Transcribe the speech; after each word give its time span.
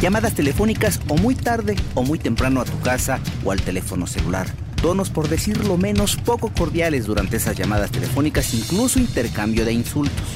Llamadas 0.00 0.34
telefónicas 0.34 0.98
o 1.08 1.16
muy 1.16 1.34
tarde 1.34 1.76
o 1.94 2.02
muy 2.02 2.18
temprano 2.18 2.62
a 2.62 2.64
tu 2.64 2.80
casa 2.80 3.20
o 3.44 3.52
al 3.52 3.60
teléfono 3.60 4.06
celular. 4.06 4.46
Tonos, 4.80 5.10
por 5.10 5.28
decirlo 5.28 5.76
menos, 5.76 6.16
poco 6.16 6.50
cordiales 6.50 7.04
durante 7.04 7.36
esas 7.36 7.54
llamadas 7.54 7.90
telefónicas, 7.90 8.54
incluso 8.54 8.98
intercambio 8.98 9.66
de 9.66 9.74
insultos. 9.74 10.26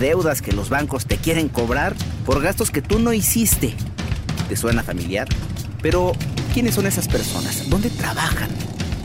Deudas 0.00 0.42
que 0.42 0.50
los 0.50 0.68
bancos 0.68 1.06
te 1.06 1.16
quieren 1.16 1.48
cobrar 1.48 1.94
por 2.26 2.42
gastos 2.42 2.72
que 2.72 2.82
tú 2.82 2.98
no 2.98 3.12
hiciste. 3.12 3.76
¿Te 4.48 4.56
suena 4.56 4.82
familiar? 4.82 5.28
Pero, 5.80 6.12
¿quiénes 6.52 6.74
son 6.74 6.86
esas 6.86 7.06
personas? 7.06 7.70
¿Dónde 7.70 7.90
trabajan? 7.90 8.48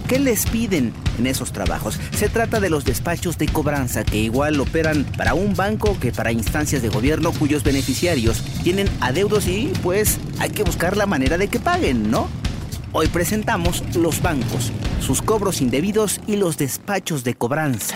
¿Qué 0.09 0.17
les 0.17 0.47
piden 0.47 0.91
en 1.19 1.27
esos 1.27 1.53
trabajos? 1.53 1.99
Se 2.15 2.29
trata 2.29 2.59
de 2.59 2.71
los 2.71 2.83
despachos 2.83 3.37
de 3.37 3.47
cobranza 3.47 4.03
que 4.03 4.17
igual 4.17 4.59
operan 4.59 5.03
para 5.15 5.35
un 5.35 5.53
banco 5.53 5.99
que 5.99 6.11
para 6.11 6.31
instancias 6.31 6.81
de 6.81 6.89
gobierno 6.89 7.31
cuyos 7.31 7.63
beneficiarios 7.63 8.43
tienen 8.63 8.89
adeudos 9.01 9.47
y 9.47 9.71
pues 9.83 10.17
hay 10.39 10.49
que 10.49 10.63
buscar 10.63 10.97
la 10.97 11.05
manera 11.05 11.37
de 11.37 11.47
que 11.47 11.59
paguen, 11.59 12.09
¿no? 12.09 12.27
Hoy 12.91 13.05
presentamos 13.05 13.83
los 13.95 14.19
bancos, 14.23 14.71
sus 14.99 15.21
cobros 15.21 15.61
indebidos 15.61 16.21
y 16.25 16.37
los 16.37 16.57
despachos 16.57 17.23
de 17.23 17.35
cobranza. 17.35 17.95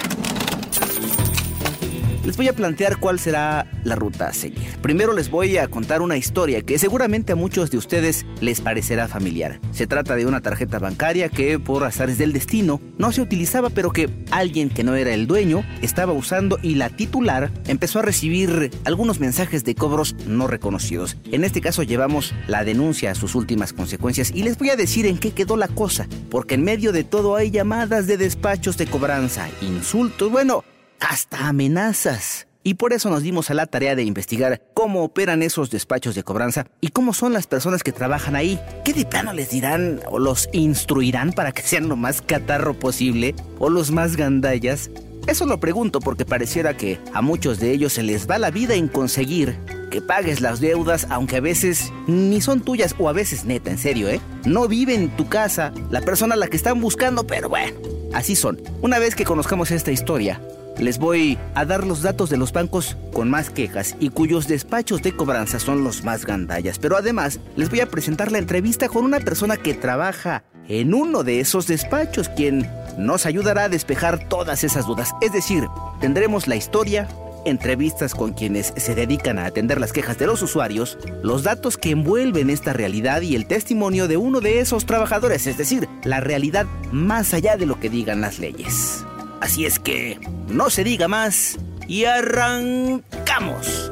Les 2.24 2.38
voy 2.38 2.48
a 2.48 2.54
plantear 2.54 2.98
cuál 2.98 3.20
será 3.20 3.70
la 3.84 3.96
ruta 3.96 4.28
a 4.28 4.34
seguir. 4.34 4.78
Primero 4.82 5.12
les 5.12 5.30
voy 5.30 5.58
a 5.58 5.68
contar 5.68 6.02
una 6.02 6.16
historia 6.16 6.62
que 6.62 6.80
seguramente 6.80 7.34
a 7.34 7.36
muchos 7.36 7.70
de 7.70 7.78
ustedes 7.78 8.26
les 8.40 8.62
parecerá 8.62 9.10
familiar. 9.10 9.60
Se 9.72 9.88
trata 9.88 10.16
de 10.16 10.26
una 10.26 10.40
tarjeta 10.40 10.80
bancaria 10.80 11.28
que 11.28 11.60
por 11.60 11.84
azares 11.84 12.18
del 12.18 12.32
destino 12.32 12.80
no 12.98 13.12
se 13.12 13.22
utilizaba 13.22 13.70
pero 13.72 13.92
que 13.92 14.10
alguien 14.32 14.70
que 14.70 14.86
no 14.86 14.96
era 14.96 15.14
el 15.14 15.28
dueño 15.28 15.66
estaba 15.82 16.14
usando 16.14 16.60
y 16.62 16.76
la 16.76 16.90
titular 16.90 17.52
empezó 17.68 18.00
a 18.00 18.04
recibir 18.04 18.72
algunos 18.86 19.20
mensajes 19.20 19.66
de 19.66 19.76
cobros 19.76 20.16
no 20.26 20.48
reconocidos. 20.48 21.18
En 21.30 21.44
este 21.44 21.60
caso 21.60 21.84
llevamos 21.84 22.34
la 22.48 22.64
denuncia 22.64 23.12
a 23.12 23.16
sus 23.16 23.36
últimas 23.36 23.74
consecuencias 23.74 24.32
y 24.34 24.44
les 24.44 24.58
voy 24.58 24.70
a 24.70 24.78
decir 24.78 25.06
en 25.08 25.18
qué 25.18 25.32
quedó 25.32 25.58
la 25.58 25.68
cosa, 25.68 26.08
porque 26.30 26.56
en 26.56 26.64
medio 26.64 26.94
de 26.94 27.04
todo 27.04 27.36
hay 27.36 27.52
llamadas 27.52 28.08
de 28.08 28.16
despachos 28.16 28.78
de 28.78 28.88
cobranza, 28.88 29.50
insultos, 29.62 30.32
bueno, 30.32 30.64
hasta 31.10 31.48
amenazas. 31.48 32.48
Y 32.66 32.76
por 32.76 32.94
eso 32.94 33.10
nos 33.10 33.24
dimos 33.24 33.50
a 33.50 33.54
la 33.54 33.66
tarea 33.66 33.94
de 33.96 34.04
investigar 34.04 34.62
cómo 34.74 35.04
operan 35.04 35.44
esos 35.44 35.70
despachos 35.70 36.16
de 36.16 36.24
cobranza 36.24 36.66
y 36.80 36.90
cómo 36.90 37.14
son 37.14 37.34
las 37.34 37.46
personas 37.46 37.84
que 37.84 37.92
trabajan 37.92 38.38
ahí. 38.38 38.58
¿Qué 38.86 38.94
de 38.94 39.06
les 39.34 39.50
dirán 39.50 40.00
o 40.10 40.18
los 40.18 40.48
instruirán 40.54 41.34
para 41.34 41.52
que 41.52 41.62
sean 41.62 41.90
lo 41.90 41.98
más 41.98 42.22
catarro 42.22 42.74
posible 42.80 43.36
o 43.60 43.70
los 43.70 43.92
más 43.92 44.16
gandallas? 44.16 44.90
Eso 45.28 45.46
lo 45.46 45.60
pregunto 45.60 46.00
porque 46.00 46.26
pareciera 46.26 46.76
que 46.78 47.00
a 47.14 47.22
muchos 47.22 47.60
de 47.60 47.72
ellos 47.72 47.94
se 47.94 48.04
les 48.04 48.30
va 48.30 48.38
la 48.38 48.52
vida 48.52 48.76
en 48.76 48.88
conseguir 48.88 49.58
que 49.90 50.02
pagues 50.02 50.42
las 50.42 50.60
deudas, 50.60 51.06
aunque 51.10 51.38
a 51.38 51.42
veces 51.42 51.92
ni 52.08 52.42
son 52.42 52.62
tuyas 52.62 52.96
o 52.98 53.10
a 53.10 53.14
veces 53.14 53.46
neta, 53.46 53.70
en 53.70 53.78
serio, 53.78 54.10
¿eh? 54.10 54.20
No 54.46 54.68
vive 54.68 54.96
en 54.96 55.10
tu 55.16 55.28
casa 55.30 55.72
la 55.92 56.02
persona 56.02 56.34
a 56.34 56.38
la 56.38 56.48
que 56.48 56.58
están 56.58 56.82
buscando, 56.82 57.28
pero 57.28 57.48
bueno, 57.48 57.78
así 58.14 58.36
son. 58.36 58.60
Una 58.82 59.00
vez 59.00 59.16
que 59.16 59.24
conozcamos 59.24 59.70
esta 59.72 59.92
historia, 59.92 60.42
les 60.78 60.98
voy 60.98 61.38
a 61.56 61.66
dar 61.66 61.86
los 61.86 62.02
datos 62.02 62.30
de 62.30 62.38
los 62.38 62.52
bancos 62.52 62.98
con 63.12 63.30
más 63.30 63.50
quejas 63.50 63.96
y 64.00 64.10
cuyos 64.10 64.48
despachos 64.48 65.02
de 65.02 65.16
cobranza 65.16 65.60
son 65.60 65.84
los 65.84 66.04
más 66.04 66.26
gandallas. 66.26 66.80
Pero 66.80 66.98
además 66.98 67.40
les 67.56 67.70
voy 67.70 67.82
a 67.82 67.90
presentar 67.90 68.32
la 68.32 68.40
entrevista 68.40 68.90
con 68.90 69.06
una 69.06 69.20
persona 69.20 69.58
que 69.58 69.74
trabaja 69.74 70.44
en 70.68 70.94
uno 70.94 71.24
de 71.24 71.40
esos 71.40 71.68
despachos, 71.68 72.30
quien 72.30 72.70
nos 72.98 73.26
ayudará 73.26 73.66
a 73.66 73.70
despejar 73.70 74.28
todas 74.30 74.64
esas 74.64 74.86
dudas. 74.86 75.12
Es 75.22 75.34
decir, 75.34 75.68
tendremos 76.00 76.48
la 76.48 76.56
historia, 76.56 77.08
entrevistas 77.46 78.16
con 78.16 78.34
quienes 78.34 78.74
se 78.78 78.96
dedican 78.96 79.40
a 79.40 79.46
atender 79.46 79.80
las 79.80 79.92
quejas 79.92 80.18
de 80.18 80.28
los 80.28 80.42
usuarios, 80.42 80.98
los 81.22 81.44
datos 81.44 81.78
que 81.78 81.92
envuelven 81.92 82.50
esta 82.50 82.74
realidad 82.74 83.22
y 83.22 83.36
el 83.36 83.46
testimonio 83.46 84.08
de 84.08 84.18
uno 84.18 84.40
de 84.40 84.60
esos 84.60 84.86
trabajadores, 84.86 85.48
es 85.48 85.58
decir, 85.58 85.90
la 86.04 86.20
realidad 86.20 86.66
más 86.92 87.34
allá 87.34 87.58
de 87.58 87.66
lo 87.66 87.80
que 87.80 87.90
digan 87.90 88.22
las 88.22 88.40
leyes. 88.40 89.04
Así 89.44 89.66
es 89.66 89.78
que 89.78 90.18
no 90.48 90.70
se 90.70 90.86
diga 90.86 91.10
más 91.10 91.60
y 91.86 92.06
arrancamos. 92.06 93.92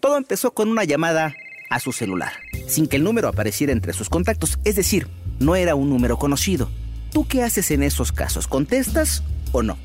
Todo 0.00 0.18
empezó 0.18 0.52
con 0.52 0.68
una 0.68 0.84
llamada 0.84 1.34
a 1.70 1.80
su 1.80 1.92
celular, 1.92 2.32
sin 2.66 2.86
que 2.86 2.96
el 2.96 3.02
número 3.02 3.28
apareciera 3.28 3.72
entre 3.72 3.94
sus 3.94 4.10
contactos, 4.10 4.58
es 4.64 4.76
decir, 4.76 5.08
no 5.40 5.56
era 5.56 5.74
un 5.76 5.88
número 5.88 6.18
conocido. 6.18 6.68
¿Tú 7.10 7.26
qué 7.26 7.42
haces 7.42 7.70
en 7.70 7.82
esos 7.82 8.12
casos? 8.12 8.46
¿Contestas 8.46 9.22
o 9.52 9.62
no? 9.62 9.78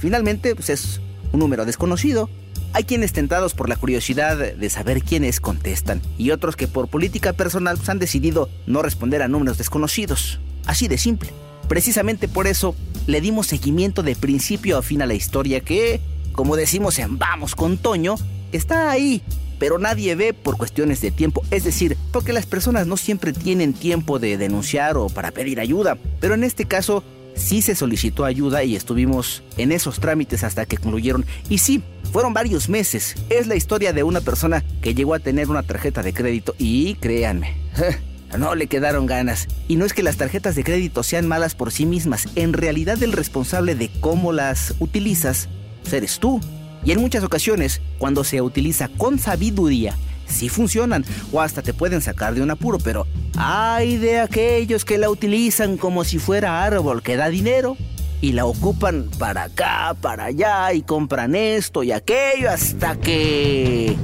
Finalmente, 0.00 0.56
pues 0.56 0.70
es 0.70 1.00
un 1.30 1.38
número 1.38 1.64
desconocido. 1.64 2.28
Hay 2.72 2.82
quienes 2.82 3.12
tentados 3.12 3.54
por 3.54 3.68
la 3.68 3.76
curiosidad 3.76 4.36
de 4.36 4.70
saber 4.70 5.02
quiénes 5.04 5.38
contestan 5.38 6.02
y 6.18 6.32
otros 6.32 6.56
que 6.56 6.66
por 6.66 6.88
política 6.88 7.32
personal 7.32 7.76
pues, 7.76 7.90
han 7.90 8.00
decidido 8.00 8.50
no 8.66 8.82
responder 8.82 9.22
a 9.22 9.28
números 9.28 9.56
desconocidos. 9.56 10.40
Así 10.66 10.88
de 10.88 10.98
simple. 10.98 11.30
Precisamente 11.68 12.28
por 12.28 12.46
eso 12.46 12.74
le 13.08 13.22
dimos 13.22 13.46
seguimiento 13.46 14.02
de 14.02 14.14
principio 14.14 14.76
a 14.76 14.82
fin 14.82 15.00
a 15.00 15.06
la 15.06 15.14
historia 15.14 15.60
que, 15.60 16.00
como 16.32 16.56
decimos 16.56 16.98
en 16.98 17.18
Vamos 17.18 17.54
con 17.54 17.78
Toño, 17.78 18.16
está 18.52 18.90
ahí, 18.90 19.22
pero 19.58 19.78
nadie 19.78 20.14
ve 20.14 20.34
por 20.34 20.58
cuestiones 20.58 21.00
de 21.00 21.10
tiempo, 21.10 21.42
es 21.50 21.64
decir, 21.64 21.96
porque 22.12 22.34
las 22.34 22.44
personas 22.44 22.86
no 22.86 22.98
siempre 22.98 23.32
tienen 23.32 23.72
tiempo 23.72 24.18
de 24.18 24.36
denunciar 24.36 24.98
o 24.98 25.08
para 25.08 25.30
pedir 25.30 25.58
ayuda, 25.58 25.96
pero 26.20 26.34
en 26.34 26.44
este 26.44 26.66
caso 26.66 27.02
sí 27.34 27.62
se 27.62 27.74
solicitó 27.74 28.26
ayuda 28.26 28.62
y 28.62 28.76
estuvimos 28.76 29.42
en 29.56 29.72
esos 29.72 30.00
trámites 30.00 30.44
hasta 30.44 30.66
que 30.66 30.76
concluyeron. 30.76 31.24
Y 31.48 31.58
sí, 31.58 31.82
fueron 32.12 32.34
varios 32.34 32.68
meses. 32.68 33.14
Es 33.30 33.46
la 33.46 33.56
historia 33.56 33.94
de 33.94 34.02
una 34.02 34.20
persona 34.20 34.62
que 34.82 34.94
llegó 34.94 35.14
a 35.14 35.18
tener 35.18 35.48
una 35.48 35.62
tarjeta 35.62 36.02
de 36.02 36.12
crédito 36.12 36.54
y 36.58 36.94
créanme. 36.96 37.56
No 38.36 38.54
le 38.54 38.66
quedaron 38.66 39.06
ganas. 39.06 39.48
Y 39.68 39.76
no 39.76 39.84
es 39.84 39.92
que 39.92 40.02
las 40.02 40.16
tarjetas 40.16 40.54
de 40.54 40.64
crédito 40.64 41.02
sean 41.02 41.26
malas 41.26 41.54
por 41.54 41.72
sí 41.72 41.86
mismas. 41.86 42.28
En 42.34 42.52
realidad 42.52 43.02
el 43.02 43.12
responsable 43.12 43.74
de 43.74 43.90
cómo 44.00 44.32
las 44.32 44.74
utilizas 44.80 45.48
eres 45.90 46.18
tú. 46.18 46.40
Y 46.84 46.92
en 46.92 47.00
muchas 47.00 47.24
ocasiones, 47.24 47.80
cuando 47.98 48.24
se 48.24 48.40
utiliza 48.40 48.88
con 48.88 49.18
sabiduría, 49.18 49.96
sí 50.26 50.48
funcionan 50.48 51.04
o 51.32 51.40
hasta 51.40 51.62
te 51.62 51.74
pueden 51.74 52.02
sacar 52.02 52.34
de 52.34 52.42
un 52.42 52.50
apuro, 52.50 52.78
pero 52.78 53.06
hay 53.36 53.96
de 53.96 54.20
aquellos 54.20 54.84
que 54.84 54.98
la 54.98 55.10
utilizan 55.10 55.76
como 55.76 56.04
si 56.04 56.18
fuera 56.18 56.62
árbol 56.62 57.02
que 57.02 57.16
da 57.16 57.28
dinero 57.28 57.76
y 58.20 58.32
la 58.32 58.46
ocupan 58.46 59.10
para 59.18 59.44
acá, 59.44 59.96
para 60.00 60.26
allá 60.26 60.72
y 60.72 60.82
compran 60.82 61.34
esto 61.34 61.82
y 61.82 61.92
aquello 61.92 62.50
hasta 62.50 62.96
que... 62.96 63.96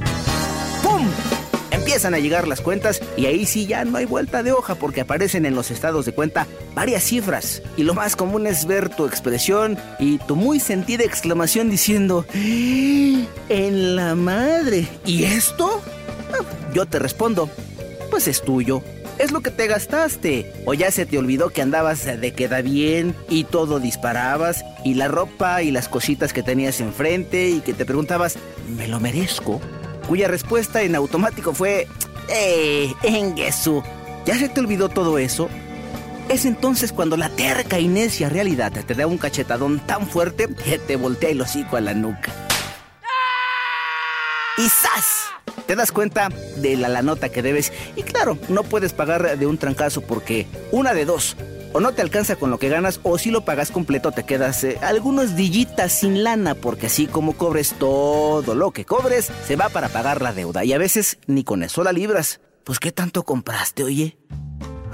¡Pum! 0.83 1.07
Empiezan 1.85 2.15
a 2.15 2.19
llegar 2.19 2.47
las 2.47 2.61
cuentas 2.61 2.99
y 3.15 3.27
ahí 3.27 3.45
sí 3.45 3.67
ya 3.67 3.85
no 3.85 3.99
hay 3.99 4.05
vuelta 4.05 4.41
de 4.41 4.51
hoja 4.51 4.73
porque 4.73 5.01
aparecen 5.01 5.45
en 5.45 5.53
los 5.53 5.69
estados 5.69 6.07
de 6.07 6.13
cuenta 6.13 6.47
varias 6.73 7.03
cifras. 7.03 7.61
Y 7.77 7.83
lo 7.83 7.93
más 7.93 8.15
común 8.15 8.47
es 8.47 8.65
ver 8.65 8.89
tu 8.89 9.05
expresión 9.05 9.77
y 9.99 10.17
tu 10.17 10.35
muy 10.35 10.59
sentida 10.59 11.03
exclamación 11.03 11.69
diciendo, 11.69 12.25
¡Ah! 12.27 13.27
en 13.49 13.95
la 13.95 14.15
madre, 14.15 14.87
¿y 15.05 15.25
esto? 15.25 15.79
Ah, 16.33 16.43
yo 16.73 16.87
te 16.87 16.97
respondo, 16.97 17.51
pues 18.09 18.27
es 18.27 18.41
tuyo. 18.41 18.81
Es 19.19 19.31
lo 19.31 19.41
que 19.41 19.51
te 19.51 19.67
gastaste. 19.67 20.51
O 20.65 20.73
ya 20.73 20.89
se 20.89 21.05
te 21.05 21.19
olvidó 21.19 21.51
que 21.51 21.61
andabas 21.61 22.03
de 22.03 22.33
queda 22.33 22.63
bien 22.63 23.15
y 23.29 23.43
todo 23.43 23.79
disparabas. 23.79 24.65
Y 24.83 24.95
la 24.95 25.07
ropa 25.07 25.61
y 25.61 25.69
las 25.69 25.87
cositas 25.87 26.33
que 26.33 26.41
tenías 26.41 26.81
enfrente 26.81 27.47
y 27.47 27.59
que 27.59 27.75
te 27.75 27.85
preguntabas, 27.85 28.37
¿me 28.75 28.87
lo 28.87 28.99
merezco? 28.99 29.61
Cuya 30.07 30.27
respuesta 30.27 30.81
en 30.81 30.95
automático 30.95 31.53
fue, 31.53 31.87
¡Eh, 32.29 32.93
Engesu! 33.03 33.83
¿Ya 34.25 34.37
se 34.37 34.49
te 34.49 34.59
olvidó 34.59 34.89
todo 34.89 35.17
eso? 35.17 35.49
Es 36.29 36.45
entonces 36.45 36.91
cuando 36.91 37.17
la 37.17 37.29
terca 37.29 37.79
y 37.79 37.87
necia 37.87 38.29
realidad 38.29 38.71
te 38.71 38.95
da 38.95 39.05
un 39.05 39.19
cachetadón 39.19 39.79
tan 39.79 40.07
fuerte 40.07 40.47
que 40.47 40.79
te 40.79 40.95
voltea 40.95 41.29
el 41.29 41.41
hocico 41.41 41.77
a 41.77 41.81
la 41.81 41.93
nuca. 41.93 42.33
¡Y 44.57 44.67
¡zas! 44.69 45.25
Te 45.67 45.75
das 45.75 45.91
cuenta 45.91 46.29
de 46.57 46.75
la, 46.77 46.89
la 46.89 47.03
nota 47.03 47.29
que 47.29 47.41
debes 47.41 47.71
y 47.95 48.03
claro, 48.03 48.37
no 48.49 48.63
puedes 48.63 48.93
pagar 48.93 49.37
de 49.37 49.45
un 49.45 49.57
trancazo 49.57 50.01
porque 50.01 50.47
una 50.71 50.93
de 50.93 51.05
dos, 51.05 51.35
o 51.75 51.81
no 51.81 51.91
te 51.91 52.01
alcanza 52.01 52.37
con 52.37 52.51
lo 52.51 52.57
que 52.57 52.69
ganas 52.69 53.01
o 53.03 53.17
si 53.17 53.31
lo 53.31 53.43
pagas 53.43 53.69
completo 53.69 54.13
te 54.13 54.23
quedas 54.23 54.63
eh, 54.63 54.77
algunos 54.81 55.35
dillitas 55.35 55.91
sin 55.91 56.23
lana 56.23 56.55
porque 56.55 56.85
así 56.85 57.05
como 57.05 57.33
cobres 57.33 57.75
todo 57.77 58.55
lo 58.55 58.71
que 58.71 58.85
cobres 58.85 59.29
se 59.45 59.57
va 59.57 59.67
para 59.67 59.89
pagar 59.89 60.21
la 60.21 60.31
deuda 60.31 60.63
y 60.63 60.71
a 60.71 60.77
veces 60.77 61.19
ni 61.27 61.43
con 61.43 61.63
eso 61.63 61.83
la 61.83 61.91
libras. 61.91 62.39
Pues 62.63 62.79
¿qué 62.79 62.93
tanto 62.93 63.23
compraste, 63.23 63.83
oye? 63.83 64.17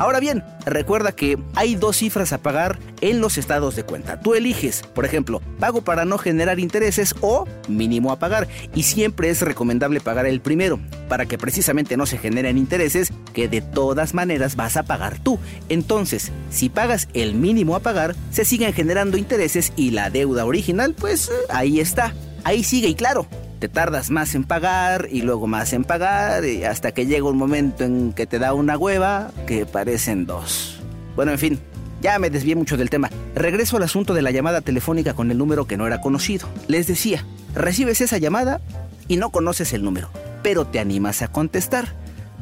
Ahora 0.01 0.19
bien, 0.19 0.43
recuerda 0.65 1.11
que 1.11 1.37
hay 1.53 1.75
dos 1.75 1.97
cifras 1.97 2.33
a 2.33 2.39
pagar 2.39 2.79
en 3.01 3.21
los 3.21 3.37
estados 3.37 3.75
de 3.75 3.83
cuenta. 3.83 4.19
Tú 4.19 4.33
eliges, 4.33 4.81
por 4.81 5.05
ejemplo, 5.05 5.43
pago 5.59 5.83
para 5.83 6.05
no 6.05 6.17
generar 6.17 6.59
intereses 6.59 7.13
o 7.21 7.45
mínimo 7.67 8.11
a 8.11 8.17
pagar. 8.17 8.47
Y 8.73 8.81
siempre 8.81 9.29
es 9.29 9.43
recomendable 9.43 9.99
pagar 9.99 10.25
el 10.25 10.41
primero, 10.41 10.79
para 11.07 11.27
que 11.27 11.37
precisamente 11.37 11.97
no 11.97 12.07
se 12.07 12.17
generen 12.17 12.57
intereses 12.57 13.13
que 13.31 13.47
de 13.47 13.61
todas 13.61 14.15
maneras 14.15 14.55
vas 14.55 14.75
a 14.75 14.81
pagar 14.81 15.19
tú. 15.19 15.37
Entonces, 15.69 16.31
si 16.49 16.69
pagas 16.69 17.07
el 17.13 17.35
mínimo 17.35 17.75
a 17.75 17.81
pagar, 17.81 18.15
se 18.31 18.43
siguen 18.43 18.73
generando 18.73 19.17
intereses 19.17 19.71
y 19.75 19.91
la 19.91 20.09
deuda 20.09 20.45
original, 20.45 20.95
pues 20.97 21.27
eh, 21.27 21.33
ahí 21.49 21.79
está. 21.79 22.15
Ahí 22.43 22.63
sigue 22.63 22.87
y 22.87 22.95
claro, 22.95 23.27
te 23.61 23.69
tardas 23.69 24.09
más 24.09 24.33
en 24.33 24.43
pagar 24.43 25.07
y 25.11 25.21
luego 25.21 25.45
más 25.45 25.71
en 25.73 25.83
pagar 25.83 26.45
y 26.45 26.63
hasta 26.63 26.93
que 26.93 27.05
llega 27.05 27.29
un 27.29 27.37
momento 27.37 27.83
en 27.83 28.11
que 28.11 28.25
te 28.25 28.39
da 28.39 28.55
una 28.55 28.75
hueva 28.75 29.29
que 29.45 29.67
parecen 29.67 30.25
dos. 30.25 30.81
Bueno, 31.15 31.31
en 31.31 31.37
fin, 31.37 31.59
ya 32.01 32.17
me 32.17 32.31
desvié 32.31 32.55
mucho 32.55 32.75
del 32.75 32.89
tema. 32.89 33.11
Regreso 33.35 33.77
al 33.77 33.83
asunto 33.83 34.15
de 34.15 34.23
la 34.23 34.31
llamada 34.31 34.61
telefónica 34.61 35.13
con 35.13 35.29
el 35.29 35.37
número 35.37 35.67
que 35.67 35.77
no 35.77 35.85
era 35.85 36.01
conocido. 36.01 36.49
Les 36.67 36.87
decía, 36.87 37.23
recibes 37.53 38.01
esa 38.01 38.17
llamada 38.17 38.61
y 39.07 39.17
no 39.17 39.29
conoces 39.29 39.73
el 39.73 39.83
número, 39.83 40.09
pero 40.41 40.65
te 40.65 40.79
animas 40.79 41.21
a 41.21 41.27
contestar. 41.27 41.93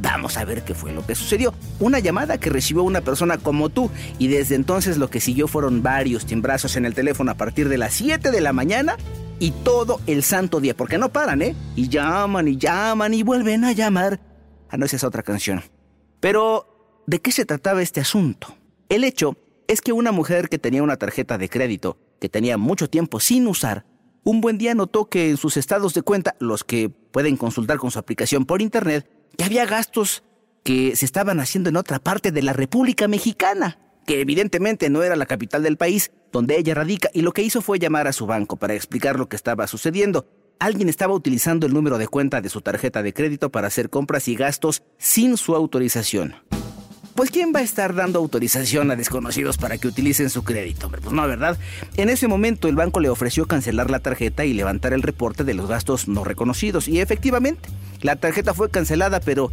Vamos 0.01 0.37
a 0.37 0.45
ver 0.45 0.63
qué 0.63 0.73
fue 0.73 0.93
lo 0.93 1.05
que 1.05 1.15
sucedió. 1.15 1.53
Una 1.81 1.99
llamada 1.99 2.37
que 2.37 2.49
recibió 2.49 2.83
una 2.83 3.01
persona 3.01 3.37
como 3.37 3.67
tú 3.67 3.91
y 4.19 4.29
desde 4.29 4.55
entonces 4.55 4.97
lo 4.97 5.09
que 5.09 5.19
siguió 5.19 5.49
fueron 5.49 5.83
varios 5.83 6.25
timbrazos 6.25 6.77
en 6.77 6.85
el 6.85 6.93
teléfono 6.93 7.31
a 7.31 7.35
partir 7.35 7.67
de 7.67 7.77
las 7.77 7.93
7 7.95 8.31
de 8.31 8.39
la 8.39 8.53
mañana 8.53 8.95
y 9.39 9.51
todo 9.51 10.01
el 10.05 10.23
santo 10.23 10.59
día, 10.59 10.75
porque 10.75 10.97
no 10.97 11.09
paran, 11.09 11.41
¿eh? 11.41 11.55
Y 11.75 11.87
llaman 11.87 12.47
y 12.47 12.57
llaman 12.57 13.13
y 13.13 13.23
vuelven 13.23 13.63
a 13.63 13.71
llamar. 13.71 14.19
Ah, 14.69 14.77
no, 14.77 14.85
esa 14.85 14.97
es 14.97 15.03
otra 15.03 15.23
canción. 15.23 15.63
Pero, 16.19 17.03
¿de 17.07 17.19
qué 17.21 17.31
se 17.31 17.45
trataba 17.45 17.81
este 17.81 18.01
asunto? 18.01 18.55
El 18.89 19.03
hecho 19.03 19.37
es 19.67 19.81
que 19.81 19.93
una 19.93 20.11
mujer 20.11 20.49
que 20.49 20.59
tenía 20.59 20.83
una 20.83 20.97
tarjeta 20.97 21.37
de 21.37 21.49
crédito 21.49 21.97
que 22.19 22.29
tenía 22.29 22.57
mucho 22.57 22.89
tiempo 22.89 23.19
sin 23.19 23.47
usar, 23.47 23.85
un 24.23 24.41
buen 24.41 24.57
día 24.57 24.75
notó 24.75 25.09
que 25.09 25.29
en 25.29 25.37
sus 25.37 25.55
estados 25.55 25.93
de 25.93 26.01
cuenta, 26.01 26.35
los 26.39 26.63
que 26.63 26.89
pueden 26.89 27.37
consultar 27.37 27.77
con 27.77 27.91
su 27.91 27.99
aplicación 27.99 28.45
por 28.45 28.61
internet, 28.61 29.09
que 29.37 29.45
había 29.45 29.65
gastos 29.65 30.23
que 30.63 30.95
se 30.97 31.05
estaban 31.05 31.39
haciendo 31.39 31.69
en 31.69 31.77
otra 31.77 31.99
parte 31.99 32.31
de 32.31 32.41
la 32.41 32.51
República 32.51 33.07
Mexicana 33.07 33.79
que 34.09 34.21
evidentemente 34.21 34.89
no 34.89 35.03
era 35.03 35.15
la 35.15 35.27
capital 35.27 35.61
del 35.61 35.77
país 35.77 36.11
donde 36.31 36.57
ella 36.57 36.73
radica, 36.73 37.09
y 37.13 37.21
lo 37.21 37.31
que 37.31 37.41
hizo 37.41 37.61
fue 37.61 37.79
llamar 37.79 38.07
a 38.07 38.13
su 38.13 38.25
banco 38.25 38.57
para 38.57 38.73
explicar 38.73 39.17
lo 39.17 39.29
que 39.29 39.35
estaba 39.35 39.67
sucediendo. 39.67 40.27
Alguien 40.59 40.89
estaba 40.89 41.13
utilizando 41.13 41.65
el 41.65 41.73
número 41.73 41.97
de 41.97 42.07
cuenta 42.07 42.41
de 42.41 42.49
su 42.49 42.61
tarjeta 42.61 43.01
de 43.01 43.13
crédito 43.13 43.49
para 43.49 43.67
hacer 43.67 43.89
compras 43.89 44.27
y 44.27 44.35
gastos 44.35 44.83
sin 44.97 45.37
su 45.37 45.55
autorización. 45.55 46.35
Pues 47.15 47.31
¿quién 47.31 47.51
va 47.53 47.59
a 47.59 47.63
estar 47.63 47.95
dando 47.95 48.19
autorización 48.19 48.91
a 48.91 48.95
desconocidos 48.95 49.57
para 49.57 49.77
que 49.77 49.87
utilicen 49.87 50.29
su 50.29 50.43
crédito? 50.43 50.89
Pues 50.89 51.11
no, 51.11 51.27
¿verdad? 51.27 51.57
En 51.97 52.07
ese 52.07 52.29
momento 52.29 52.69
el 52.69 52.75
banco 52.75 53.01
le 53.01 53.09
ofreció 53.09 53.45
cancelar 53.45 53.91
la 53.91 53.99
tarjeta 53.99 54.45
y 54.45 54.53
levantar 54.53 54.93
el 54.93 55.01
reporte 55.01 55.43
de 55.43 55.53
los 55.53 55.67
gastos 55.67 56.07
no 56.07 56.23
reconocidos. 56.23 56.87
Y 56.87 57.01
efectivamente, 57.01 57.69
la 58.01 58.15
tarjeta 58.15 58.53
fue 58.53 58.69
cancelada, 58.69 59.19
pero 59.19 59.51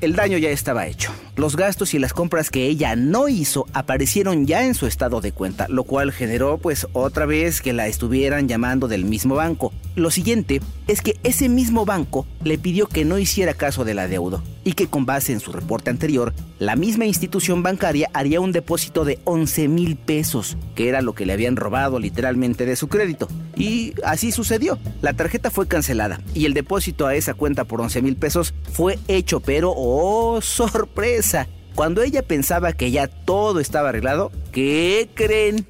el 0.00 0.14
daño 0.14 0.38
ya 0.38 0.50
estaba 0.50 0.86
hecho. 0.86 1.12
Los 1.40 1.56
gastos 1.56 1.94
y 1.94 1.98
las 1.98 2.12
compras 2.12 2.50
que 2.50 2.66
ella 2.66 2.96
no 2.96 3.26
hizo 3.28 3.64
aparecieron 3.72 4.46
ya 4.46 4.66
en 4.66 4.74
su 4.74 4.86
estado 4.86 5.22
de 5.22 5.32
cuenta, 5.32 5.68
lo 5.70 5.84
cual 5.84 6.12
generó 6.12 6.58
pues 6.58 6.86
otra 6.92 7.24
vez 7.24 7.62
que 7.62 7.72
la 7.72 7.86
estuvieran 7.86 8.46
llamando 8.46 8.88
del 8.88 9.06
mismo 9.06 9.36
banco. 9.36 9.72
Lo 9.96 10.10
siguiente 10.10 10.60
es 10.86 11.02
que 11.02 11.16
ese 11.24 11.48
mismo 11.48 11.84
banco 11.84 12.26
le 12.44 12.58
pidió 12.58 12.86
que 12.86 13.04
no 13.04 13.18
hiciera 13.18 13.54
caso 13.54 13.84
del 13.84 13.98
adeudo 13.98 14.42
y 14.64 14.74
que 14.74 14.86
con 14.86 15.04
base 15.04 15.32
en 15.32 15.40
su 15.40 15.52
reporte 15.52 15.90
anterior, 15.90 16.32
la 16.58 16.76
misma 16.76 17.06
institución 17.06 17.62
bancaria 17.62 18.08
haría 18.12 18.40
un 18.40 18.52
depósito 18.52 19.04
de 19.04 19.18
11 19.24 19.68
mil 19.68 19.96
pesos, 19.96 20.56
que 20.74 20.88
era 20.88 21.02
lo 21.02 21.14
que 21.14 21.26
le 21.26 21.32
habían 21.32 21.56
robado 21.56 21.98
literalmente 21.98 22.66
de 22.66 22.76
su 22.76 22.88
crédito. 22.88 23.28
Y 23.56 23.94
así 24.04 24.30
sucedió. 24.30 24.78
La 25.02 25.12
tarjeta 25.12 25.50
fue 25.50 25.66
cancelada 25.66 26.20
y 26.34 26.44
el 26.44 26.54
depósito 26.54 27.06
a 27.06 27.14
esa 27.14 27.34
cuenta 27.34 27.64
por 27.64 27.80
11 27.80 28.02
mil 28.02 28.16
pesos 28.16 28.54
fue 28.72 28.98
hecho, 29.08 29.40
pero 29.40 29.72
¡oh, 29.76 30.40
sorpresa! 30.40 31.48
Cuando 31.74 32.02
ella 32.02 32.22
pensaba 32.22 32.72
que 32.72 32.90
ya 32.90 33.06
todo 33.08 33.60
estaba 33.60 33.88
arreglado, 33.88 34.30
¿qué 34.52 35.08
creen? 35.14 35.66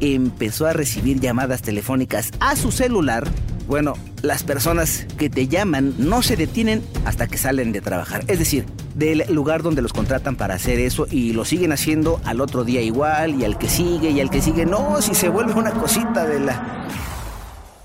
Empezó 0.00 0.66
a 0.66 0.72
recibir 0.72 1.20
llamadas 1.20 1.62
telefónicas 1.62 2.30
a 2.40 2.56
su 2.56 2.70
celular, 2.72 3.28
bueno, 3.68 3.94
las 4.22 4.44
personas 4.44 5.06
que 5.18 5.28
te 5.28 5.46
llaman 5.46 5.94
no 5.98 6.22
se 6.22 6.36
detienen 6.36 6.82
hasta 7.04 7.26
que 7.26 7.36
salen 7.36 7.70
de 7.70 7.82
trabajar. 7.82 8.24
Es 8.26 8.38
decir, 8.38 8.64
del 8.94 9.24
lugar 9.28 9.62
donde 9.62 9.82
los 9.82 9.92
contratan 9.92 10.36
para 10.36 10.54
hacer 10.54 10.80
eso 10.80 11.06
y 11.10 11.34
lo 11.34 11.44
siguen 11.44 11.72
haciendo 11.72 12.18
al 12.24 12.40
otro 12.40 12.64
día 12.64 12.80
igual 12.80 13.38
y 13.38 13.44
al 13.44 13.58
que 13.58 13.68
sigue 13.68 14.10
y 14.10 14.20
al 14.20 14.30
que 14.30 14.40
sigue. 14.40 14.64
No, 14.64 15.02
si 15.02 15.14
se 15.14 15.28
vuelve 15.28 15.52
una 15.52 15.72
cosita 15.72 16.26
de 16.26 16.40
la... 16.40 16.88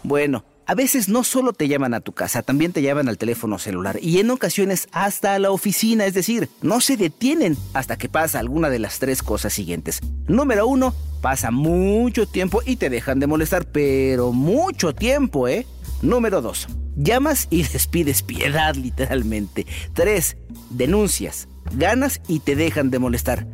Bueno, 0.04 0.46
a 0.74 0.76
veces 0.76 1.08
no 1.08 1.24
solo 1.24 1.54
te 1.54 1.68
llaman 1.68 1.94
a 1.94 2.02
tu 2.02 2.14
casa, 2.14 2.42
también 2.42 2.74
te 2.74 2.82
llaman 2.82 3.08
al 3.08 3.20
teléfono 3.20 3.60
celular 3.60 4.00
y 4.02 4.18
en 4.18 4.32
ocasiones 4.32 4.88
hasta 4.92 5.36
a 5.36 5.38
la 5.40 5.52
oficina, 5.52 6.08
es 6.08 6.16
decir, 6.16 6.50
no 6.64 6.82
se 6.82 6.98
detienen 6.98 7.56
hasta 7.76 7.96
que 7.96 8.10
pasa 8.10 8.40
alguna 8.40 8.72
de 8.72 8.80
las 8.80 8.98
tres 8.98 9.22
cosas 9.22 9.54
siguientes. 9.54 10.00
Número 10.28 10.66
uno, 10.66 10.96
pasa 11.22 11.52
mucho 11.52 12.26
tiempo 12.26 12.64
y 12.66 12.78
te 12.78 12.90
dejan 12.90 13.20
de 13.20 13.28
molestar, 13.28 13.68
pero 13.68 14.32
mucho 14.32 14.96
tiempo, 14.96 15.48
¿eh? 15.48 15.68
Número 16.02 16.42
dos, 16.42 16.68
llamas 16.96 17.46
y 17.52 17.62
despides 17.72 18.24
piedad 18.24 18.74
literalmente. 18.74 19.68
Tres, 19.94 20.38
denuncias, 20.72 21.48
ganas 21.76 22.20
y 22.28 22.40
te 22.40 22.56
dejan 22.56 22.90
de 22.90 22.98
molestar. 22.98 23.46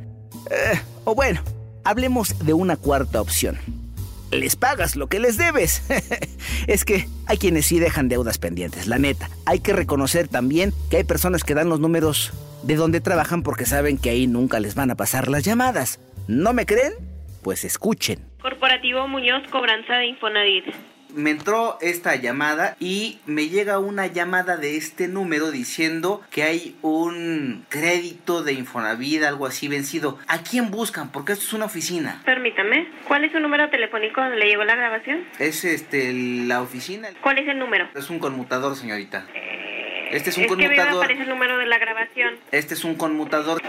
Eh, 0.49 0.79
o 1.03 1.15
bueno, 1.15 1.41
hablemos 1.83 2.39
de 2.45 2.53
una 2.53 2.77
cuarta 2.77 3.19
opción 3.19 3.57
les 4.31 4.55
pagas 4.55 4.95
lo 4.95 5.07
que 5.07 5.19
les 5.19 5.37
debes. 5.37 5.83
es 6.67 6.85
que 6.85 7.07
hay 7.25 7.37
quienes 7.37 7.65
sí 7.65 7.79
dejan 7.79 8.09
deudas 8.09 8.37
pendientes, 8.37 8.87
la 8.87 8.97
neta. 8.97 9.29
Hay 9.45 9.59
que 9.59 9.73
reconocer 9.73 10.27
también 10.27 10.73
que 10.89 10.97
hay 10.97 11.03
personas 11.03 11.43
que 11.43 11.55
dan 11.55 11.69
los 11.69 11.79
números 11.79 12.31
de 12.63 12.75
donde 12.75 13.01
trabajan 13.01 13.43
porque 13.43 13.65
saben 13.65 13.97
que 13.97 14.09
ahí 14.09 14.27
nunca 14.27 14.59
les 14.59 14.75
van 14.75 14.91
a 14.91 14.95
pasar 14.95 15.27
las 15.27 15.43
llamadas. 15.43 15.99
¿No 16.27 16.53
me 16.53 16.65
creen? 16.65 16.93
Pues 17.43 17.63
escuchen. 17.63 18.19
Corporativo 18.41 19.07
Muñoz, 19.07 19.43
cobranza 19.49 19.95
de 19.95 20.07
Infonavit 20.07 20.65
me 21.13 21.31
entró 21.31 21.77
esta 21.81 22.15
llamada 22.15 22.75
y 22.79 23.19
me 23.25 23.49
llega 23.49 23.79
una 23.79 24.07
llamada 24.07 24.57
de 24.57 24.77
este 24.77 25.07
número 25.07 25.51
diciendo 25.51 26.21
que 26.31 26.43
hay 26.43 26.75
un 26.81 27.65
crédito 27.69 28.43
de 28.43 28.53
Infonavit, 28.53 29.23
algo 29.23 29.45
así 29.45 29.67
vencido. 29.67 30.17
¿A 30.27 30.39
quién 30.43 30.71
buscan? 30.71 31.11
Porque 31.11 31.33
esto 31.33 31.45
es 31.45 31.53
una 31.53 31.65
oficina. 31.65 32.21
Permítame. 32.25 32.87
¿Cuál 33.07 33.23
es 33.23 33.31
su 33.31 33.39
número 33.39 33.69
telefónico 33.69 34.21
donde 34.21 34.37
le 34.37 34.47
llegó 34.47 34.63
la 34.63 34.75
grabación? 34.75 35.23
Es 35.39 35.65
este 35.65 36.13
la 36.13 36.61
oficina. 36.61 37.09
¿Cuál 37.21 37.39
es 37.39 37.47
el 37.47 37.59
número? 37.59 37.87
Es 37.95 38.09
un 38.09 38.19
conmutador, 38.19 38.75
señorita. 38.75 39.25
Eh, 39.33 40.09
este 40.11 40.29
es 40.31 40.37
un 40.37 40.45
conmutador. 40.45 40.75
Que 40.75 40.83
me 40.83 40.97
aparece 40.97 41.21
el 41.23 41.29
número 41.29 41.57
de 41.57 41.65
la 41.65 41.77
grabación. 41.77 42.35
Este 42.51 42.73
es 42.73 42.83
un 42.83 42.95
conmutador. 42.95 43.61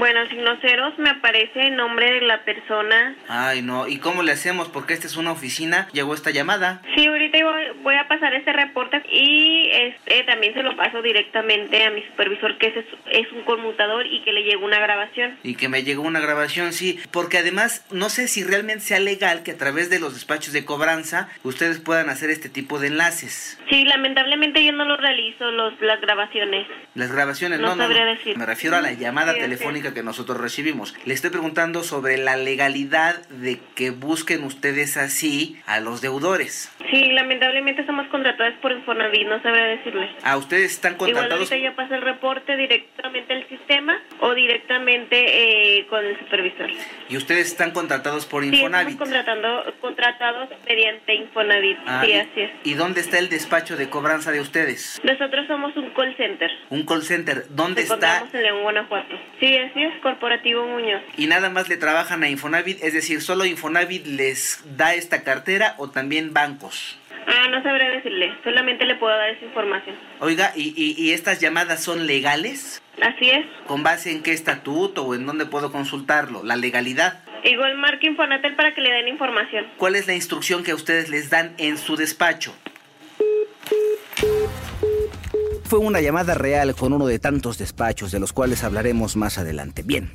Bueno, 0.00 0.26
signos 0.30 0.58
ceros 0.62 0.98
me 0.98 1.10
aparece 1.10 1.60
el 1.60 1.76
nombre 1.76 2.10
de 2.10 2.22
la 2.22 2.42
persona. 2.42 3.14
Ay, 3.28 3.60
no. 3.60 3.86
¿Y 3.86 3.98
cómo 3.98 4.22
le 4.22 4.32
hacemos? 4.32 4.70
Porque 4.70 4.94
esta 4.94 5.06
es 5.06 5.18
una 5.18 5.30
oficina. 5.30 5.88
Llegó 5.92 6.14
esta 6.14 6.30
llamada. 6.30 6.80
Sí, 6.94 7.06
ahorita 7.06 7.36
voy, 7.82 7.94
a 7.96 8.08
pasar 8.08 8.32
este 8.32 8.50
reporte 8.50 9.02
y 9.12 9.68
este 9.70 10.22
también 10.24 10.54
se 10.54 10.62
lo 10.62 10.74
paso 10.74 11.02
directamente 11.02 11.84
a 11.84 11.90
mi 11.90 12.02
supervisor 12.04 12.56
que 12.56 12.68
es, 12.68 12.86
es 13.10 13.30
un 13.32 13.42
conmutador 13.42 14.06
y 14.06 14.22
que 14.22 14.32
le 14.32 14.42
llegó 14.42 14.64
una 14.64 14.78
grabación. 14.78 15.36
Y 15.42 15.56
que 15.56 15.68
me 15.68 15.82
llegó 15.82 16.00
una 16.00 16.20
grabación, 16.20 16.72
sí. 16.72 16.98
Porque 17.10 17.36
además 17.36 17.84
no 17.90 18.08
sé 18.08 18.26
si 18.26 18.42
realmente 18.42 18.84
sea 18.84 19.00
legal 19.00 19.42
que 19.42 19.50
a 19.50 19.58
través 19.58 19.90
de 19.90 20.00
los 20.00 20.14
despachos 20.14 20.54
de 20.54 20.64
cobranza 20.64 21.28
ustedes 21.42 21.78
puedan 21.78 22.08
hacer 22.08 22.30
este 22.30 22.48
tipo 22.48 22.78
de 22.78 22.86
enlaces. 22.86 23.60
Sí, 23.68 23.84
lamentablemente 23.84 24.64
yo 24.64 24.72
no 24.72 24.86
lo 24.86 24.96
realizo, 24.96 25.50
los, 25.50 25.78
las 25.82 26.00
grabaciones. 26.00 26.66
Las 26.94 27.12
grabaciones, 27.12 27.60
no, 27.60 27.76
no, 27.76 27.86
no, 27.86 27.94
decir. 27.94 28.38
Me 28.38 28.46
refiero 28.46 28.78
a 28.78 28.80
la 28.80 28.92
llamada 28.92 29.34
telefónica 29.34 29.89
que 29.94 30.02
nosotros 30.02 30.38
recibimos. 30.38 30.94
Le 31.04 31.14
estoy 31.14 31.30
preguntando 31.30 31.84
sobre 31.84 32.16
la 32.16 32.36
legalidad 32.36 33.26
de 33.28 33.60
que 33.74 33.90
busquen 33.90 34.44
ustedes 34.44 34.96
así 34.96 35.60
a 35.66 35.80
los 35.80 36.00
deudores. 36.00 36.70
Sí, 36.90 37.12
lamentablemente 37.12 37.80
estamos 37.82 38.06
contratadas 38.08 38.54
por 38.60 38.72
Infonavit, 38.72 39.26
no 39.28 39.40
sabría 39.42 39.64
decirle. 39.64 40.08
Ah, 40.22 40.36
ustedes 40.36 40.72
están 40.72 40.94
Igual 40.94 41.12
contratados. 41.12 41.50
ahorita 41.52 41.68
ya 41.70 41.76
pasa 41.76 41.94
el 41.96 42.02
reporte 42.02 42.56
directamente 42.56 43.32
al 43.32 43.48
sistema 43.48 44.00
o 44.20 44.34
directamente 44.34 45.78
eh, 45.78 45.86
con 45.86 46.04
el 46.04 46.18
supervisor. 46.18 46.70
Y 47.08 47.16
ustedes 47.16 47.46
están 47.48 47.70
contratados 47.70 48.26
por 48.26 48.42
Sí, 48.42 48.48
estamos 48.48 48.64
Infonavit. 48.70 48.98
contratando, 48.98 49.74
contratados 49.80 50.48
mediante 50.68 51.14
Infonavit. 51.14 51.78
Ah, 51.86 52.02
sí, 52.04 52.12
así 52.12 52.40
es. 52.40 52.50
¿Y 52.64 52.74
dónde 52.74 53.00
está 53.00 53.18
el 53.18 53.28
despacho 53.28 53.76
de 53.76 53.88
cobranza 53.88 54.32
de 54.32 54.40
ustedes? 54.40 55.00
Nosotros 55.04 55.46
somos 55.46 55.76
un 55.76 55.90
call 55.90 56.16
center. 56.16 56.50
Un 56.70 56.84
call 56.84 57.02
center. 57.02 57.44
¿Dónde 57.50 57.82
Nos 57.82 57.92
está? 57.92 58.24
en 58.32 58.42
León, 58.42 58.62
Guanajuato. 58.62 59.14
Sí, 59.38 59.56
así 59.56 59.82
es, 59.82 59.94
Corporativo 60.02 60.66
Muñoz. 60.66 61.02
Y 61.16 61.26
nada 61.26 61.50
más 61.50 61.68
le 61.68 61.76
trabajan 61.76 62.22
a 62.24 62.28
Infonavit, 62.28 62.82
es 62.82 62.94
decir, 62.94 63.20
solo 63.20 63.44
Infonavit 63.44 64.06
les 64.06 64.62
da 64.76 64.94
esta 64.94 65.22
cartera 65.22 65.74
o 65.78 65.90
también 65.90 66.32
bancos. 66.34 66.79
Ah, 67.32 67.48
no 67.48 67.62
sabré 67.62 67.88
decirle, 67.90 68.34
solamente 68.42 68.84
le 68.84 68.96
puedo 68.96 69.16
dar 69.16 69.30
esa 69.30 69.44
información. 69.44 69.94
Oiga, 70.18 70.52
¿y, 70.56 70.74
y, 70.76 71.00
y 71.00 71.12
estas 71.12 71.38
llamadas 71.40 71.82
son 71.82 72.06
legales? 72.06 72.82
Así 73.00 73.30
es. 73.30 73.46
¿Con 73.66 73.82
base 73.84 74.10
en 74.10 74.22
qué 74.22 74.32
estatuto 74.32 75.04
o 75.04 75.14
en 75.14 75.26
dónde 75.26 75.46
puedo 75.46 75.70
consultarlo? 75.70 76.42
La 76.42 76.56
legalidad. 76.56 77.20
Igual 77.44 77.76
marque 77.78 78.06
Infonatel 78.08 78.56
para 78.56 78.74
que 78.74 78.80
le 78.80 78.90
den 78.90 79.08
información. 79.08 79.66
¿Cuál 79.76 79.94
es 79.94 80.06
la 80.06 80.14
instrucción 80.14 80.62
que 80.62 80.72
a 80.72 80.74
ustedes 80.74 81.08
les 81.08 81.30
dan 81.30 81.54
en 81.58 81.78
su 81.78 81.96
despacho? 81.96 82.54
Fue 85.64 85.78
una 85.78 86.00
llamada 86.00 86.34
real 86.34 86.74
con 86.74 86.92
uno 86.92 87.06
de 87.06 87.20
tantos 87.20 87.56
despachos 87.56 88.10
de 88.10 88.18
los 88.18 88.32
cuales 88.32 88.64
hablaremos 88.64 89.16
más 89.16 89.38
adelante. 89.38 89.82
Bien, 89.84 90.10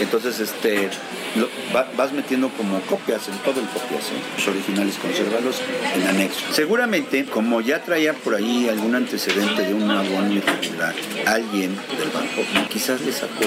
Entonces, 0.00 0.38
este, 0.40 0.88
va- 1.74 1.86
vas 1.96 2.12
metiendo 2.12 2.48
como 2.50 2.80
copias, 2.82 3.28
en 3.28 3.34
todo 3.38 3.60
el 3.60 3.66
copias, 3.68 4.04
¿eh? 4.08 4.20
los 4.36 4.48
originales, 4.48 4.96
conservarlos 4.96 5.56
en 5.94 6.06
anexo. 6.08 6.40
Seguramente, 6.52 7.24
como 7.26 7.60
ya 7.60 7.82
traía 7.82 8.12
por 8.12 8.34
ahí 8.34 8.68
algún 8.68 8.94
antecedente 8.94 9.62
de 9.62 9.74
un 9.74 9.88
abono 9.90 10.32
irregular, 10.32 10.94
alguien 11.26 11.74
del 11.98 12.08
banco 12.10 12.42
quizás 12.68 13.00
le 13.02 13.12
sacó 13.12 13.44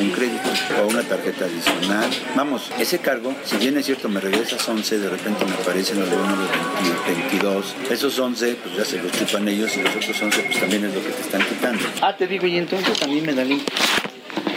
un 0.00 0.10
crédito 0.10 0.48
o 0.82 0.88
una 0.88 1.02
tarjeta 1.02 1.44
adicional. 1.44 2.08
Vamos, 2.34 2.70
ese 2.78 2.98
cargo, 2.98 3.34
si 3.44 3.56
bien 3.58 3.76
es 3.76 3.86
cierto, 3.86 4.08
me 4.08 4.20
regresas 4.20 4.66
11, 4.68 4.98
de 4.98 5.10
repente 5.10 5.44
me 5.44 5.52
aparecen 5.54 6.00
los 6.00 6.08
de 6.10 6.16
uno 6.16 6.32
de 6.36 7.12
20, 7.12 7.20
22. 7.28 7.74
Esos 7.90 8.18
11, 8.18 8.54
pues 8.62 8.76
ya 8.76 8.84
se 8.84 9.02
los 9.02 9.12
chupan 9.12 9.46
ellos 9.48 9.76
y 9.76 9.82
los 9.82 9.94
otros 9.96 10.22
11, 10.22 10.42
pues 10.42 10.60
también 10.60 10.84
es 10.84 10.94
lo 10.94 11.02
que 11.02 11.10
te 11.10 11.20
están 11.20 11.42
quitando. 11.42 11.82
Ah, 12.00 12.16
te 12.16 12.26
digo, 12.26 12.46
y 12.46 12.56
entonces 12.56 13.02
mí 13.06 13.20
me 13.20 13.34
da 13.34 13.44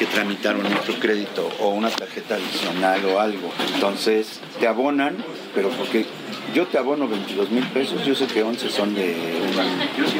que 0.03 0.09
tramitaron 0.09 0.65
otro 0.65 0.95
crédito 0.99 1.49
o 1.61 1.69
una 1.69 1.89
tarjeta 1.89 2.35
adicional 2.35 3.05
o 3.05 3.21
algo. 3.21 3.49
Entonces 3.73 4.41
te 4.59 4.67
abonan, 4.67 5.15
pero 5.53 5.69
porque 5.69 6.05
yo 6.53 6.67
te 6.67 6.77
abono 6.77 7.07
22 7.07 7.51
mil 7.51 7.65
pesos, 7.67 8.05
yo 8.05 8.15
sé 8.15 8.27
que 8.27 8.43
11 8.43 8.69
son 8.69 8.93
de 8.93 9.15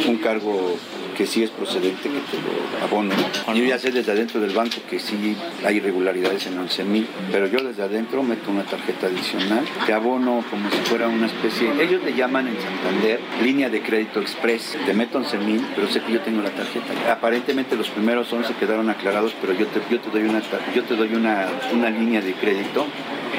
un, 0.05 0.09
un 0.09 0.17
cargo 0.17 0.77
que 1.13 1.27
sí 1.27 1.43
es 1.43 1.51
procedente 1.51 2.09
que 2.09 2.19
te 2.19 2.37
lo 2.37 2.85
abono. 2.85 3.13
Yo 3.53 3.63
ya 3.63 3.77
sé 3.77 3.91
desde 3.91 4.11
adentro 4.11 4.41
del 4.41 4.51
banco 4.51 4.77
que 4.89 4.99
sí 4.99 5.35
hay 5.65 5.77
irregularidades 5.77 6.47
en 6.47 6.57
11 6.57 6.83
mil, 6.85 7.07
pero 7.31 7.47
yo 7.47 7.59
desde 7.59 7.83
adentro 7.83 8.23
meto 8.23 8.51
una 8.51 8.63
tarjeta 8.63 9.07
adicional, 9.07 9.63
te 9.85 9.93
abono 9.93 10.43
como 10.49 10.69
si 10.71 10.77
fuera 10.77 11.07
una 11.07 11.27
especie, 11.27 11.69
ellos 11.79 12.03
le 12.03 12.13
llaman 12.13 12.47
en 12.47 12.55
Santander 12.59 13.19
línea 13.43 13.69
de 13.69 13.81
crédito 13.81 14.19
express, 14.21 14.77
te 14.85 14.93
meto 14.93 15.19
11 15.19 15.37
mil, 15.39 15.65
pero 15.75 15.87
sé 15.87 16.01
que 16.01 16.13
yo 16.13 16.21
tengo 16.21 16.41
la 16.41 16.49
tarjeta. 16.49 17.11
Aparentemente 17.11 17.75
los 17.75 17.89
primeros 17.89 18.31
11 18.31 18.53
quedaron 18.55 18.89
aclarados, 18.89 19.35
pero 19.39 19.53
yo 19.53 19.67
te, 19.67 19.81
yo 19.89 19.99
te 19.99 20.09
doy, 20.09 20.27
una, 20.27 20.41
yo 20.73 20.83
te 20.83 20.95
doy 20.95 21.13
una, 21.13 21.47
una 21.73 21.89
línea 21.89 22.21
de 22.21 22.33
crédito 22.33 22.87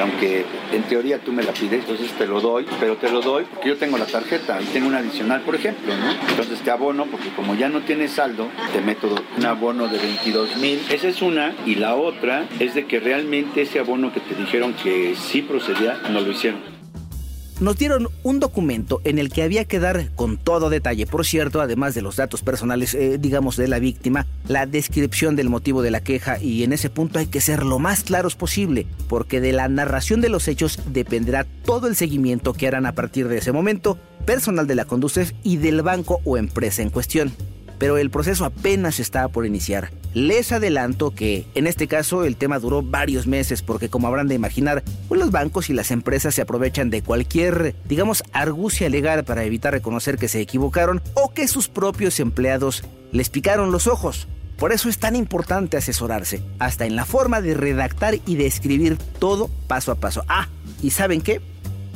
aunque 0.01 0.45
en 0.73 0.83
teoría 0.85 1.19
tú 1.19 1.33
me 1.33 1.43
la 1.43 1.53
pides, 1.53 1.81
entonces 1.81 2.11
te 2.13 2.27
lo 2.27 2.41
doy, 2.41 2.67
pero 2.81 2.97
te 2.97 3.11
lo 3.11 3.21
doy 3.21 3.45
porque 3.45 3.69
yo 3.69 3.77
tengo 3.77 3.99
la 3.99 4.07
tarjeta 4.07 4.61
y 4.61 4.65
tengo 4.67 4.89
una 4.89 4.99
adicional, 4.99 5.43
por 5.43 5.55
ejemplo. 5.55 5.93
Entonces 6.29 6.61
te 6.61 6.71
abono 6.71 7.07
porque 7.07 7.29
como 7.31 7.55
ya 7.55 7.69
no 7.69 7.81
tienes 7.81 8.13
saldo, 8.13 8.49
te 8.73 8.81
meto 8.81 9.15
un 9.37 9.47
abono 9.47 9.89
de 9.89 9.99
22 9.99 10.57
mil. 10.57 10.81
Esa 10.91 11.09
es 11.09 11.23
una 11.23 11.55
y 11.67 11.77
la 11.77 11.95
otra 11.95 12.47
es 12.59 12.75
de 12.75 12.87
que 12.87 13.01
realmente 13.01 13.63
ese 13.63 13.79
abono 13.79 14.13
que 14.13 14.21
te 14.21 14.35
dijeron 14.35 14.75
que 14.75 15.15
sí 15.17 15.43
procedía, 15.43 15.99
no 16.11 16.21
lo 16.21 16.31
hicieron. 16.31 16.74
Nos 17.61 17.77
dieron 17.77 18.09
un 18.23 18.41
documento 18.41 19.01
en 19.05 19.19
el 19.19 19.31
que 19.31 19.43
había 19.43 19.65
que 19.65 19.79
dar 19.79 20.11
con 20.15 20.37
todo 20.37 20.71
detalle, 20.71 21.07
por 21.07 21.25
cierto, 21.25 21.61
además 21.61 21.95
de 21.95 22.03
los 22.03 22.17
datos 22.17 22.43
personales, 22.43 22.95
eh, 22.95 23.19
digamos, 23.19 23.57
de 23.57 23.69
la 23.69 23.79
víctima, 23.79 24.27
la 24.49 24.67
descripción 24.67 25.37
del 25.37 25.49
motivo 25.49 25.83
de 25.83 25.91
la 25.91 26.03
queja 26.03 26.39
y 26.41 26.63
en 26.63 26.73
ese 26.73 26.91
punto 26.91 27.19
hay 27.19 27.27
que 27.27 27.41
ser 27.41 27.65
lo 27.65 27.79
más 27.79 28.03
claros 28.03 28.35
posible, 28.35 28.87
porque 29.09 29.41
de 29.41 29.53
la 29.53 29.69
narración 29.69 30.21
de 30.21 30.29
los 30.29 30.49
hechos 30.49 30.81
dependerá 30.87 31.45
todo 31.65 31.87
el 31.87 31.97
seguimiento 31.97 32.53
que 32.53 32.67
harán 32.67 32.87
a 32.87 32.95
partir 32.95 33.29
de 33.29 33.39
ese 33.39 33.53
momento, 33.53 33.99
personal 34.27 34.67
de 34.67 34.75
la 34.75 34.85
Conducef 34.85 35.33
y 35.43 35.59
del 35.59 35.83
banco 35.83 36.21
o 36.25 36.37
empresa 36.37 36.83
en 36.83 36.91
cuestión 36.91 37.33
pero 37.79 37.99
el 37.99 38.11
proceso 38.11 38.45
apenas 38.45 39.01
estaba 39.01 39.29
por 39.29 39.47
iniciar. 39.47 39.91
Les 40.15 40.53
adelanto 40.53 41.15
que 41.15 41.45
en 41.55 41.67
este 41.67 41.89
caso 41.89 42.25
el 42.25 42.37
tema 42.37 42.59
duró 42.59 42.83
varios 42.83 43.27
meses 43.27 43.63
porque 43.63 43.89
como 43.89 44.07
habrán 44.07 44.29
de 44.29 44.35
imaginar, 44.35 44.85
pues 45.09 45.21
los 45.21 45.31
bancos 45.31 45.71
y 45.71 45.73
las 45.73 45.91
empresas 45.91 46.35
se 46.35 46.43
aprovechan 46.43 46.91
de 46.91 47.03
cualquier, 47.03 47.75
digamos, 47.89 48.23
argucia 48.33 48.89
legal 48.89 49.25
para 49.25 49.45
evitar 49.45 49.73
reconocer 49.73 50.19
que 50.19 50.29
se 50.29 50.41
equivocaron 50.41 51.03
o 51.15 51.33
que 51.33 51.49
sus 51.49 51.69
propios 51.69 52.21
empleados 52.21 52.85
les 53.13 53.31
picaron 53.31 53.73
los 53.73 53.87
ojos. 53.87 54.29
Por 54.57 54.73
eso 54.73 54.89
es 54.89 54.99
tan 54.99 55.17
importante 55.17 55.77
asesorarse, 55.77 56.43
hasta 56.59 56.87
en 56.87 56.95
la 56.95 57.05
forma 57.05 57.41
de 57.41 57.55
redactar 57.55 58.15
y 58.25 58.37
de 58.37 58.47
escribir 58.47 58.97
todo 59.19 59.51
paso 59.67 59.91
a 59.91 59.97
paso. 59.97 60.25
Ah, 60.29 60.49
¿y 60.81 60.91
saben 60.91 61.23
qué? 61.23 61.41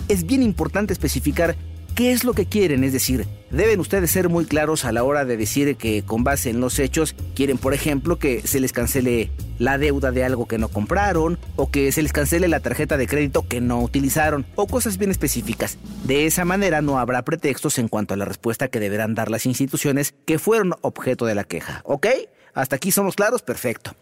Es 0.08 0.26
bien 0.26 0.42
importante 0.42 0.92
especificar 0.92 1.56
qué 1.94 2.12
es 2.12 2.24
lo 2.24 2.32
que 2.32 2.46
quieren, 2.46 2.82
es 2.82 2.92
decir, 2.92 3.26
deben 3.50 3.80
ustedes 3.80 4.10
ser 4.10 4.28
muy 4.28 4.44
claros 4.44 4.84
a 4.84 4.92
la 4.92 5.04
hora 5.04 5.24
de 5.24 5.36
decir 5.36 5.76
que 5.76 6.02
con 6.02 6.24
base 6.24 6.50
en 6.50 6.60
los 6.60 6.78
hechos 6.78 7.14
quieren, 7.34 7.58
por 7.58 7.74
ejemplo, 7.74 8.18
que 8.18 8.46
se 8.46 8.60
les 8.60 8.72
cancele 8.72 9.30
la 9.58 9.78
deuda 9.78 10.10
de 10.12 10.24
algo 10.24 10.46
que 10.46 10.58
no 10.58 10.68
compraron 10.68 11.38
o 11.56 11.70
que 11.70 11.90
se 11.92 12.02
les 12.02 12.12
cancele 12.12 12.48
la 12.48 12.60
tarjeta 12.60 12.96
de 12.96 13.06
crédito 13.06 13.46
que 13.48 13.60
no 13.60 13.80
utilizaron 13.80 14.46
o 14.54 14.66
cosas 14.66 14.98
bien 14.98 15.10
específicas. 15.10 15.78
De 16.04 16.26
esa 16.26 16.44
manera 16.44 16.82
no 16.82 16.98
habrá 16.98 17.22
pretextos 17.22 17.78
en 17.78 17.88
cuanto 17.88 18.14
a 18.14 18.16
la 18.16 18.24
respuesta 18.24 18.68
que 18.68 18.80
deberán 18.80 19.14
dar 19.14 19.30
las 19.30 19.46
instituciones 19.46 20.14
que 20.26 20.38
fueron 20.38 20.74
objeto 20.82 21.26
de 21.26 21.34
la 21.34 21.44
queja, 21.44 21.82
¿ok? 21.84 22.06
Hasta 22.54 22.76
aquí 22.76 22.92
somos 22.92 23.14
claros, 23.14 23.42
perfecto. 23.42 23.94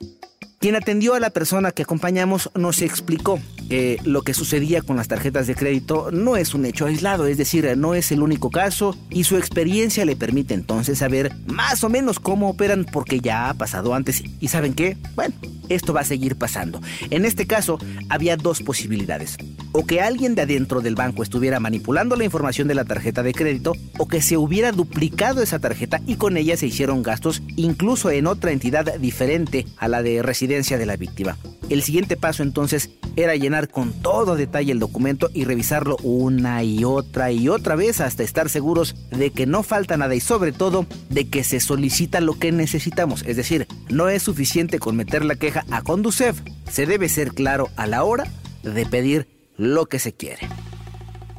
Quien 0.59 0.75
atendió 0.75 1.13
a 1.15 1.21
la 1.21 1.29
persona 1.29 1.71
que 1.71 1.83
acompañamos 1.83 2.51
nos 2.55 2.81
explicó 2.81 3.39
que 3.69 3.99
lo 4.05 4.23
que 4.23 4.33
sucedía 4.33 4.81
con 4.81 4.97
las 4.97 5.07
tarjetas 5.07 5.47
de 5.47 5.55
crédito 5.55 6.11
no 6.13 6.39
es 6.39 6.55
un 6.55 6.65
hecho 6.65 6.87
aislado, 6.87 7.27
es 7.27 7.37
decir, 7.37 7.77
no 7.77 7.95
es 7.95 8.11
el 8.11 8.23
único 8.23 8.51
caso 8.51 8.97
y 9.11 9.25
su 9.25 9.37
experiencia 9.37 10.07
le 10.07 10.17
permite 10.17 10.55
entonces 10.55 10.99
saber 10.99 11.33
más 11.47 11.85
o 11.85 11.91
menos 11.91 12.19
cómo 12.19 12.49
operan 12.49 12.87
porque 12.91 13.21
ya 13.21 13.51
ha 13.51 13.55
pasado 13.55 13.95
antes. 13.95 14.23
¿Y 14.41 14.49
saben 14.49 14.73
qué? 14.73 14.97
Bueno, 15.15 15.35
esto 15.69 15.93
va 15.93 16.01
a 16.01 16.05
seguir 16.05 16.37
pasando. 16.37 16.81
En 17.11 17.27
este 17.27 17.47
caso, 17.47 17.79
había 18.09 18.37
dos 18.39 18.63
posibilidades. 18.63 19.37
O 19.73 19.85
que 19.85 20.01
alguien 20.01 20.35
de 20.35 20.43
adentro 20.43 20.81
del 20.81 20.95
banco 20.95 21.23
estuviera 21.23 21.61
manipulando 21.61 22.17
la 22.17 22.25
información 22.25 22.67
de 22.67 22.75
la 22.75 22.87
tarjeta 22.87 23.23
de 23.23 23.35
crédito 23.35 23.73
o 23.99 24.09
que 24.09 24.23
se 24.23 24.39
hubiera 24.39 24.73
duplicado 24.73 25.43
esa 25.43 25.59
tarjeta 25.59 26.01
y 26.07 26.17
con 26.17 26.39
ella 26.39 26.57
se 26.57 26.67
hicieron 26.67 27.03
gastos 27.03 27.43
incluso 27.57 28.11
en 28.11 28.27
otra 28.27 28.53
entidad 28.53 28.99
diferente 28.99 29.67
a 29.77 29.89
la 29.89 30.03
de 30.03 30.23
residencia 30.23 30.46
de 30.47 30.87
la 30.87 30.97
víctima. 30.97 31.37
El 31.69 31.83
siguiente 31.83 32.17
paso 32.17 32.43
entonces 32.43 32.91
era 33.17 33.35
llenar 33.35 33.69
con 33.69 33.93
todo 33.93 34.37
detalle 34.37 34.73
el 34.73 34.79
documento 34.79 35.29
y 35.35 35.45
revisarlo 35.45 35.97
una 36.03 36.63
y 36.63 36.85
otra 36.85 37.33
y 37.33 37.49
otra 37.49 37.75
vez 37.75 38.01
hasta 38.01 38.23
estar 38.23 38.49
seguros 38.49 38.95
de 39.11 39.31
que 39.31 39.47
no 39.47 39.63
falta 39.63 39.97
nada 39.97 40.15
y 40.15 40.21
sobre 40.21 40.53
todo 40.53 40.87
de 41.09 41.29
que 41.29 41.43
se 41.43 41.61
solicita 41.61 42.21
lo 42.21 42.39
que 42.39 42.53
necesitamos. 42.53 43.23
Es 43.27 43.37
decir, 43.37 43.67
no 43.89 44.09
es 44.09 44.23
suficiente 44.23 44.79
con 44.79 44.97
meter 44.97 45.25
la 45.25 45.37
queja 45.37 45.65
a 45.71 45.83
Conducef, 45.83 46.41
se 46.71 46.87
debe 46.87 47.09
ser 47.09 47.33
claro 47.33 47.69
a 47.77 47.87
la 47.87 48.05
hora 48.05 48.31
de 48.63 48.87
pedir 48.87 49.27
lo 49.57 49.87
que 49.87 49.99
se 49.99 50.13
quiere. 50.13 50.49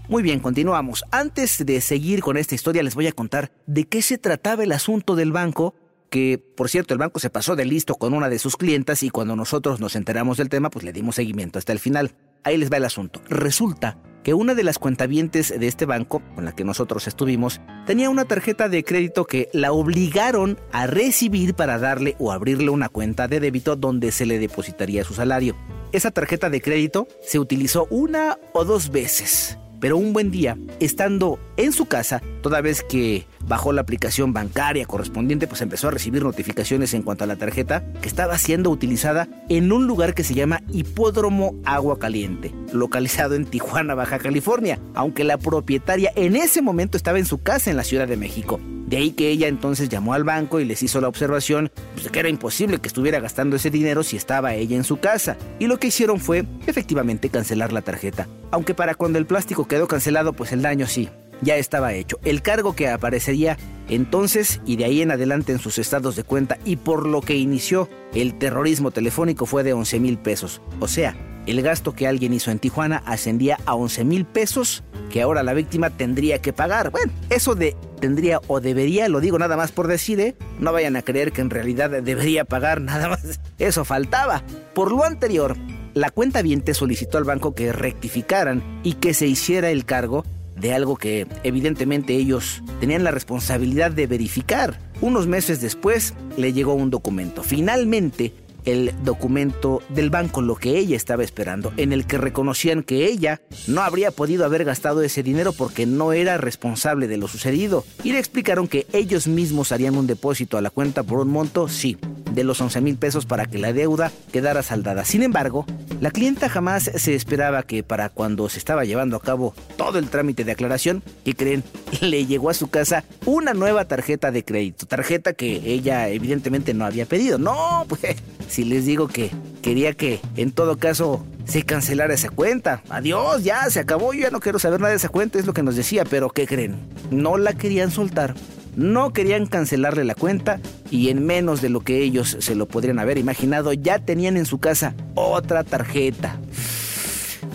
Muy 0.10 0.24
bien, 0.24 0.40
continuamos. 0.40 1.04
Antes 1.12 1.66
de 1.66 1.82
seguir 1.82 2.22
con 2.22 2.38
esta 2.38 2.56
historia 2.56 2.84
les 2.84 2.96
voy 2.96 3.08
a 3.08 3.12
contar 3.12 3.52
de 3.66 3.86
qué 3.86 4.02
se 4.02 4.18
trataba 4.18 4.64
el 4.64 4.72
asunto 4.72 5.16
del 5.16 5.32
banco 5.32 5.76
que, 6.10 6.42
por 6.56 6.70
cierto, 6.70 6.94
el 6.94 7.00
banco 7.00 7.20
se 7.20 7.30
pasó 7.30 7.56
de 7.56 7.66
listo 7.66 7.96
con 7.96 8.14
una 8.14 8.30
de 8.30 8.40
sus 8.40 8.58
clientas 8.58 9.04
y 9.04 9.10
cuando 9.10 9.36
nosotros 9.36 9.80
nos 9.80 9.96
enteramos 9.96 10.38
del 10.38 10.50
tema, 10.50 10.70
pues 10.70 10.86
le 10.86 10.94
dimos 10.94 11.16
seguimiento 11.16 11.60
hasta 11.60 11.74
el 11.74 11.80
final. 11.80 12.16
Ahí 12.44 12.58
les 12.58 12.72
va 12.72 12.78
el 12.78 12.86
asunto. 12.86 13.22
Resulta 13.30 13.98
que 14.24 14.34
una 14.34 14.56
de 14.56 14.64
las 14.64 14.78
cuentavientes 14.78 15.58
de 15.58 15.68
este 15.68 15.86
banco, 15.86 16.22
con 16.36 16.46
la 16.46 16.54
que 16.54 16.66
nosotros 16.66 17.08
estuvimos, 17.08 17.62
tenía 17.86 18.10
una 18.10 18.26
tarjeta 18.26 18.68
de 18.68 18.84
crédito 18.84 19.26
que 19.26 19.50
la 19.54 19.72
obligaron 19.72 20.60
a 20.72 20.86
recibir 20.88 21.54
para 21.54 21.80
darle 21.80 22.16
o 22.20 22.32
abrirle 22.32 22.70
una 22.70 22.90
cuenta 22.90 23.28
de 23.28 23.40
débito 23.40 23.76
donde 23.76 24.12
se 24.12 24.26
le 24.26 24.40
depositaría 24.40 25.04
su 25.04 25.14
salario. 25.14 25.56
Esa 25.94 26.12
tarjeta 26.12 26.50
de 26.50 26.62
crédito 26.62 27.08
se 27.22 27.40
utilizó 27.40 27.88
una 27.90 28.38
o 28.54 28.66
dos 28.66 28.90
veces 28.90 29.58
pero 29.80 29.98
un 29.98 30.14
buen 30.14 30.32
día, 30.32 30.58
estando 30.80 31.40
en 31.58 31.72
su 31.72 31.86
casa, 31.86 32.22
toda 32.42 32.62
vez 32.62 32.84
que 32.84 33.26
bajó 33.48 33.74
la 33.74 33.82
aplicación 33.82 34.34
bancaria 34.34 34.86
correspondiente, 34.86 35.48
pues 35.48 35.62
empezó 35.62 35.88
a 35.88 35.92
recibir 35.92 36.24
notificaciones 36.24 36.94
en 36.94 37.04
cuanto 37.04 37.24
a 37.24 37.28
la 37.28 37.36
tarjeta 37.36 37.84
que 38.02 38.08
estaba 38.08 38.38
siendo 38.38 38.70
utilizada 38.70 39.28
en 39.50 39.72
un 39.72 39.88
lugar 39.88 40.14
que 40.14 40.24
se 40.24 40.34
llama 40.34 40.62
Hipódromo 40.72 41.56
Agua 41.66 42.00
Caliente, 42.00 42.54
localizado 42.74 43.36
en 43.36 43.46
Tijuana, 43.46 43.96
Baja 43.96 44.20
California, 44.20 44.80
aunque 44.94 45.24
la 45.24 45.38
propietaria 45.38 46.12
en 46.16 46.36
ese 46.36 46.62
momento 46.62 46.98
estaba 46.98 47.20
en 47.20 47.26
su 47.26 47.40
casa 47.40 47.70
en 47.70 47.78
la 47.78 47.84
Ciudad 47.84 48.08
de 48.08 48.18
México. 48.18 48.60
De 48.88 48.98
ahí 48.98 49.12
que 49.12 49.30
ella 49.30 49.48
entonces 49.48 49.90
llamó 49.90 50.14
al 50.14 50.24
banco 50.24 50.60
y 50.62 50.66
les 50.66 50.82
hizo 50.82 51.02
la 51.02 51.10
observación 51.10 51.72
pues, 51.94 52.06
de 52.06 52.10
que 52.10 52.20
era 52.20 52.30
imposible 52.30 52.80
que 52.80 52.88
estuviera 52.88 53.20
gastando 53.20 53.58
ese 53.58 53.70
dinero 53.70 54.02
si 54.02 54.16
estaba 54.16 54.56
ella 54.56 54.78
en 54.78 54.86
su 54.86 54.98
casa. 54.98 55.38
Y 55.60 55.68
lo 55.68 55.78
que 55.78 55.88
hicieron 55.88 56.20
fue 56.20 56.46
efectivamente 56.66 57.30
cancelar 57.30 57.74
la 57.74 57.82
tarjeta. 57.82 58.28
Aunque 58.50 58.74
para 58.74 58.96
cuando 58.96 59.20
el 59.20 59.26
plástico 59.26 59.68
quedó 59.68 59.88
cancelado, 59.88 60.32
pues 60.32 60.54
el 60.54 60.62
daño 60.62 60.88
sí, 60.88 61.10
ya 61.42 61.58
estaba 61.58 61.94
hecho. 61.94 62.18
El 62.24 62.42
cargo 62.42 62.76
que 62.76 62.88
aparecería 62.88 63.58
entonces 63.90 64.62
y 64.66 64.78
de 64.78 64.86
ahí 64.86 65.02
en 65.02 65.12
adelante 65.12 65.52
en 65.52 65.60
sus 65.60 65.78
estados 65.80 66.16
de 66.16 66.24
cuenta 66.24 66.58
y 66.64 66.78
por 66.78 67.06
lo 67.06 67.22
que 67.22 67.36
inició 67.36 67.90
el 68.14 68.38
terrorismo 68.38 68.92
telefónico 68.92 69.46
fue 69.46 69.64
de 69.64 69.74
11 69.74 70.00
mil 70.00 70.18
pesos. 70.18 70.62
O 70.80 70.88
sea, 70.88 71.16
el 71.48 71.62
gasto 71.62 71.94
que 71.94 72.08
alguien 72.08 72.34
hizo 72.34 72.52
en 72.52 72.60
Tijuana 72.60 73.02
ascendía 73.06 73.58
a 73.66 73.74
11 73.74 74.04
mil 74.04 74.26
pesos 74.26 74.84
que 75.10 75.22
ahora 75.22 75.44
la 75.44 75.54
víctima 75.54 75.90
tendría 75.90 76.40
que 76.42 76.54
pagar. 76.54 76.92
Bueno, 76.92 77.12
eso 77.30 77.56
de 77.56 77.76
tendría 78.00 78.42
o 78.48 78.60
debería, 78.60 79.10
lo 79.10 79.22
digo 79.22 79.40
nada 79.40 79.58
más 79.58 79.72
por 79.72 79.88
decir, 79.88 80.20
¿eh? 80.20 80.36
no 80.60 80.72
vayan 80.72 80.96
a 80.96 81.02
creer 81.02 81.32
que 81.32 81.42
en 81.42 81.50
realidad 81.50 81.90
debería 81.90 82.46
pagar 82.46 82.82
nada 82.82 83.10
más. 83.10 83.40
Eso 83.58 83.86
faltaba. 83.86 84.44
Por 84.74 84.92
lo 84.92 85.04
anterior, 85.04 85.56
la 85.94 86.12
cuenta 86.12 86.42
viente 86.42 86.74
solicitó 86.74 87.18
al 87.18 87.24
banco 87.24 87.56
que 87.56 87.72
rectificaran 87.72 88.62
y 88.84 88.94
que 88.94 89.14
se 89.14 89.26
hiciera 89.28 89.72
el 89.72 89.86
cargo 89.86 90.26
de 90.56 90.74
algo 90.74 90.98
que 90.98 91.28
evidentemente 91.44 92.16
ellos 92.16 92.64
tenían 92.80 93.04
la 93.04 93.12
responsabilidad 93.12 93.92
de 93.92 94.08
verificar. 94.08 94.80
Unos 95.02 95.28
meses 95.28 95.62
después 95.62 96.14
le 96.36 96.54
llegó 96.54 96.74
un 96.74 96.90
documento. 96.90 97.44
Finalmente, 97.44 98.34
el 98.68 98.94
documento 99.04 99.82
del 99.90 100.10
banco, 100.10 100.42
lo 100.42 100.56
que 100.56 100.78
ella 100.78 100.98
estaba 100.98 101.24
esperando, 101.24 101.74
en 101.78 101.94
el 101.94 102.06
que 102.06 102.18
reconocían 102.18 102.84
que 102.84 103.06
ella 103.06 103.42
no 103.66 103.82
habría 103.82 104.12
podido 104.12 104.46
haber 104.46 104.66
gastado 104.66 105.02
ese 105.02 105.24
dinero 105.24 105.54
porque 105.54 105.86
no 105.86 106.12
era 106.12 106.38
responsable 106.38 107.08
de 107.08 107.18
lo 107.18 107.28
sucedido. 107.30 107.86
Y 108.04 108.12
le 108.12 108.20
explicaron 108.20 108.68
que 108.68 108.86
ellos 108.92 109.28
mismos 109.28 109.72
harían 109.72 109.98
un 109.98 110.06
depósito 110.06 110.58
a 110.58 110.62
la 110.62 110.70
cuenta 110.70 111.04
por 111.04 111.20
un 111.20 111.30
monto, 111.30 111.70
sí, 111.70 111.98
de 112.38 112.44
los 112.44 112.62
11 112.62 112.82
mil 112.82 112.98
pesos 112.98 113.26
para 113.26 113.48
que 113.48 113.58
la 113.58 113.74
deuda 113.74 114.12
quedara 114.32 114.62
saldada. 114.62 115.06
Sin 115.06 115.24
embargo, 115.24 115.66
la 116.00 116.12
clienta 116.12 116.50
jamás 116.50 116.84
se 116.84 117.16
esperaba 117.16 117.64
que 117.64 117.82
para 117.82 118.10
cuando 118.10 118.48
se 118.48 118.60
estaba 118.60 118.86
llevando 118.86 119.18
a 119.18 119.22
cabo 119.22 119.56
todo 119.76 119.98
el 119.98 120.12
trámite 120.12 120.44
de 120.44 120.52
aclaración, 120.52 121.02
que 121.26 121.34
creen, 121.34 121.64
le 122.02 122.28
llegó 122.28 122.52
a 122.52 122.54
su 122.54 122.68
casa 122.68 123.04
una 123.26 123.56
nueva 123.56 123.86
tarjeta 123.86 124.30
de 124.30 124.46
crédito, 124.46 124.86
tarjeta 124.86 125.34
que 125.34 125.56
ella 125.66 126.10
evidentemente 126.10 126.76
no 126.76 126.86
había 126.86 127.08
pedido. 127.08 127.40
No, 127.40 127.86
pues 127.90 128.02
si 128.48 128.66
les 128.66 128.86
digo 128.86 129.08
que 129.08 129.32
quería 129.64 129.94
que 129.94 130.20
en 130.36 130.52
todo 130.52 130.78
caso 130.78 131.26
se 131.46 131.64
cancelara 131.64 132.14
esa 132.14 132.30
cuenta. 132.30 132.84
Adiós, 132.90 133.44
ya 133.44 133.68
se 133.72 133.80
acabó, 133.80 134.14
yo 134.14 134.22
ya 134.22 134.30
no 134.30 134.42
quiero 134.42 134.60
saber 134.60 134.80
nada 134.80 134.92
de 134.92 134.98
esa 134.98 135.10
cuenta, 135.10 135.40
es 135.40 135.48
lo 135.48 135.54
que 135.54 135.64
nos 135.64 135.76
decía, 135.76 136.04
pero 136.06 136.30
¿qué 136.30 136.46
creen? 136.46 136.76
No 137.10 137.38
la 137.38 137.54
querían 137.54 137.90
soltar. 137.90 138.36
No 138.78 139.12
querían 139.12 139.48
cancelarle 139.48 140.04
la 140.04 140.14
cuenta 140.14 140.60
y 140.92 141.10
en 141.10 141.26
menos 141.26 141.64
de 141.64 141.70
lo 141.70 141.82
que 141.82 142.04
ellos 142.04 142.38
se 142.40 142.54
lo 142.54 142.68
podrían 142.68 143.00
haber 143.00 143.18
imaginado, 143.18 143.74
ya 143.74 143.98
tenían 143.98 144.38
en 144.38 144.46
su 144.46 144.60
casa 144.60 144.94
otra 145.16 145.64
tarjeta. 145.64 146.38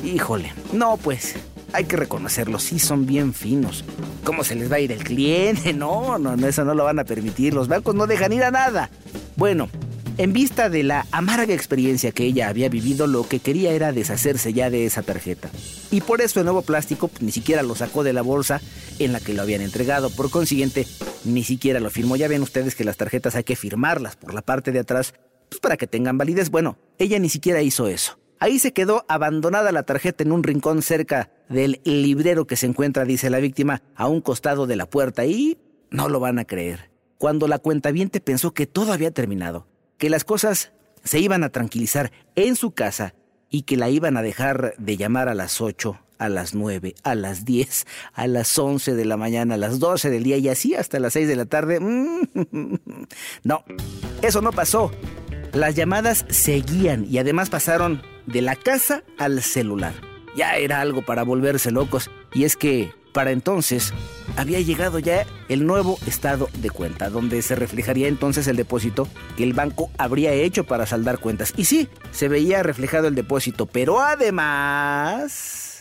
Híjole, 0.05 0.53
no 0.73 0.97
pues, 0.97 1.37
hay 1.73 1.85
que 1.85 1.97
reconocerlo, 1.97 2.59
sí 2.59 2.81
son 2.81 3.07
bien 3.07 3.35
finos. 3.35 3.85
¿Cómo 4.25 4.43
se 4.43 4.57
les 4.57 4.71
va 4.71 4.77
a 4.77 4.81
ir 4.81 4.91
el 4.91 5.05
cliente? 5.05 5.73
No, 5.83 6.19
no, 6.19 6.37
no, 6.37 6.49
eso 6.49 6.65
no 6.65 6.75
lo 6.75 6.83
van 6.83 6.99
a 6.99 7.05
permitir. 7.05 7.55
Los 7.55 7.69
bancos 7.69 7.95
no 7.95 8.09
dejan 8.09 8.33
ir 8.33 8.43
a 8.43 8.51
nada. 8.51 8.91
Bueno, 9.37 9.69
en 10.19 10.33
vista 10.33 10.69
de 10.69 10.83
la 10.83 11.07
amarga 11.13 11.55
experiencia 11.55 12.11
que 12.11 12.25
ella 12.25 12.49
había 12.49 12.69
vivido, 12.69 13.07
lo 13.07 13.29
que 13.29 13.39
quería 13.39 13.71
era 13.71 13.93
deshacerse 13.93 14.53
ya 14.53 14.71
de 14.71 14.87
esa 14.87 15.03
tarjeta. 15.03 15.51
Y 15.93 16.01
por 16.01 16.21
eso 16.21 16.41
el 16.41 16.47
nuevo 16.47 16.63
plástico 16.63 17.07
pues, 17.07 17.23
ni 17.23 17.31
siquiera 17.31 17.63
lo 17.63 17.77
sacó 17.77 18.03
de 18.03 18.13
la 18.13 18.23
bolsa 18.23 18.61
en 18.99 19.13
la 19.13 19.21
que 19.21 19.35
lo 19.35 19.43
habían 19.43 19.63
entregado. 19.63 20.11
Por 20.11 20.31
consiguiente, 20.31 20.87
ni 21.25 21.45
siquiera 21.45 21.81
lo 21.81 21.91
firmó. 21.91 22.17
Ya 22.17 22.29
ven 22.29 22.43
ustedes 22.43 22.75
que 22.75 22.85
las 22.85 22.97
tarjetas 22.97 23.35
hay 23.35 23.45
que 23.45 23.57
firmarlas 23.57 24.17
por 24.17 24.35
la 24.35 24.43
parte 24.43 24.73
de 24.73 24.81
atrás 24.81 25.15
pues, 25.49 25.61
para 25.61 25.77
que 25.77 25.87
tengan 25.87 26.19
validez. 26.19 26.51
Bueno, 26.51 26.79
ella 26.99 27.19
ni 27.19 27.29
siquiera 27.29 27.63
hizo 27.63 27.89
eso. 27.89 28.19
Ahí 28.39 28.59
se 28.59 28.73
quedó 28.73 29.05
abandonada 29.07 29.71
la 29.71 29.85
tarjeta 29.85 30.25
en 30.25 30.33
un 30.33 30.43
rincón 30.43 30.83
cerca 30.83 31.31
del 31.49 31.81
librero 31.85 32.47
que 32.47 32.57
se 32.57 32.67
encuentra, 32.67 33.05
dice 33.05 33.31
la 33.31 33.39
víctima, 33.39 33.83
a 33.95 34.09
un 34.09 34.21
costado 34.21 34.67
de 34.67 34.75
la 34.75 34.87
puerta 34.87 35.27
y 35.27 35.59
no 35.91 36.09
lo 36.09 36.19
van 36.19 36.41
a 36.41 36.45
creer. 36.45 36.91
Cuando 37.19 37.47
la 37.47 37.61
cuentaviente 37.61 38.21
pensó 38.21 38.53
que 38.53 38.67
todo 38.67 38.93
había 38.93 39.13
terminado, 39.13 39.69
que 39.97 40.11
las 40.11 40.25
cosas 40.25 40.73
se 41.05 41.21
iban 41.21 41.45
a 41.45 41.51
tranquilizar 41.51 42.11
en 42.35 42.57
su 42.57 42.73
casa 42.73 43.15
y 43.49 43.63
que 43.63 43.77
la 43.77 43.91
iban 43.91 44.17
a 44.17 44.23
dejar 44.23 44.75
de 44.79 44.97
llamar 44.97 45.29
a 45.29 45.35
las 45.35 45.61
8, 45.61 46.01
a 46.23 46.29
las 46.29 46.55
9, 46.55 46.95
a 47.03 47.15
las 47.17 47.45
10, 47.45 47.87
a 48.13 48.27
las 48.29 48.57
11 48.57 48.95
de 48.95 49.05
la 49.05 49.17
mañana, 49.17 49.55
a 49.55 49.59
las 49.59 49.81
12 49.81 50.09
del 50.09 50.23
día 50.23 50.37
y 50.37 50.49
así 50.49 50.75
hasta 50.75 51.01
las 51.01 51.15
6 51.15 51.29
de 51.29 51.37
la 51.37 51.47
tarde. 51.47 51.81
No, 53.45 53.65
eso 54.23 54.41
no 54.41 54.53
pasó. 54.53 54.93
Las 55.53 55.75
llamadas 55.75 56.25
seguían 56.29 57.07
y 57.11 57.19
además 57.19 57.51
pasaron 57.51 58.03
de 58.27 58.43
la 58.43 58.57
casa 58.57 59.03
al 59.19 59.43
celular. 59.43 59.95
Ya 60.37 60.57
era 60.57 60.81
algo 60.81 61.03
para 61.03 61.25
volverse 61.25 61.71
locos 61.71 62.11
y 62.33 62.45
es 62.45 62.57
que 62.57 62.93
para 63.13 63.33
entonces 63.33 63.93
había 64.37 64.61
llegado 64.61 64.99
ya 64.99 65.27
el 65.49 65.67
nuevo 65.67 65.99
estado 66.07 66.49
de 66.55 66.71
cuenta, 66.71 67.11
donde 67.11 67.43
se 67.43 67.57
reflejaría 67.57 68.09
entonces 68.09 68.47
el 68.47 68.57
depósito 68.57 69.09
que 69.37 69.45
el 69.45 69.53
banco 69.53 69.91
habría 69.99 70.33
hecho 70.33 70.65
para 70.65 70.87
saldar 70.87 71.19
cuentas. 71.19 71.53
Y 71.57 71.65
sí, 71.65 71.89
se 72.13 72.29
veía 72.29 72.63
reflejado 72.63 73.09
el 73.09 73.15
depósito, 73.15 73.67
pero 73.67 74.01
además 74.01 75.72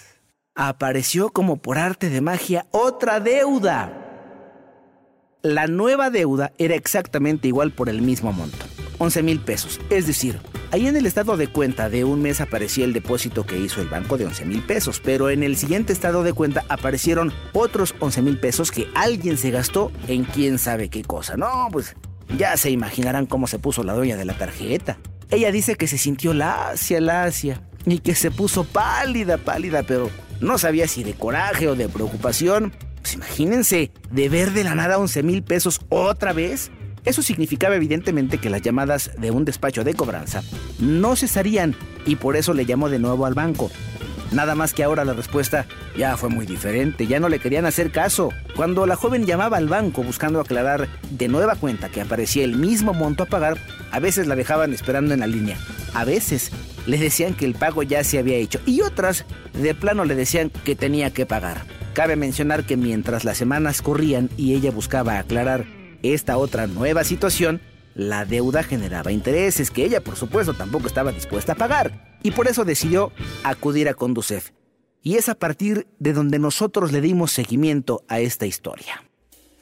apareció 0.56 1.30
como 1.30 1.58
por 1.58 1.78
arte 1.78 2.10
de 2.10 2.22
magia 2.22 2.66
otra 2.72 3.20
deuda. 3.20 3.98
La 5.42 5.68
nueva 5.68 6.10
deuda 6.10 6.52
era 6.58 6.76
exactamente 6.76 7.48
igual 7.48 7.72
por 7.72 7.90
el 7.90 8.02
mismo 8.02 8.32
monto. 8.32 8.66
11 9.00 9.24
mil 9.24 9.40
pesos. 9.40 9.80
Es 9.90 10.06
decir, 10.06 10.40
ahí 10.72 10.88
en 10.88 10.96
el 10.96 11.08
estado 11.08 11.36
de 11.36 11.48
cuenta 11.48 11.90
de 11.90 12.04
un 12.04 12.22
mes 12.22 12.40
aparecía 12.40 12.86
el 12.86 12.94
depósito 12.94 13.46
que 13.48 13.58
hizo 13.58 13.82
el 13.82 13.88
banco 13.88 14.18
de 14.18 14.28
11 14.28 14.46
mil 14.46 14.62
pesos, 14.62 15.02
pero 15.04 15.32
en 15.32 15.42
el 15.42 15.58
siguiente 15.58 15.94
estado 15.94 16.22
de 16.22 16.34
cuenta 16.34 16.64
aparecieron 16.70 17.34
otros 17.54 17.96
11 18.00 18.22
mil 18.22 18.40
pesos 18.40 18.72
que 18.72 18.88
alguien 18.94 19.38
se 19.38 19.50
gastó 19.50 19.92
en 20.08 20.24
quién 20.24 20.60
sabe 20.60 20.90
qué 20.90 21.02
cosa. 21.02 21.36
No, 21.38 21.70
pues 21.72 21.96
ya 22.38 22.56
se 22.58 22.70
imaginarán 22.70 23.26
cómo 23.26 23.48
se 23.48 23.58
puso 23.58 23.84
la 23.84 23.94
dueña 23.94 24.18
de 24.18 24.26
la 24.26 24.38
tarjeta. 24.38 25.00
Ella 25.32 25.52
dice 25.52 25.76
que 25.76 25.88
se 25.88 25.98
sintió 25.98 26.36
lacia, 26.36 27.02
lacia, 27.02 27.64
y 27.86 28.00
que 28.00 28.14
se 28.14 28.30
puso 28.30 28.64
pálida, 28.64 29.38
pálida, 29.38 29.82
pero 29.82 30.12
no 30.42 30.58
sabía 30.58 30.88
si 30.88 31.04
de 31.04 31.14
coraje 31.14 31.68
o 31.68 31.76
de 31.76 31.88
preocupación. 31.88 32.74
Pues 33.02 33.14
imagínense, 33.14 33.92
de 34.12 34.30
ver 34.30 34.52
de 34.52 34.64
la 34.64 34.76
nada 34.76 34.98
11 34.98 35.24
mil 35.24 35.44
pesos 35.44 35.82
otra 35.90 36.34
vez. 36.34 36.72
Eso 37.06 37.24
significaba 37.24 37.76
evidentemente 37.76 38.38
que 38.38 38.50
las 38.50 38.62
llamadas 38.62 39.12
de 39.18 39.32
un 39.32 39.46
despacho 39.46 39.84
de 39.84 39.96
cobranza 39.96 40.44
no 40.80 41.16
cesarían 41.16 41.76
y 42.06 42.16
por 42.16 42.36
eso 42.36 42.54
le 42.54 42.66
llamó 42.66 42.90
de 42.90 43.00
nuevo 43.00 43.26
al 43.26 43.34
banco. 43.34 43.72
Nada 44.32 44.56
más 44.56 44.74
que 44.74 44.84
ahora 44.84 45.04
la 45.04 45.14
respuesta 45.14 45.66
ya 45.98 46.16
fue 46.16 46.30
muy 46.30 46.46
diferente, 46.46 47.06
ya 47.06 47.20
no 47.20 47.28
le 47.28 47.40
querían 47.40 47.66
hacer 47.66 47.92
caso. 47.92 48.30
Cuando 48.56 48.86
la 48.86 48.96
joven 48.96 49.26
llamaba 49.26 49.58
al 49.58 49.68
banco 49.68 50.04
buscando 50.04 50.40
aclarar 50.40 50.88
de 51.10 51.28
nueva 51.28 51.56
cuenta 51.56 51.90
que 51.90 52.00
aparecía 52.00 52.46
el 52.46 52.56
mismo 52.56 52.94
monto 52.94 53.24
a 53.24 53.26
pagar, 53.26 53.58
a 53.92 54.00
veces 54.00 54.28
la 54.28 54.38
dejaban 54.38 54.72
esperando 54.74 55.14
en 55.14 55.20
la 55.20 55.28
línea. 55.28 55.58
A 55.94 56.06
veces 56.06 56.50
le 56.86 56.98
decían 56.98 57.34
que 57.34 57.44
el 57.44 57.56
pago 57.56 57.84
ya 57.84 58.06
se 58.06 58.20
había 58.20 58.38
hecho 58.38 58.62
y 58.66 58.80
otras 58.82 59.26
de 59.52 59.76
plano 59.76 60.06
le 60.06 60.16
decían 60.16 60.50
que 60.50 60.78
tenía 60.78 61.12
que 61.12 61.26
pagar. 61.26 61.64
Cabe 61.94 62.16
mencionar 62.16 62.64
que 62.64 62.78
mientras 62.78 63.26
las 63.26 63.38
semanas 63.38 63.82
corrían 63.82 64.30
y 64.38 64.54
ella 64.54 64.72
buscaba 64.72 65.20
aclarar 65.20 65.66
esta 66.04 66.38
otra 66.38 66.68
nueva 66.68 67.04
situación, 67.04 67.60
la 67.96 68.24
deuda 68.24 68.64
generaba 68.64 69.12
intereses 69.12 69.72
que 69.72 69.84
ella 69.84 70.00
por 70.00 70.16
supuesto 70.16 70.54
tampoco 70.54 70.88
estaba 70.88 71.12
dispuesta 71.12 71.52
a 71.52 71.56
pagar 71.56 72.11
y 72.24 72.32
por 72.32 72.48
eso 72.48 72.66
decidió 72.66 73.12
acudir 73.44 73.90
a 73.90 73.94
Conducef. 73.94 74.52
Y 75.04 75.16
es 75.16 75.30
a 75.30 75.36
partir 75.36 75.88
de 76.00 76.14
donde 76.14 76.40
nosotros 76.40 76.92
le 76.92 77.02
dimos 77.02 77.32
seguimiento 77.32 78.04
a 78.08 78.20
esta 78.20 78.46
historia. 78.46 79.04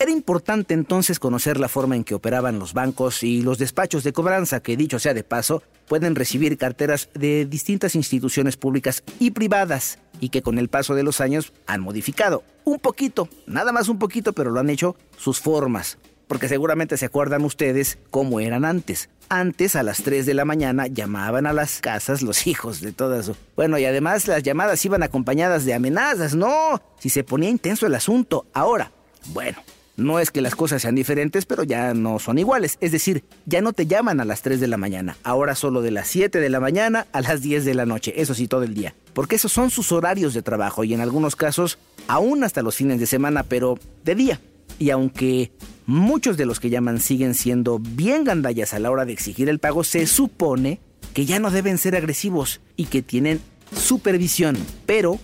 Era 0.02 0.12
importante 0.12 0.74
entonces 0.74 1.20
conocer 1.20 1.60
la 1.60 1.68
forma 1.68 1.98
en 1.98 2.06
que 2.06 2.16
operaban 2.16 2.58
los 2.58 2.74
bancos 2.74 3.22
y 3.22 3.42
los 3.42 3.58
despachos 3.58 4.04
de 4.04 4.14
cobranza 4.14 4.62
que, 4.62 4.78
dicho 4.78 4.98
sea 4.98 5.14
de 5.14 5.26
paso, 5.26 5.62
pueden 5.90 6.16
recibir 6.16 6.58
carteras 6.58 7.10
de 7.14 7.46
distintas 7.46 7.96
instituciones 7.96 8.56
públicas 8.56 9.04
y 9.20 9.32
privadas 9.32 10.00
y 10.22 10.30
que 10.30 10.42
con 10.42 10.58
el 10.58 10.70
paso 10.70 10.96
de 10.96 11.04
los 11.04 11.20
años 11.20 11.52
han 11.68 11.82
modificado 11.82 12.44
un 12.64 12.80
poquito, 12.80 13.28
nada 13.46 13.72
más 13.72 13.90
un 13.90 14.00
poquito, 14.00 14.32
pero 14.34 14.52
lo 14.52 14.60
han 14.60 14.70
hecho 14.70 14.96
sus 15.18 15.40
formas, 15.40 15.98
porque 16.30 16.48
seguramente 16.48 16.96
se 16.96 17.08
acuerdan 17.08 17.44
ustedes 17.44 17.98
cómo 18.12 18.40
eran 18.40 18.64
antes. 18.64 19.10
Antes 19.30 19.76
a 19.76 19.82
las 19.82 20.04
3 20.04 20.28
de 20.28 20.36
la 20.36 20.46
mañana 20.46 20.86
llamaban 20.86 21.48
a 21.48 21.54
las 21.54 21.82
casas 21.82 22.22
los 22.22 22.46
hijos 22.48 22.82
de 22.82 22.92
todo 22.92 23.20
eso. 23.20 23.36
Bueno, 23.56 23.80
y 23.80 23.86
además 23.86 24.28
las 24.28 24.44
llamadas 24.44 24.86
iban 24.86 25.02
acompañadas 25.02 25.66
de 25.66 25.74
amenazas, 25.74 26.36
no, 26.36 26.80
si 27.00 27.10
se 27.10 27.24
ponía 27.24 27.50
intenso 27.50 27.88
el 27.88 27.96
asunto. 27.96 28.46
Ahora, 28.54 28.92
bueno, 29.34 29.58
no 29.98 30.20
es 30.20 30.30
que 30.30 30.42
las 30.42 30.54
cosas 30.54 30.84
sean 30.84 30.94
diferentes, 30.94 31.48
pero 31.48 31.64
ya 31.64 31.96
no 31.96 32.20
son 32.20 32.38
iguales. 32.38 32.78
Es 32.80 32.92
decir, 32.92 33.24
ya 33.48 33.62
no 33.62 33.74
te 33.74 33.88
llaman 33.88 34.20
a 34.20 34.26
las 34.26 34.44
3 34.44 34.60
de 34.60 34.68
la 34.68 34.78
mañana, 34.78 35.18
ahora 35.24 35.56
solo 35.56 35.82
de 35.82 35.90
las 35.90 36.10
7 36.10 36.40
de 36.40 36.50
la 36.50 36.60
mañana 36.60 37.08
a 37.12 37.22
las 37.22 37.42
10 37.42 37.66
de 37.66 37.74
la 37.74 37.88
noche, 37.88 38.14
eso 38.22 38.36
sí, 38.36 38.48
todo 38.48 38.62
el 38.62 38.76
día. 38.76 38.94
Porque 39.16 39.36
esos 39.36 39.52
son 39.52 39.72
sus 39.72 39.92
horarios 39.92 40.36
de 40.36 40.44
trabajo 40.44 40.84
y 40.84 40.94
en 40.94 41.02
algunos 41.02 41.36
casos 41.36 41.80
aún 42.08 42.44
hasta 42.44 42.62
los 42.62 42.76
fines 42.76 43.00
de 43.00 43.08
semana, 43.08 43.42
pero 43.42 43.80
de 44.06 44.14
día. 44.14 44.40
Y 44.80 44.90
aunque 44.90 45.52
muchos 45.86 46.38
de 46.38 46.46
los 46.46 46.60
que 46.60 46.70
llaman 46.70 47.00
siguen 47.00 47.36
siendo 47.36 47.80
bien 47.80 48.24
gandallas 48.24 48.74
a 48.74 48.80
la 48.80 48.90
hora 48.90 49.06
de 49.06 49.14
exigir 49.14 49.50
el 49.50 49.60
pago, 49.60 49.84
se 49.84 50.08
supone 50.08 50.80
que 51.14 51.26
ya 51.26 51.40
no 51.40 51.52
deben 51.52 51.78
ser 51.78 51.96
agresivos 51.96 52.62
y 52.76 52.86
que 52.86 53.02
tienen 53.02 53.42
supervisión. 53.76 54.58
Pero, 54.86 55.20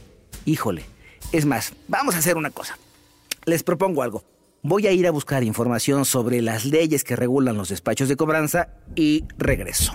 híjole, 0.46 0.84
es 1.32 1.46
más, 1.46 1.74
vamos 1.88 2.16
a 2.16 2.20
hacer 2.20 2.38
una 2.38 2.52
cosa. 2.52 2.78
Les 3.46 3.64
propongo 3.64 4.04
algo. 4.04 4.24
Voy 4.62 4.88
a 4.88 4.92
ir 4.92 5.08
a 5.08 5.12
buscar 5.12 5.44
información 5.44 6.06
sobre 6.06 6.42
las 6.42 6.66
leyes 6.66 7.04
que 7.04 7.16
regulan 7.16 7.56
los 7.56 7.70
despachos 7.70 8.10
de 8.10 8.16
cobranza 8.16 8.70
y 8.96 9.24
regreso. 9.38 9.94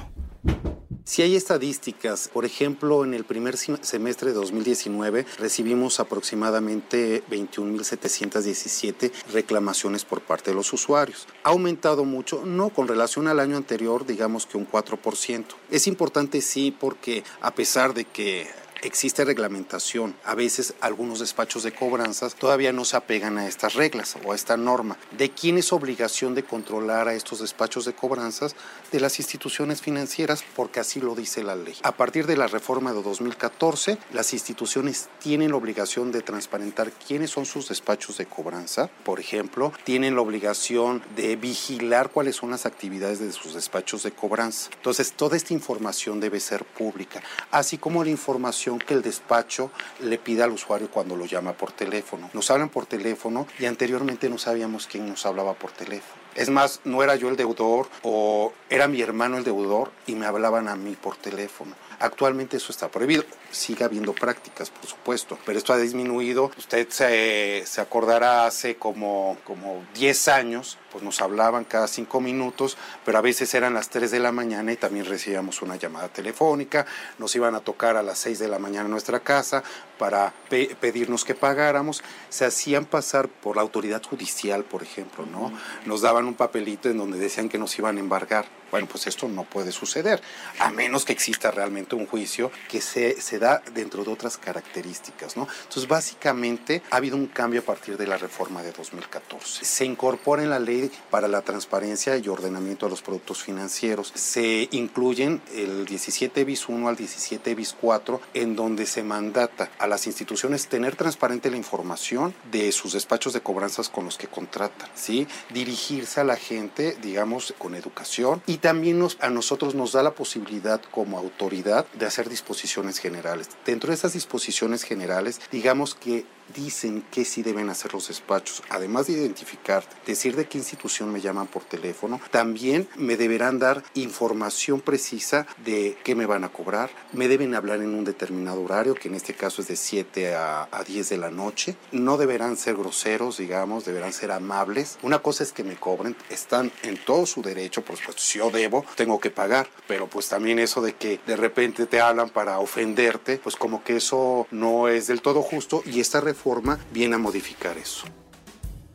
Si 1.05 1.23
hay 1.23 1.37
estadísticas, 1.37 2.29
por 2.29 2.45
ejemplo, 2.45 3.05
en 3.05 3.15
el 3.15 3.25
primer 3.25 3.57
semestre 3.57 4.31
de 4.31 4.35
2019 4.35 5.27
recibimos 5.39 5.99
aproximadamente 5.99 7.23
21.717 7.31 9.11
reclamaciones 9.33 10.05
por 10.05 10.21
parte 10.21 10.51
de 10.51 10.57
los 10.57 10.73
usuarios. 10.73 11.27
Ha 11.43 11.51
aumentado 11.51 12.05
mucho, 12.05 12.45
no 12.45 12.71
con 12.71 12.87
relación 12.89 13.29
al 13.29 13.41
año 13.41 13.57
anterior, 13.57 14.07
digamos 14.07 14.47
que 14.47 14.59
un 14.59 14.69
4%. 14.69 15.45
Es 15.71 15.87
importante 15.87 16.41
sí 16.41 16.75
porque 16.79 17.25
a 17.41 17.55
pesar 17.55 17.95
de 17.95 18.05
que 18.05 18.49
existe 18.83 19.25
reglamentación. 19.25 20.15
A 20.25 20.35
veces 20.35 20.75
algunos 20.81 21.21
despachos 21.21 21.63
de 21.63 21.73
cobranzas 21.73 22.35
todavía 22.35 22.73
no 22.73 22.85
se 22.85 22.97
apegan 22.97 23.39
a 23.39 23.47
estas 23.47 23.75
reglas 23.75 24.17
o 24.25 24.33
a 24.33 24.35
esta 24.35 24.57
norma. 24.57 24.97
¿De 25.17 25.31
quién 25.31 25.59
es 25.59 25.73
obligación 25.73 26.35
de 26.35 26.45
controlar 26.45 27.09
a 27.09 27.15
estos 27.15 27.41
despachos 27.41 27.85
de 27.85 27.93
cobranzas? 27.93 28.55
De 28.93 29.01
las 29.01 29.19
instituciones 29.19 29.81
financieras, 29.81 30.45
porque 30.55 30.81
así 30.81 31.01
lo 31.01 31.15
dice 31.15 31.43
la 31.43 31.57
ley. 31.57 31.75
A 31.83 31.93
partir 31.93 32.27
de 32.27 32.37
la 32.37 32.47
reforma 32.47 32.93
de 32.93 33.03
2014, 33.03 33.99
las 34.13 34.33
instituciones 34.33 35.09
tienen 35.21 35.51
la 35.51 35.57
obligación 35.57 36.13
de 36.13 36.23
transparentar 36.23 36.93
quiénes 36.93 37.31
son 37.31 37.47
sus 37.47 37.69
despachos 37.69 38.19
de 38.19 38.27
cobranza, 38.27 38.91
por 39.05 39.21
ejemplo, 39.21 39.73
tienen 39.85 40.15
la 40.15 40.23
obligación 40.23 41.03
de 41.17 41.37
vigilar 41.37 42.11
cuáles 42.11 42.37
son 42.37 42.51
las 42.51 42.67
actividades 42.67 43.19
de 43.19 43.33
sus 43.33 43.55
despachos 43.55 44.03
de 44.03 44.13
cobranza. 44.13 44.71
Entonces, 44.75 45.13
toda 45.13 45.37
esta 45.37 45.55
información 45.55 46.21
debe 46.21 46.41
ser 46.41 46.65
pública, 46.65 47.23
así 47.51 47.79
como 47.79 48.05
la 48.05 48.11
información 48.11 48.70
que 48.79 48.95
el 48.95 49.03
despacho 49.03 49.71
le 50.01 50.19
pida 50.19 50.45
al 50.45 50.53
usuario 50.53 50.91
cuando 50.91 51.17
lo 51.17 51.27
llama 51.27 51.53
por 51.53 51.73
teléfono. 51.73 52.31
Nos 52.33 52.51
hablan 52.51 52.69
por 52.69 52.87
teléfono 52.87 53.47
y 53.59 53.67
anteriormente 53.67 54.29
no 54.29 54.39
sabíamos 54.39 54.87
quién 54.87 55.09
nos 55.09 55.27
hablaba 55.27 55.55
por 55.55 55.73
teléfono. 55.73 56.21
Es 56.35 56.49
más, 56.49 56.81
no 56.85 57.03
era 57.03 57.17
yo 57.17 57.29
el 57.29 57.37
deudor 57.37 57.89
o 58.03 58.53
era 58.69 58.87
mi 58.87 59.01
hermano 59.03 59.37
el 59.37 59.45
deudor 59.45 59.91
y 60.07 60.15
me 60.15 60.27
hablaban 60.27 60.69
a 60.69 60.77
mí 60.77 60.97
por 61.01 61.17
teléfono. 61.17 61.75
Actualmente 61.99 62.57
eso 62.57 62.73
está 62.73 62.89
prohibido. 62.89 63.25
Sigue 63.51 63.85
habiendo 63.85 64.15
prácticas, 64.15 64.71
por 64.71 64.87
supuesto, 64.87 65.39
pero 65.45 65.59
esto 65.59 65.73
ha 65.73 65.77
disminuido. 65.77 66.51
Usted 66.57 66.89
se, 66.89 67.65
se 67.67 67.81
acordará 67.81 68.47
hace 68.47 68.77
como, 68.77 69.37
como 69.45 69.85
10 69.95 70.29
años, 70.29 70.79
pues 70.91 71.05
nos 71.05 71.21
hablaban 71.21 71.65
cada 71.65 71.89
5 71.89 72.21
minutos, 72.21 72.77
pero 73.05 73.19
a 73.19 73.21
veces 73.21 73.53
eran 73.55 73.75
las 73.75 73.91
3 73.91 74.11
de 74.11 74.21
la 74.21 74.33
mañana 74.33 74.73
y 74.73 74.77
también 74.77 75.07
recibíamos 75.07 75.63
una 75.63 75.77
llamada 75.77 76.09
telefónica. 76.09 76.87
Nos 77.19 77.35
iban 77.37 77.55
a 77.55 77.61
tocar 77.61 77.97
a 77.97 78.03
las 78.03 78.19
6 78.19 78.39
de 78.39 78.49
la 78.49 78.59
mañana 78.59 78.87
en 78.87 78.91
nuestra 78.91 79.21
casa 79.21 79.63
para 79.99 80.33
pedirnos 80.49 81.25
que 81.25 81.35
pagáramos. 81.35 82.03
Se 82.29 82.45
hacían 82.45 82.85
pasar 82.87 83.29
por 83.29 83.57
la 83.57 83.63
autoridad 83.63 84.03
judicial, 84.03 84.65
por 84.65 84.83
ejemplo, 84.83 85.27
¿no? 85.27 85.53
Nos 85.85 86.01
daban 86.01 86.27
un 86.27 86.35
papelito 86.35 86.89
en 86.89 86.99
donde 86.99 87.19
decían 87.19 87.49
que 87.49 87.59
nos 87.59 87.79
iban 87.79 87.97
a 87.97 88.01
embargar. 88.01 88.47
Bueno, 88.71 88.87
pues 88.87 89.09
esto 89.09 89.29
no 89.29 89.43
puede 89.43 89.73
suceder, 89.73 90.23
a 90.61 90.71
menos 90.71 91.05
que 91.05 91.13
exista 91.13 91.51
realmente 91.51 91.97
un 91.97 92.07
juicio 92.07 92.53
que 92.69 92.81
se, 92.81 93.21
se 93.21 93.41
da 93.41 93.61
dentro 93.75 94.05
de 94.05 94.13
otras 94.13 94.39
características, 94.39 95.37
¿no? 95.37 95.49
Entonces, 95.65 95.89
básicamente, 95.89 96.81
ha 96.91 96.97
habido 96.97 97.17
un 97.17 97.27
cambio 97.27 97.63
a 97.63 97.65
partir 97.65 97.97
de 97.97 98.07
la 98.07 98.17
reforma 98.17 98.63
de 98.63 98.71
2014. 98.71 99.65
Se 99.65 99.85
incorpora 99.85 100.45
en 100.45 100.51
la 100.51 100.61
ley 100.61 100.80
ley 100.81 100.91
para 101.11 101.29
la 101.29 101.43
transparencia 101.43 102.17
y 102.17 102.29
ordenamiento 102.29 102.87
de 102.87 102.91
los 102.91 103.03
productos 103.03 103.43
financieros. 103.43 104.13
Se 104.15 104.69
incluyen 104.73 105.43
el 105.55 105.87
17 105.87 106.45
bis 106.45 106.69
1 106.69 106.89
al 106.89 106.97
17 106.97 107.55
bis 107.55 107.75
4 107.81 108.21
en 108.35 108.57
donde 108.57 108.87
se 108.87 109.03
mandata 109.03 109.71
a 109.79 109.87
las 109.87 110.07
instituciones 110.07 110.69
tener 110.69 110.97
transparente 110.97 111.51
la 111.51 111.57
información 111.57 112.35
de 112.51 112.73
sus 112.73 112.93
despachos 112.93 113.33
de 113.33 113.41
cobranzas 113.41 113.89
con 113.89 114.05
los 114.05 114.19
que 114.19 114.27
contratan, 114.27 114.89
¿sí? 114.95 115.27
dirigirse 115.53 116.21
a 116.21 116.25
la 116.25 116.37
gente, 116.37 116.97
digamos, 117.03 117.55
con 117.59 117.75
educación 117.75 118.43
y 118.47 118.59
también 118.59 118.99
nos, 118.99 119.17
a 119.21 119.31
nosotros 119.31 119.75
nos 119.75 119.93
da 119.93 120.03
la 120.03 120.15
posibilidad 120.15 120.81
como 120.91 121.19
autoridad 121.19 121.87
de 121.93 122.07
hacer 122.07 122.29
disposiciones 122.29 122.99
generales. 122.99 123.49
Dentro 123.65 123.89
de 123.89 123.95
esas 123.95 124.13
disposiciones 124.13 124.83
generales, 124.83 125.41
digamos 125.51 125.95
que 125.95 126.25
dicen 126.55 127.05
que 127.11 127.25
sí 127.25 127.43
deben 127.43 127.69
hacer 127.71 127.93
los 127.93 128.09
despachos, 128.09 128.63
además 128.69 129.07
de 129.07 129.15
identificar, 129.15 129.85
decir 130.07 130.37
de 130.37 130.47
qué 130.47 130.59
institución 130.59 131.13
me 131.13 131.21
llaman 131.21 131.47
por 131.47 131.65
teléfono, 131.65 132.21
también 132.31 132.89
me 132.97 133.17
deberán 133.17 133.59
dar 133.59 133.83
información 133.95 134.81
precisa 134.81 135.47
de 135.65 135.97
qué 136.05 136.15
me 136.15 136.27
van 136.27 136.45
a 136.45 136.51
cobrar, 136.51 136.91
me 137.13 137.29
deben 137.29 137.55
hablar 137.55 137.81
en 137.81 137.95
un 137.95 138.05
determinado 138.05 138.63
horario, 138.63 138.95
que 138.95 139.09
en 139.09 139.15
este 139.15 139.35
caso 139.35 139.63
es 139.63 139.69
de 139.69 139.77
7 139.77 140.35
a, 140.35 140.69
a 140.71 140.85
10 140.85 141.09
de 141.09 141.17
la 141.17 141.31
noche, 141.31 141.77
no 141.93 142.17
deberán 142.17 142.57
ser 142.57 142.77
groseros, 142.77 143.39
digamos, 143.39 143.85
deberán 143.85 144.13
ser 144.13 144.33
amables. 144.33 144.99
Una 145.03 145.21
cosa 145.21 145.45
es 145.45 145.53
que 145.53 145.65
me 145.65 145.77
cobren, 145.77 146.17
están 146.29 146.73
en 146.83 146.97
todo 147.05 147.27
su 147.27 147.43
derecho, 147.43 147.83
por 147.83 147.97
supuesto, 147.97 148.23
si 148.23 148.39
yo 148.39 148.51
debo, 148.51 148.85
tengo 148.97 149.21
que 149.21 149.31
pagar, 149.31 149.69
pero 149.87 150.09
pues 150.09 150.29
también 150.29 150.59
eso 150.59 150.81
de 150.81 150.95
que 150.95 151.21
de 151.27 151.37
repente 151.37 151.87
te 151.87 152.01
hablan 152.01 152.31
para 152.31 152.59
ofenderte, 152.59 153.39
pues 153.39 153.57
como 153.57 153.83
que 153.83 153.97
eso 153.97 154.47
no 154.51 154.89
es 154.89 155.07
del 155.07 155.23
todo 155.23 155.43
justo 155.43 155.83
y 155.85 156.01
esta 156.01 156.21
reforma 156.41 156.79
viene 156.91 157.17
a 157.17 157.19
modificar 157.19 157.77
eso. 157.77 158.07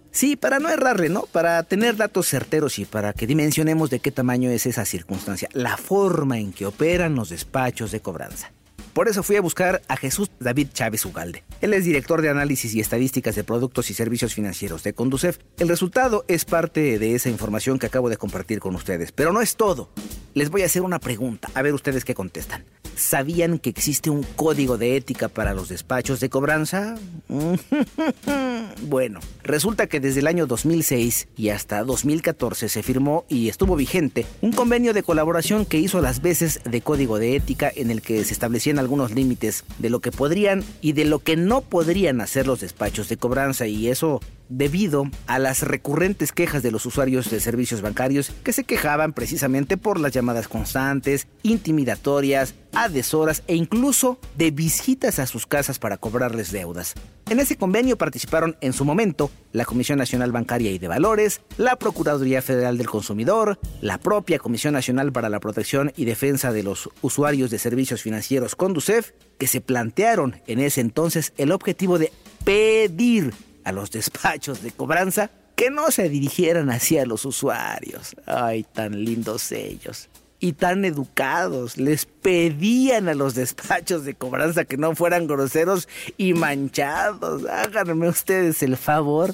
Sí, 0.10 0.36
para 0.36 0.60
no 0.60 0.70
errarle, 0.70 1.10
¿no? 1.10 1.24
Para 1.32 1.62
tener 1.64 1.96
datos 1.96 2.28
certeros 2.28 2.80
y 2.80 2.86
para 2.86 3.14
que 3.14 3.28
dimensionemos 3.28 3.90
de 3.90 4.00
qué 4.00 4.12
tamaño 4.12 4.50
es 4.50 4.66
esa 4.66 4.86
circunstancia, 4.86 5.50
la 5.54 5.78
forma 5.78 6.40
en 6.40 6.54
que 6.54 6.66
operan 6.66 7.16
los 7.16 7.30
despachos 7.30 7.92
de 7.92 8.00
cobranza. 8.00 8.55
Por 8.96 9.10
eso 9.10 9.24
fui 9.24 9.36
a 9.36 9.42
buscar 9.42 9.82
a 9.90 9.98
Jesús 9.98 10.32
David 10.40 10.70
Chávez 10.72 11.06
Ugalde. 11.06 11.44
Él 11.60 11.74
es 11.74 11.84
director 11.84 12.22
de 12.22 12.30
análisis 12.30 12.74
y 12.74 12.80
estadísticas 12.80 13.36
de 13.36 13.44
productos 13.44 13.90
y 13.90 13.94
servicios 13.94 14.34
financieros 14.34 14.84
de 14.84 14.94
Conducef. 14.94 15.38
El 15.60 15.68
resultado 15.68 16.24
es 16.30 16.46
parte 16.46 16.98
de 16.98 17.14
esa 17.14 17.30
información 17.30 17.78
que 17.78 17.88
acabo 17.88 18.10
de 18.10 18.16
compartir 18.16 18.62
con 18.62 18.74
ustedes, 18.74 19.12
pero 19.12 19.34
no 19.34 19.42
es 19.42 19.58
todo. 19.58 19.90
Les 20.34 20.50
voy 20.50 20.62
a 20.62 20.68
hacer 20.68 20.82
una 20.82 21.00
pregunta, 21.00 21.50
a 21.56 21.62
ver 21.62 21.74
ustedes 21.74 22.06
qué 22.06 22.14
contestan. 22.14 22.64
¿Sabían 22.96 23.60
que 23.60 23.70
existe 23.70 24.10
un 24.10 24.24
código 24.24 24.78
de 24.78 24.96
ética 24.96 25.28
para 25.28 25.54
los 25.54 25.68
despachos 25.68 26.22
de 26.22 26.30
cobranza? 26.30 26.96
bueno, 28.84 29.20
resulta 29.44 29.88
que 29.88 30.00
desde 30.00 30.22
el 30.22 30.28
año 30.28 30.48
2006 30.48 31.28
y 31.36 31.50
hasta 31.50 31.84
2014 31.84 32.70
se 32.70 32.84
firmó 32.84 33.26
y 33.28 33.50
estuvo 33.50 33.76
vigente 33.76 34.26
un 34.42 34.54
convenio 34.54 34.94
de 34.94 35.04
colaboración 35.04 35.66
que 35.66 35.78
hizo 35.78 36.00
las 36.00 36.22
veces 36.22 36.62
de 36.64 36.80
código 36.80 37.20
de 37.20 37.36
ética 37.36 37.70
en 37.76 37.92
el 37.92 38.02
que 38.02 38.24
se 38.24 38.34
establecían 38.34 38.80
algunos 38.86 39.12
límites 39.12 39.66
de 39.80 39.90
lo 39.90 40.00
que 40.00 40.12
podrían 40.12 40.64
y 40.80 40.94
de 40.94 41.06
lo 41.06 41.20
que 41.20 41.36
no 41.36 41.62
podrían 41.62 42.22
hacer 42.22 42.48
los 42.48 42.62
despachos 42.62 43.10
de 43.10 43.18
cobranza 43.18 43.68
y 43.68 43.90
eso 43.90 44.22
debido 44.50 45.06
a 45.28 45.40
las 45.40 45.62
recurrentes 45.62 46.32
quejas 46.32 46.64
de 46.64 46.72
los 46.72 46.86
usuarios 46.86 47.30
de 47.30 47.40
servicios 47.40 47.82
bancarios 47.82 48.32
que 48.44 48.54
se 48.54 48.64
quejaban 48.64 49.14
precisamente 49.14 49.78
por 49.78 50.00
las 50.00 50.12
llamadas 50.12 50.48
constantes, 50.48 51.28
intimidatorias, 51.44 52.56
a 52.74 52.90
deshoras 52.90 53.44
e 53.48 53.56
incluso 53.56 54.20
de 54.38 54.52
visitas 54.52 55.20
a 55.20 55.28
sus 55.28 55.46
casas 55.48 55.80
para 55.80 55.98
cobrarles 55.98 56.52
deudas. 56.52 56.94
En 57.30 57.40
ese 57.40 57.56
convenio 57.56 57.98
participaron 57.98 58.56
en 58.62 58.74
su 58.74 58.86
momento 58.86 59.32
la 59.52 59.66
Comisión 59.66 59.98
Nacional 59.98 60.32
Bancaria 60.32 60.72
y 60.72 60.78
de 60.78 60.88
Valores, 60.88 61.42
la 61.58 61.78
Procuraduría 61.78 62.42
Federal 62.42 62.78
del 62.78 62.90
Consumidor, 62.90 63.60
la 63.82 63.98
propia 63.98 64.38
Comisión 64.38 64.74
Nacional 64.74 65.12
para 65.12 65.30
la 65.30 65.40
Protección 65.40 65.92
y 65.96 66.06
Defensa 66.06 66.52
de 66.52 66.64
los 66.64 66.90
Usuarios 67.02 67.50
de 67.50 67.60
Servicios 67.60 68.02
Financieros 68.02 68.56
Conducef, 68.56 69.12
que 69.40 69.48
se 69.48 69.62
plantearon 69.62 70.42
en 70.46 70.60
ese 70.60 70.82
entonces 70.82 71.34
el 71.38 71.52
objetivo 71.52 71.98
de 71.98 72.12
pedir 72.44 73.34
a 73.66 73.74
los 73.74 73.92
despachos 73.92 74.64
de 74.64 74.72
cobranza 74.72 75.30
que 75.56 75.70
no 75.70 75.92
se 75.92 76.10
dirigieran 76.10 76.70
hacia 76.70 77.06
los 77.06 77.26
usuarios. 77.26 78.16
Ay, 78.26 78.64
tan 78.64 79.04
lindos 79.04 79.52
ellos. 79.52 80.10
Y 80.40 80.54
tan 80.54 80.86
educados. 80.86 81.78
Les 81.78 82.06
pedían 82.06 83.08
a 83.08 83.16
los 83.16 83.36
despachos 83.36 84.06
de 84.06 84.14
cobranza 84.14 84.66
que 84.66 84.78
no 84.78 84.96
fueran 84.96 85.28
groseros 85.28 85.88
y 86.18 86.34
manchados. 86.34 87.46
Háganme 87.46 88.08
ustedes 88.08 88.62
el 88.62 88.78
favor. 88.78 89.34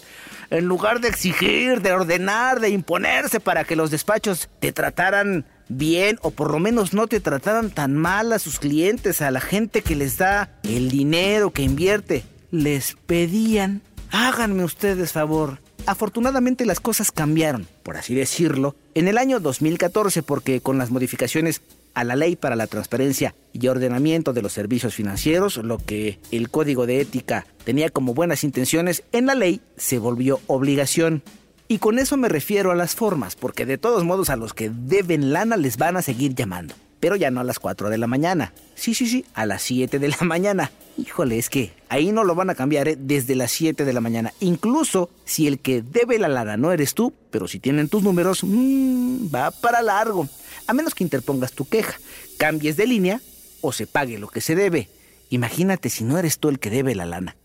En 0.50 0.66
lugar 0.66 1.02
de 1.02 1.10
exigir, 1.10 1.82
de 1.82 1.92
ordenar, 1.92 2.60
de 2.60 2.70
imponerse 2.70 3.40
para 3.40 3.64
que 3.64 3.76
los 3.76 3.90
despachos 3.92 4.50
te 4.60 4.72
trataran 4.72 5.46
bien 5.70 6.20
o 6.22 6.32
por 6.32 6.52
lo 6.52 6.60
menos 6.60 6.94
no 6.94 7.08
te 7.08 7.20
trataran 7.20 7.72
tan 7.72 7.96
mal 7.96 8.32
a 8.34 8.40
sus 8.40 8.60
clientes, 8.60 9.22
a 9.22 9.32
la 9.32 9.42
gente 9.42 9.82
que 9.82 9.96
les 9.96 10.18
da 10.18 10.50
el 10.64 10.90
dinero 10.90 11.52
que 11.52 11.64
invierte, 11.64 12.24
les 12.52 12.98
pedían 13.06 13.82
Háganme 14.12 14.66
ustedes 14.66 15.14
favor. 15.14 15.60
Afortunadamente 15.86 16.66
las 16.66 16.82
cosas 16.82 17.12
cambiaron, 17.12 17.68
por 17.82 17.96
así 17.96 18.14
decirlo, 18.14 18.76
en 18.94 19.08
el 19.08 19.18
año 19.18 19.40
2014 19.40 20.22
porque 20.22 20.60
con 20.60 20.78
las 20.78 20.92
modificaciones 20.92 21.62
a 21.94 22.04
la 22.04 22.18
ley 22.18 22.36
para 22.36 22.58
la 22.58 22.68
transparencia 22.68 23.34
y 23.54 23.68
ordenamiento 23.68 24.34
de 24.34 24.42
los 24.42 24.52
servicios 24.52 24.94
financieros, 24.94 25.58
lo 25.58 25.78
que 25.78 26.20
el 26.32 26.50
código 26.50 26.86
de 26.86 27.00
ética 27.00 27.46
tenía 27.64 27.90
como 27.90 28.14
buenas 28.14 28.44
intenciones, 28.44 29.04
en 29.14 29.26
la 29.28 29.36
ley 29.36 29.62
se 29.78 29.98
volvió 29.98 30.42
obligación. 30.48 31.24
Y 31.70 31.80
con 31.80 31.98
eso 31.98 32.18
me 32.18 32.28
refiero 32.28 32.72
a 32.72 32.76
las 32.76 32.96
formas, 32.96 33.36
porque 33.38 33.66
de 33.66 33.78
todos 33.78 34.04
modos 34.04 34.30
a 34.30 34.36
los 34.36 34.54
que 34.54 34.70
deben 34.70 35.32
lana 35.32 35.56
les 35.56 35.78
van 35.78 35.96
a 35.96 36.02
seguir 36.02 36.36
llamando 36.36 36.76
pero 37.02 37.18
ya 37.18 37.32
no 37.32 37.42
a 37.42 37.44
las 37.44 37.60
4 37.60 37.90
de 37.90 37.98
la 37.98 38.08
mañana. 38.08 38.54
Sí, 38.76 38.94
sí, 38.94 39.08
sí, 39.08 39.26
a 39.34 39.46
las 39.46 39.64
7 39.64 40.00
de 40.00 40.08
la 40.08 40.18
mañana. 40.22 40.72
Híjole, 40.98 41.38
es 41.38 41.50
que 41.50 41.74
ahí 41.90 42.12
no 42.12 42.24
lo 42.24 42.36
van 42.36 42.50
a 42.50 42.56
cambiar 42.56 42.88
¿eh? 42.88 42.96
desde 42.98 43.36
las 43.36 43.52
7 43.52 43.84
de 43.84 43.92
la 43.92 44.00
mañana. 44.00 44.34
Incluso 44.40 45.10
si 45.26 45.48
el 45.48 45.60
que 45.60 45.82
debe 45.82 46.20
la 46.20 46.30
lana 46.30 46.56
no 46.56 46.72
eres 46.72 46.94
tú, 46.94 47.12
pero 47.32 47.48
si 47.48 47.60
tienen 47.60 47.90
tus 47.90 48.04
números, 48.04 48.44
mmm, 48.44 49.34
va 49.34 49.52
para 49.52 49.82
largo. 49.82 50.30
A 50.68 50.74
menos 50.74 50.96
que 50.96 51.04
interpongas 51.04 51.52
tu 51.54 51.68
queja, 51.68 52.00
cambies 52.38 52.78
de 52.78 52.88
línea 52.88 53.20
o 53.62 53.74
se 53.74 53.88
pague 53.88 54.20
lo 54.20 54.28
que 54.28 54.40
se 54.40 54.56
debe. 54.56 54.90
Imagínate 55.30 55.90
si 55.90 56.04
no 56.04 56.18
eres 56.20 56.38
tú 56.40 56.50
el 56.50 56.60
que 56.60 56.70
debe 56.70 56.94
la 56.94 57.06
lana. 57.06 57.36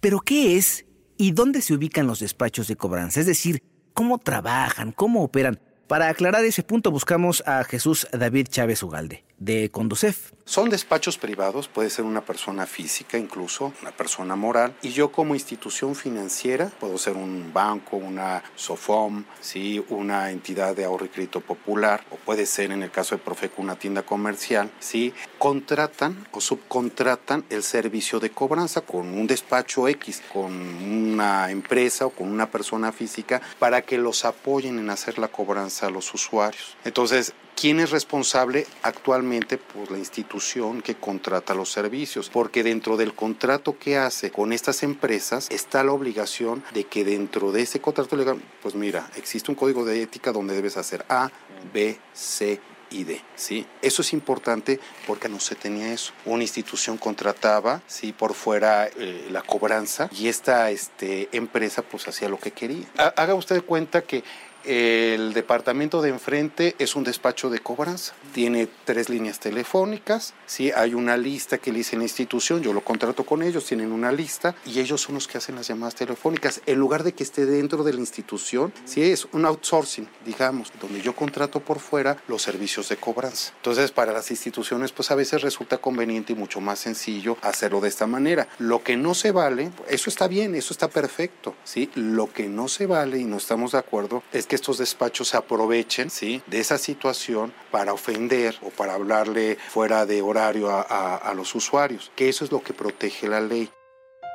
Pero 0.00 0.20
¿qué 0.20 0.56
es 0.56 0.86
y 1.16 1.32
dónde 1.32 1.62
se 1.62 1.74
ubican 1.74 2.06
los 2.06 2.18
despachos 2.18 2.66
de 2.66 2.76
cobranza? 2.76 3.20
Es 3.20 3.26
decir, 3.26 3.62
¿cómo 3.94 4.18
trabajan? 4.18 4.92
¿Cómo 4.92 5.22
operan? 5.22 5.60
Para 5.88 6.10
aclarar 6.10 6.44
ese 6.44 6.62
punto 6.62 6.90
buscamos 6.90 7.42
a 7.46 7.64
Jesús 7.64 8.06
David 8.12 8.48
Chávez 8.50 8.82
Ugalde, 8.82 9.24
de 9.38 9.70
Conducef. 9.70 10.32
Son 10.48 10.70
despachos 10.70 11.18
privados, 11.18 11.68
puede 11.68 11.90
ser 11.90 12.06
una 12.06 12.22
persona 12.22 12.64
física 12.64 13.18
incluso, 13.18 13.74
una 13.82 13.90
persona 13.90 14.34
moral, 14.34 14.74
y 14.80 14.88
yo 14.88 15.12
como 15.12 15.34
institución 15.34 15.94
financiera, 15.94 16.72
puedo 16.80 16.96
ser 16.96 17.18
un 17.18 17.52
banco, 17.52 17.98
una 17.98 18.42
SOFOM, 18.56 19.24
¿sí? 19.42 19.84
una 19.90 20.30
entidad 20.30 20.74
de 20.74 20.86
ahorro 20.86 21.04
y 21.04 21.10
crédito 21.10 21.42
popular, 21.42 22.02
o 22.10 22.16
puede 22.16 22.46
ser 22.46 22.72
en 22.72 22.82
el 22.82 22.90
caso 22.90 23.14
de 23.14 23.22
Profeco 23.22 23.60
una 23.60 23.78
tienda 23.78 24.04
comercial, 24.04 24.70
¿sí? 24.80 25.12
contratan 25.38 26.26
o 26.32 26.40
subcontratan 26.40 27.44
el 27.50 27.62
servicio 27.62 28.18
de 28.18 28.30
cobranza 28.30 28.80
con 28.80 29.06
un 29.06 29.26
despacho 29.26 29.86
X, 29.86 30.22
con 30.32 30.50
una 30.50 31.50
empresa 31.50 32.06
o 32.06 32.10
con 32.10 32.26
una 32.26 32.50
persona 32.50 32.90
física, 32.90 33.42
para 33.58 33.82
que 33.82 33.98
los 33.98 34.24
apoyen 34.24 34.78
en 34.78 34.88
hacer 34.88 35.18
la 35.18 35.28
cobranza 35.28 35.88
a 35.88 35.90
los 35.90 36.14
usuarios. 36.14 36.74
Entonces, 36.86 37.34
¿quién 37.58 37.80
es 37.80 37.90
responsable 37.90 38.66
actualmente? 38.82 39.58
por 39.58 39.90
la 39.90 39.98
institución 39.98 40.82
que 40.82 40.94
contrata 40.94 41.54
los 41.54 41.70
servicios, 41.70 42.30
porque 42.30 42.62
dentro 42.62 42.96
del 42.96 43.14
contrato 43.14 43.78
que 43.78 43.96
hace 43.96 44.30
con 44.30 44.52
estas 44.52 44.82
empresas 44.82 45.48
está 45.50 45.82
la 45.82 45.92
obligación 45.92 46.62
de 46.72 46.84
que 46.84 47.04
dentro 47.04 47.52
de 47.52 47.62
ese 47.62 47.80
contrato 47.80 48.16
legal, 48.16 48.40
pues 48.62 48.74
mira, 48.74 49.10
existe 49.16 49.50
un 49.50 49.56
código 49.56 49.84
de 49.84 50.02
ética 50.02 50.32
donde 50.32 50.54
debes 50.54 50.76
hacer 50.76 51.04
A, 51.08 51.30
B, 51.72 51.98
C, 52.12 52.60
y 52.90 53.04
D, 53.04 53.22
¿sí? 53.36 53.66
Eso 53.82 54.02
es 54.02 54.12
importante 54.12 54.80
porque 55.06 55.28
no 55.28 55.40
se 55.40 55.54
tenía 55.54 55.92
eso. 55.92 56.12
Una 56.24 56.42
institución 56.42 56.96
contrataba, 56.96 57.82
¿sí? 57.86 58.12
Por 58.12 58.34
fuera 58.34 58.86
eh, 58.86 59.28
la 59.30 59.42
cobranza 59.42 60.08
y 60.10 60.28
esta 60.28 60.70
este, 60.70 61.28
empresa 61.32 61.82
pues 61.82 62.08
hacía 62.08 62.28
lo 62.28 62.38
que 62.38 62.50
quería. 62.50 62.86
Haga 62.96 63.34
usted 63.34 63.62
cuenta 63.62 64.02
que 64.02 64.24
el 64.68 65.32
departamento 65.32 66.02
de 66.02 66.10
enfrente 66.10 66.76
es 66.78 66.94
un 66.94 67.02
despacho 67.02 67.48
de 67.48 67.60
cobranza. 67.60 68.12
Tiene 68.34 68.68
tres 68.84 69.08
líneas 69.08 69.40
telefónicas, 69.40 70.34
¿sí? 70.44 70.70
hay 70.72 70.92
una 70.92 71.16
lista 71.16 71.56
que 71.56 71.72
le 71.72 71.78
dice 71.78 71.96
la 71.96 72.02
institución, 72.02 72.60
yo 72.62 72.74
lo 72.74 72.84
contrato 72.84 73.24
con 73.24 73.42
ellos, 73.42 73.64
tienen 73.64 73.92
una 73.92 74.12
lista 74.12 74.54
y 74.66 74.80
ellos 74.80 75.00
son 75.00 75.14
los 75.14 75.26
que 75.26 75.38
hacen 75.38 75.54
las 75.54 75.68
llamadas 75.68 75.94
telefónicas. 75.94 76.60
En 76.66 76.78
lugar 76.78 77.02
de 77.02 77.14
que 77.14 77.22
esté 77.22 77.46
dentro 77.46 77.82
de 77.82 77.94
la 77.94 78.00
institución, 78.00 78.72
sí 78.84 79.02
es 79.02 79.26
un 79.32 79.46
outsourcing, 79.46 80.06
digamos, 80.26 80.70
donde 80.80 81.00
yo 81.00 81.16
contrato 81.16 81.60
por 81.60 81.78
fuera 81.78 82.22
los 82.28 82.42
servicios 82.42 82.90
de 82.90 82.98
cobranza. 82.98 83.52
Entonces, 83.56 83.90
para 83.90 84.12
las 84.12 84.30
instituciones, 84.30 84.92
pues 84.92 85.10
a 85.10 85.14
veces 85.14 85.40
resulta 85.40 85.78
conveniente 85.78 86.34
y 86.34 86.36
mucho 86.36 86.60
más 86.60 86.78
sencillo 86.78 87.38
hacerlo 87.40 87.80
de 87.80 87.88
esta 87.88 88.06
manera. 88.06 88.48
Lo 88.58 88.82
que 88.82 88.98
no 88.98 89.14
se 89.14 89.32
vale, 89.32 89.70
eso 89.88 90.10
está 90.10 90.28
bien, 90.28 90.54
eso 90.54 90.74
está 90.74 90.88
perfecto, 90.88 91.54
¿sí? 91.64 91.90
Lo 91.94 92.30
que 92.30 92.48
no 92.48 92.68
se 92.68 92.86
vale 92.86 93.18
y 93.18 93.24
no 93.24 93.38
estamos 93.38 93.72
de 93.72 93.78
acuerdo 93.78 94.22
es 94.32 94.46
que 94.46 94.57
estos 94.58 94.78
despachos 94.78 95.28
se 95.28 95.36
aprovechen, 95.36 96.10
¿sí? 96.10 96.42
De 96.46 96.60
esa 96.60 96.78
situación 96.78 97.52
para 97.70 97.92
ofender 97.92 98.56
o 98.62 98.70
para 98.70 98.94
hablarle 98.94 99.56
fuera 99.68 100.04
de 100.04 100.20
horario 100.20 100.68
a, 100.70 101.16
a 101.16 101.34
los 101.34 101.54
usuarios, 101.54 102.10
que 102.16 102.28
eso 102.28 102.44
es 102.44 102.52
lo 102.52 102.62
que 102.62 102.74
protege 102.74 103.28
la 103.28 103.40
ley. 103.40 103.70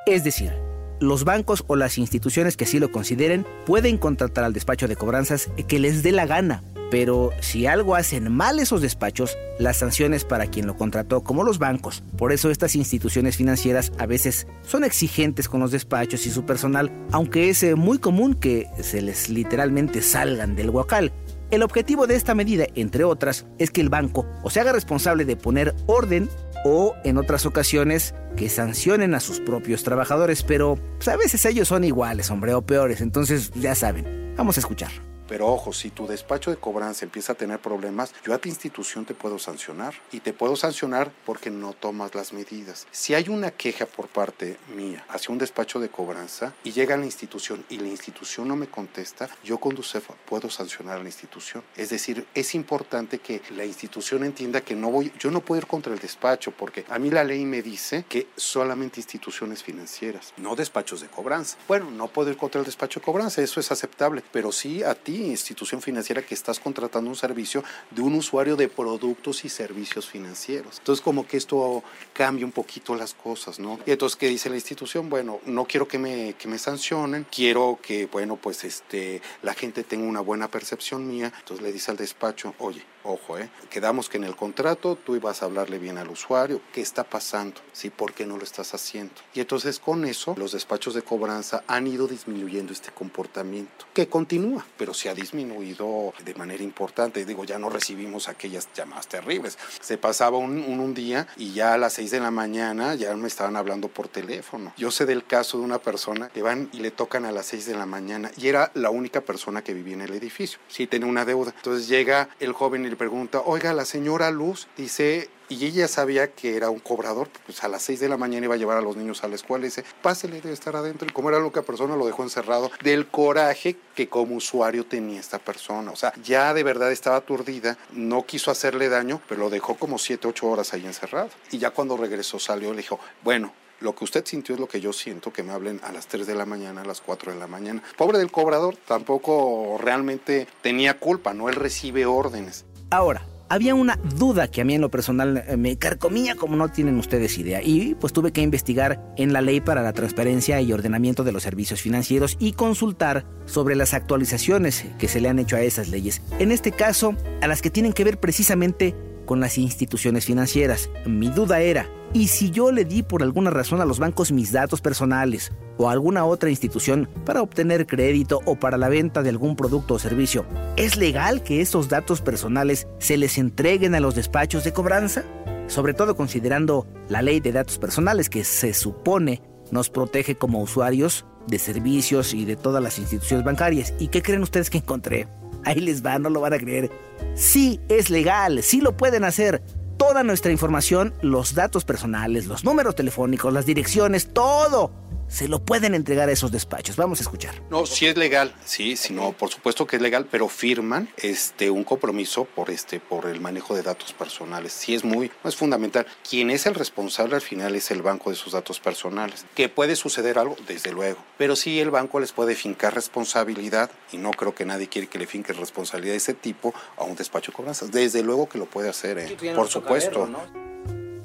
Es 0.05 0.23
decir, 0.23 0.51
los 0.99 1.23
bancos 1.25 1.63
o 1.67 1.75
las 1.75 1.97
instituciones 1.97 2.57
que 2.57 2.63
así 2.63 2.79
lo 2.79 2.91
consideren 2.91 3.45
pueden 3.65 3.97
contratar 3.97 4.43
al 4.43 4.53
despacho 4.53 4.87
de 4.87 4.95
cobranzas 4.95 5.49
que 5.67 5.79
les 5.79 6.03
dé 6.03 6.11
la 6.11 6.25
gana. 6.25 6.63
Pero 6.93 7.31
si 7.39 7.65
algo 7.65 7.95
hacen 7.95 8.31
mal 8.31 8.59
esos 8.59 8.79
despachos, 8.79 9.35
las 9.57 9.77
sanciones 9.77 10.25
para 10.25 10.45
quien 10.45 10.67
lo 10.67 10.77
contrató, 10.77 11.23
como 11.23 11.43
los 11.43 11.57
bancos. 11.57 12.03
Por 12.19 12.31
eso 12.31 12.51
estas 12.51 12.75
instituciones 12.75 13.35
financieras 13.35 13.91
a 13.97 14.05
veces 14.05 14.45
son 14.61 14.83
exigentes 14.83 15.49
con 15.49 15.59
los 15.59 15.71
despachos 15.71 16.27
y 16.27 16.29
su 16.29 16.45
personal, 16.45 16.91
aunque 17.11 17.49
es 17.49 17.63
eh, 17.63 17.73
muy 17.73 17.97
común 17.97 18.35
que 18.35 18.67
se 18.83 19.01
les 19.01 19.27
literalmente 19.29 20.03
salgan 20.03 20.55
del 20.55 20.69
guacal. 20.69 21.11
El 21.49 21.63
objetivo 21.63 22.05
de 22.05 22.13
esta 22.13 22.35
medida, 22.35 22.67
entre 22.75 23.05
otras, 23.05 23.47
es 23.57 23.71
que 23.71 23.81
el 23.81 23.89
banco 23.89 24.27
o 24.43 24.51
se 24.51 24.59
haga 24.59 24.71
responsable 24.71 25.25
de 25.25 25.35
poner 25.35 25.73
orden 25.87 26.29
o 26.63 26.93
en 27.03 27.17
otras 27.17 27.47
ocasiones 27.47 28.13
que 28.37 28.49
sancionen 28.49 29.15
a 29.15 29.19
sus 29.19 29.39
propios 29.39 29.81
trabajadores, 29.81 30.43
pero 30.43 30.77
pues, 30.97 31.07
a 31.07 31.17
veces 31.17 31.43
ellos 31.47 31.69
son 31.69 31.85
iguales, 31.85 32.29
hombre, 32.29 32.53
o 32.53 32.61
peores, 32.61 33.01
entonces 33.01 33.49
ya 33.55 33.73
saben. 33.73 34.35
Vamos 34.37 34.57
a 34.57 34.59
escuchar. 34.59 34.91
Pero 35.27 35.47
ojo, 35.47 35.73
si 35.73 35.89
tu 35.89 36.05
despacho 36.05 36.51
de 36.51 36.57
cobranza 36.57 37.05
empieza 37.05 37.33
a 37.33 37.35
tener 37.35 37.59
problemas, 37.59 38.13
yo 38.25 38.33
a 38.33 38.37
tu 38.37 38.49
institución 38.49 39.05
te 39.05 39.13
puedo 39.13 39.39
sancionar. 39.39 39.93
Y 40.11 40.19
te 40.19 40.33
puedo 40.33 40.55
sancionar 40.55 41.11
porque 41.25 41.49
no 41.49 41.73
tomas 41.73 42.13
las 42.15 42.33
medidas. 42.33 42.87
Si 42.91 43.13
hay 43.13 43.29
una 43.29 43.51
queja 43.51 43.85
por 43.85 44.07
parte 44.07 44.57
mía 44.75 45.05
hacia 45.09 45.31
un 45.31 45.37
despacho 45.37 45.79
de 45.79 45.89
cobranza 45.89 46.53
y 46.63 46.71
llega 46.71 46.95
a 46.95 46.97
la 46.97 47.05
institución 47.05 47.63
y 47.69 47.77
la 47.77 47.87
institución 47.87 48.47
no 48.47 48.55
me 48.55 48.67
contesta, 48.67 49.29
yo 49.43 49.57
con 49.57 49.75
DUCEF 49.75 50.09
puedo 50.27 50.49
sancionar 50.49 50.97
a 50.97 51.03
la 51.03 51.09
institución. 51.09 51.63
Es 51.75 51.89
decir, 51.89 52.27
es 52.33 52.55
importante 52.55 53.19
que 53.19 53.41
la 53.55 53.65
institución 53.65 54.23
entienda 54.23 54.61
que 54.61 54.75
no 54.75 54.91
voy, 54.91 55.11
yo 55.19 55.31
no 55.31 55.41
puedo 55.41 55.59
ir 55.61 55.67
contra 55.67 55.93
el 55.93 55.99
despacho 55.99 56.51
porque 56.51 56.85
a 56.89 56.99
mí 56.99 57.09
la 57.09 57.23
ley 57.23 57.45
me 57.45 57.61
dice 57.61 58.05
que 58.07 58.27
solamente 58.35 58.99
instituciones 58.99 59.63
financieras, 59.63 60.33
no 60.37 60.55
despachos 60.55 61.01
de 61.01 61.07
cobranza. 61.07 61.57
Bueno, 61.67 61.89
no 61.91 62.07
puedo 62.07 62.29
ir 62.29 62.37
contra 62.37 62.59
el 62.59 62.65
despacho 62.65 62.99
de 62.99 63.05
cobranza, 63.05 63.41
eso 63.41 63.59
es 63.59 63.71
aceptable, 63.71 64.23
pero 64.31 64.51
sí 64.51 64.83
a 64.83 64.95
ti 64.95 65.12
institución 65.15 65.81
financiera 65.81 66.21
que 66.21 66.33
estás 66.33 66.59
contratando 66.59 67.09
un 67.09 67.15
servicio 67.15 67.63
de 67.91 68.01
un 68.01 68.15
usuario 68.15 68.55
de 68.55 68.67
productos 68.67 69.45
y 69.45 69.49
servicios 69.49 70.07
financieros. 70.07 70.79
Entonces 70.79 71.03
como 71.03 71.27
que 71.27 71.37
esto 71.37 71.83
cambia 72.13 72.45
un 72.45 72.51
poquito 72.51 72.95
las 72.95 73.13
cosas, 73.13 73.59
¿no? 73.59 73.79
Y 73.85 73.91
entonces, 73.91 74.15
¿qué 74.15 74.27
dice 74.27 74.49
la 74.49 74.55
institución? 74.55 75.09
Bueno, 75.09 75.39
no 75.45 75.65
quiero 75.65 75.87
que 75.87 75.97
me, 75.97 76.33
que 76.33 76.47
me 76.47 76.57
sancionen, 76.57 77.25
quiero 77.29 77.79
que, 77.81 78.05
bueno, 78.07 78.37
pues 78.37 78.63
este, 78.63 79.21
la 79.41 79.53
gente 79.53 79.83
tenga 79.83 80.07
una 80.07 80.21
buena 80.21 80.49
percepción 80.49 81.07
mía. 81.07 81.31
Entonces 81.39 81.63
le 81.63 81.71
dice 81.71 81.91
al 81.91 81.97
despacho, 81.97 82.55
oye, 82.59 82.83
ojo, 83.03 83.37
¿eh? 83.37 83.49
quedamos 83.69 84.09
que 84.09 84.17
en 84.17 84.23
el 84.23 84.35
contrato 84.35 84.95
tú 84.95 85.15
ibas 85.15 85.41
a 85.41 85.45
hablarle 85.45 85.79
bien 85.79 85.97
al 85.97 86.09
usuario, 86.09 86.61
¿qué 86.73 86.81
está 86.81 87.03
pasando? 87.03 87.61
¿Sí? 87.71 87.89
¿Por 87.89 88.13
qué 88.13 88.25
no 88.25 88.37
lo 88.37 88.43
estás 88.43 88.73
haciendo? 88.73 89.13
Y 89.33 89.39
entonces 89.39 89.79
con 89.79 90.05
eso 90.05 90.35
los 90.37 90.51
despachos 90.51 90.93
de 90.93 91.01
cobranza 91.01 91.63
han 91.67 91.87
ido 91.87 92.07
disminuyendo 92.07 92.73
este 92.73 92.91
comportamiento, 92.91 93.85
que 93.93 94.07
continúa, 94.07 94.65
pero 94.77 94.93
se 94.93 95.09
ha 95.09 95.13
disminuido 95.13 96.13
de 96.23 96.35
manera 96.35 96.63
importante. 96.63 97.25
Digo, 97.25 97.43
ya 97.43 97.59
no 97.59 97.69
recibimos 97.69 98.27
aquellas 98.27 98.67
llamadas 98.75 99.07
terribles. 99.07 99.57
Se 99.81 99.97
pasaba 99.97 100.37
un, 100.37 100.59
un, 100.59 100.93
día 100.93 101.27
y 101.37 101.53
ya 101.53 101.73
a 101.73 101.77
las 101.77 101.93
6 101.93 102.11
de 102.11 102.19
la 102.19 102.29
mañana 102.29 102.93
ya 102.95 103.15
me 103.15 103.27
estaban 103.27 103.55
hablando 103.55 103.87
por 103.87 104.07
teléfono. 104.07 104.73
Yo 104.77 104.91
sé 104.91 105.05
del 105.05 105.25
caso 105.25 105.57
de 105.57 105.63
una 105.63 105.79
persona 105.79 106.29
que 106.29 106.41
van 106.41 106.69
y 106.71 106.79
le 106.79 106.91
tocan 106.91 107.25
a 107.25 107.31
las 107.31 107.47
6 107.47 107.65
de 107.67 107.75
la 107.75 107.85
mañana 107.85 108.31
y 108.37 108.47
era 108.47 108.71
la 108.75 108.89
única 108.89 109.21
persona 109.21 109.63
que 109.63 109.73
vivía 109.73 109.95
en 109.95 110.01
el 110.01 110.13
edificio. 110.13 110.59
Sí, 110.67 110.87
tenía 110.87 111.07
una 111.07 111.25
deuda. 111.25 111.53
Entonces 111.55 111.87
llega 111.87 112.29
el 112.39 112.53
joven 112.53 112.85
y 112.85 112.92
le 112.93 112.97
pregunta, 112.97 113.41
oiga, 113.43 113.73
la 113.73 113.85
señora 113.85 114.29
Luz 114.29 114.67
dice 114.77 115.27
y 115.49 115.65
ella 115.65 115.87
sabía 115.87 116.31
que 116.31 116.55
era 116.55 116.69
un 116.69 116.77
cobrador, 116.77 117.27
pues 117.43 117.63
a 117.63 117.67
las 117.67 117.81
6 117.81 117.99
de 117.99 118.07
la 118.07 118.17
mañana 118.17 118.45
iba 118.45 118.53
a 118.53 118.57
llevar 118.57 118.77
a 118.77 118.81
los 118.81 118.95
niños 118.95 119.23
a 119.23 119.27
la 119.27 119.33
escuela 119.33 119.65
y 119.65 119.69
dice, 119.69 119.83
pásele, 120.03 120.41
debe 120.41 120.53
estar 120.53 120.75
adentro. 120.75 121.07
Y 121.09 121.11
como 121.11 121.29
era 121.29 121.39
única 121.39 121.63
persona, 121.63 121.95
lo 121.95 122.05
dejó 122.05 122.21
encerrado 122.21 122.69
del 122.83 123.07
coraje 123.07 123.77
que 123.95 124.09
como 124.09 124.35
usuario 124.35 124.85
tenía 124.85 125.19
esta 125.19 125.39
persona. 125.39 125.89
O 125.89 125.95
sea, 125.95 126.13
ya 126.23 126.53
de 126.53 126.61
verdad 126.61 126.91
estaba 126.91 127.15
aturdida, 127.15 127.79
no 127.93 128.27
quiso 128.27 128.51
hacerle 128.51 128.89
daño, 128.89 129.19
pero 129.27 129.41
lo 129.41 129.49
dejó 129.49 129.73
como 129.73 129.97
7, 129.97 130.27
8 130.27 130.47
horas 130.47 130.71
ahí 130.75 130.85
encerrado. 130.85 131.29
Y 131.49 131.57
ya 131.57 131.71
cuando 131.71 131.97
regresó 131.97 132.37
salió, 132.37 132.69
le 132.73 132.83
dijo, 132.83 132.99
bueno, 133.23 133.53
lo 133.83 133.93
que 133.93 134.05
usted 134.05 134.25
sintió 134.25 134.55
es 134.55 134.61
lo 134.61 134.67
que 134.67 134.79
yo 134.79 134.93
siento, 134.93 135.33
que 135.33 135.43
me 135.43 135.51
hablen 135.51 135.81
a 135.83 135.91
las 135.91 136.07
3 136.07 136.25
de 136.25 136.35
la 136.35 136.45
mañana, 136.45 136.81
a 136.81 136.85
las 136.85 137.01
4 137.01 137.33
de 137.33 137.39
la 137.39 137.47
mañana. 137.47 137.83
Pobre 137.97 138.17
del 138.17 138.31
cobrador, 138.31 138.77
tampoco 138.87 139.77
realmente 139.77 140.47
tenía 140.61 140.99
culpa, 140.99 141.33
¿no? 141.33 141.49
Él 141.49 141.55
recibe 141.55 142.05
órdenes. 142.05 142.65
Ahora, 142.93 143.25
había 143.49 143.73
una 143.73 143.95
duda 143.95 144.47
que 144.47 144.61
a 144.61 144.65
mí 144.65 144.75
en 144.75 144.81
lo 144.81 144.91
personal 144.91 145.43
eh, 145.47 145.57
me 145.57 145.77
carcomía 145.77 146.35
como 146.35 146.55
no 146.55 146.69
tienen 146.69 146.99
ustedes 146.99 147.39
idea 147.39 147.59
y 147.63 147.95
pues 147.95 148.13
tuve 148.13 148.31
que 148.31 148.41
investigar 148.41 149.03
en 149.17 149.33
la 149.33 149.41
ley 149.41 149.61
para 149.61 149.81
la 149.81 149.93
transparencia 149.93 150.61
y 150.61 150.71
ordenamiento 150.71 151.23
de 151.23 151.31
los 151.31 151.41
servicios 151.41 151.81
financieros 151.81 152.37
y 152.39 152.51
consultar 152.51 153.25
sobre 153.47 153.75
las 153.75 153.95
actualizaciones 153.95 154.85
que 154.99 155.07
se 155.07 155.21
le 155.21 155.29
han 155.29 155.39
hecho 155.39 155.55
a 155.55 155.61
esas 155.61 155.87
leyes. 155.87 156.21
En 156.37 156.51
este 156.51 156.71
caso, 156.71 157.15
a 157.41 157.47
las 157.47 157.63
que 157.63 157.71
tienen 157.71 157.93
que 157.93 158.03
ver 158.03 158.19
precisamente 158.19 158.93
con 159.25 159.39
las 159.39 159.57
instituciones 159.57 160.25
financieras. 160.25 160.91
Mi 161.07 161.29
duda 161.29 161.61
era, 161.61 161.89
¿y 162.13 162.27
si 162.27 162.51
yo 162.51 162.71
le 162.71 162.85
di 162.85 163.03
por 163.03 163.23
alguna 163.23 163.49
razón 163.49 163.81
a 163.81 163.85
los 163.85 163.99
bancos 163.99 164.31
mis 164.31 164.51
datos 164.51 164.81
personales 164.81 165.51
o 165.77 165.89
a 165.89 165.91
alguna 165.91 166.25
otra 166.25 166.49
institución 166.49 167.09
para 167.25 167.41
obtener 167.41 167.87
crédito 167.87 168.39
o 168.45 168.55
para 168.55 168.77
la 168.77 168.89
venta 168.89 169.23
de 169.23 169.29
algún 169.29 169.55
producto 169.55 169.95
o 169.95 169.99
servicio? 169.99 170.45
¿Es 170.75 170.95
legal 170.97 171.43
que 171.43 171.61
esos 171.61 171.89
datos 171.89 172.21
personales 172.21 172.87
se 172.99 173.17
les 173.17 173.37
entreguen 173.37 173.95
a 173.95 173.99
los 173.99 174.15
despachos 174.15 174.63
de 174.63 174.73
cobranza? 174.73 175.23
Sobre 175.67 175.93
todo 175.93 176.15
considerando 176.15 176.87
la 177.09 177.21
ley 177.21 177.39
de 177.39 177.51
datos 177.51 177.77
personales 177.79 178.29
que 178.29 178.43
se 178.43 178.73
supone 178.73 179.41
nos 179.71 179.89
protege 179.89 180.35
como 180.35 180.61
usuarios 180.61 181.25
de 181.47 181.59
servicios 181.59 182.33
y 182.33 182.45
de 182.45 182.55
todas 182.55 182.81
las 182.83 182.99
instituciones 182.99 183.45
bancarias. 183.45 183.93
¿Y 183.99 184.07
qué 184.07 184.21
creen 184.21 184.43
ustedes 184.43 184.69
que 184.69 184.77
encontré? 184.77 185.27
Ahí 185.65 185.79
les 185.79 186.05
va, 186.05 186.19
no 186.19 186.29
lo 186.29 186.41
van 186.41 186.53
a 186.53 186.59
creer. 186.59 186.91
Sí 187.35 187.79
es 187.89 188.09
legal, 188.09 188.61
sí 188.63 188.81
lo 188.81 188.95
pueden 188.95 189.23
hacer. 189.23 189.63
Toda 190.05 190.21
nuestra 190.21 190.51
información, 190.51 191.13
los 191.21 191.55
datos 191.55 191.85
personales, 191.85 192.45
los 192.45 192.65
números 192.65 192.93
telefónicos, 192.93 193.53
las 193.53 193.65
direcciones, 193.65 194.33
todo 194.33 194.91
se 195.33 195.47
lo 195.47 195.59
pueden 195.59 195.95
entregar 195.95 196.29
a 196.29 196.31
esos 196.31 196.51
despachos. 196.51 196.95
Vamos 196.95 197.19
a 197.19 197.23
escuchar. 197.23 197.55
No, 197.71 197.87
sí 197.87 198.05
es 198.05 198.15
legal, 198.15 198.53
sí, 198.65 198.95
sí, 198.95 199.13
no, 199.13 199.31
por 199.31 199.49
supuesto 199.49 199.87
que 199.87 199.95
es 199.95 200.01
legal, 200.01 200.27
pero 200.29 200.47
firman 200.47 201.09
este 201.17 201.71
un 201.71 201.83
compromiso 201.83 202.45
por 202.45 202.69
este 202.69 202.99
por 202.99 203.25
el 203.25 203.41
manejo 203.41 203.75
de 203.75 203.81
datos 203.81 204.13
personales. 204.13 204.73
Sí 204.73 204.93
es 204.93 205.03
muy 205.03 205.31
es 205.43 205.55
fundamental. 205.55 206.05
Quien 206.29 206.51
es 206.51 206.67
el 206.67 206.75
responsable 206.75 207.35
al 207.35 207.41
final 207.41 207.75
es 207.75 207.89
el 207.89 208.03
banco 208.03 208.29
de 208.29 208.35
sus 208.35 208.53
datos 208.53 208.79
personales. 208.79 209.45
Que 209.55 209.69
puede 209.69 209.95
suceder 209.95 210.37
algo, 210.37 210.55
desde 210.67 210.91
luego, 210.91 211.17
pero 211.39 211.55
sí 211.55 211.79
el 211.79 211.89
banco 211.89 212.19
les 212.19 212.31
puede 212.31 212.53
fincar 212.53 212.93
responsabilidad 212.93 213.89
y 214.11 214.17
no 214.17 214.29
creo 214.31 214.53
que 214.53 214.65
nadie 214.65 214.87
quiere 214.87 215.07
que 215.07 215.17
le 215.17 215.25
finque 215.25 215.51
responsabilidad 215.53 216.13
de 216.13 216.17
ese 216.17 216.35
tipo 216.35 216.75
a 216.95 217.05
un 217.05 217.15
despacho 217.15 217.51
de 217.51 217.55
cobranzas. 217.55 217.91
Desde 217.91 218.21
luego 218.21 218.47
que 218.47 218.59
lo 218.59 218.67
puede 218.67 218.89
hacer, 218.89 219.17
¿eh? 219.17 219.35
por 219.55 219.67
supuesto. 219.67 220.29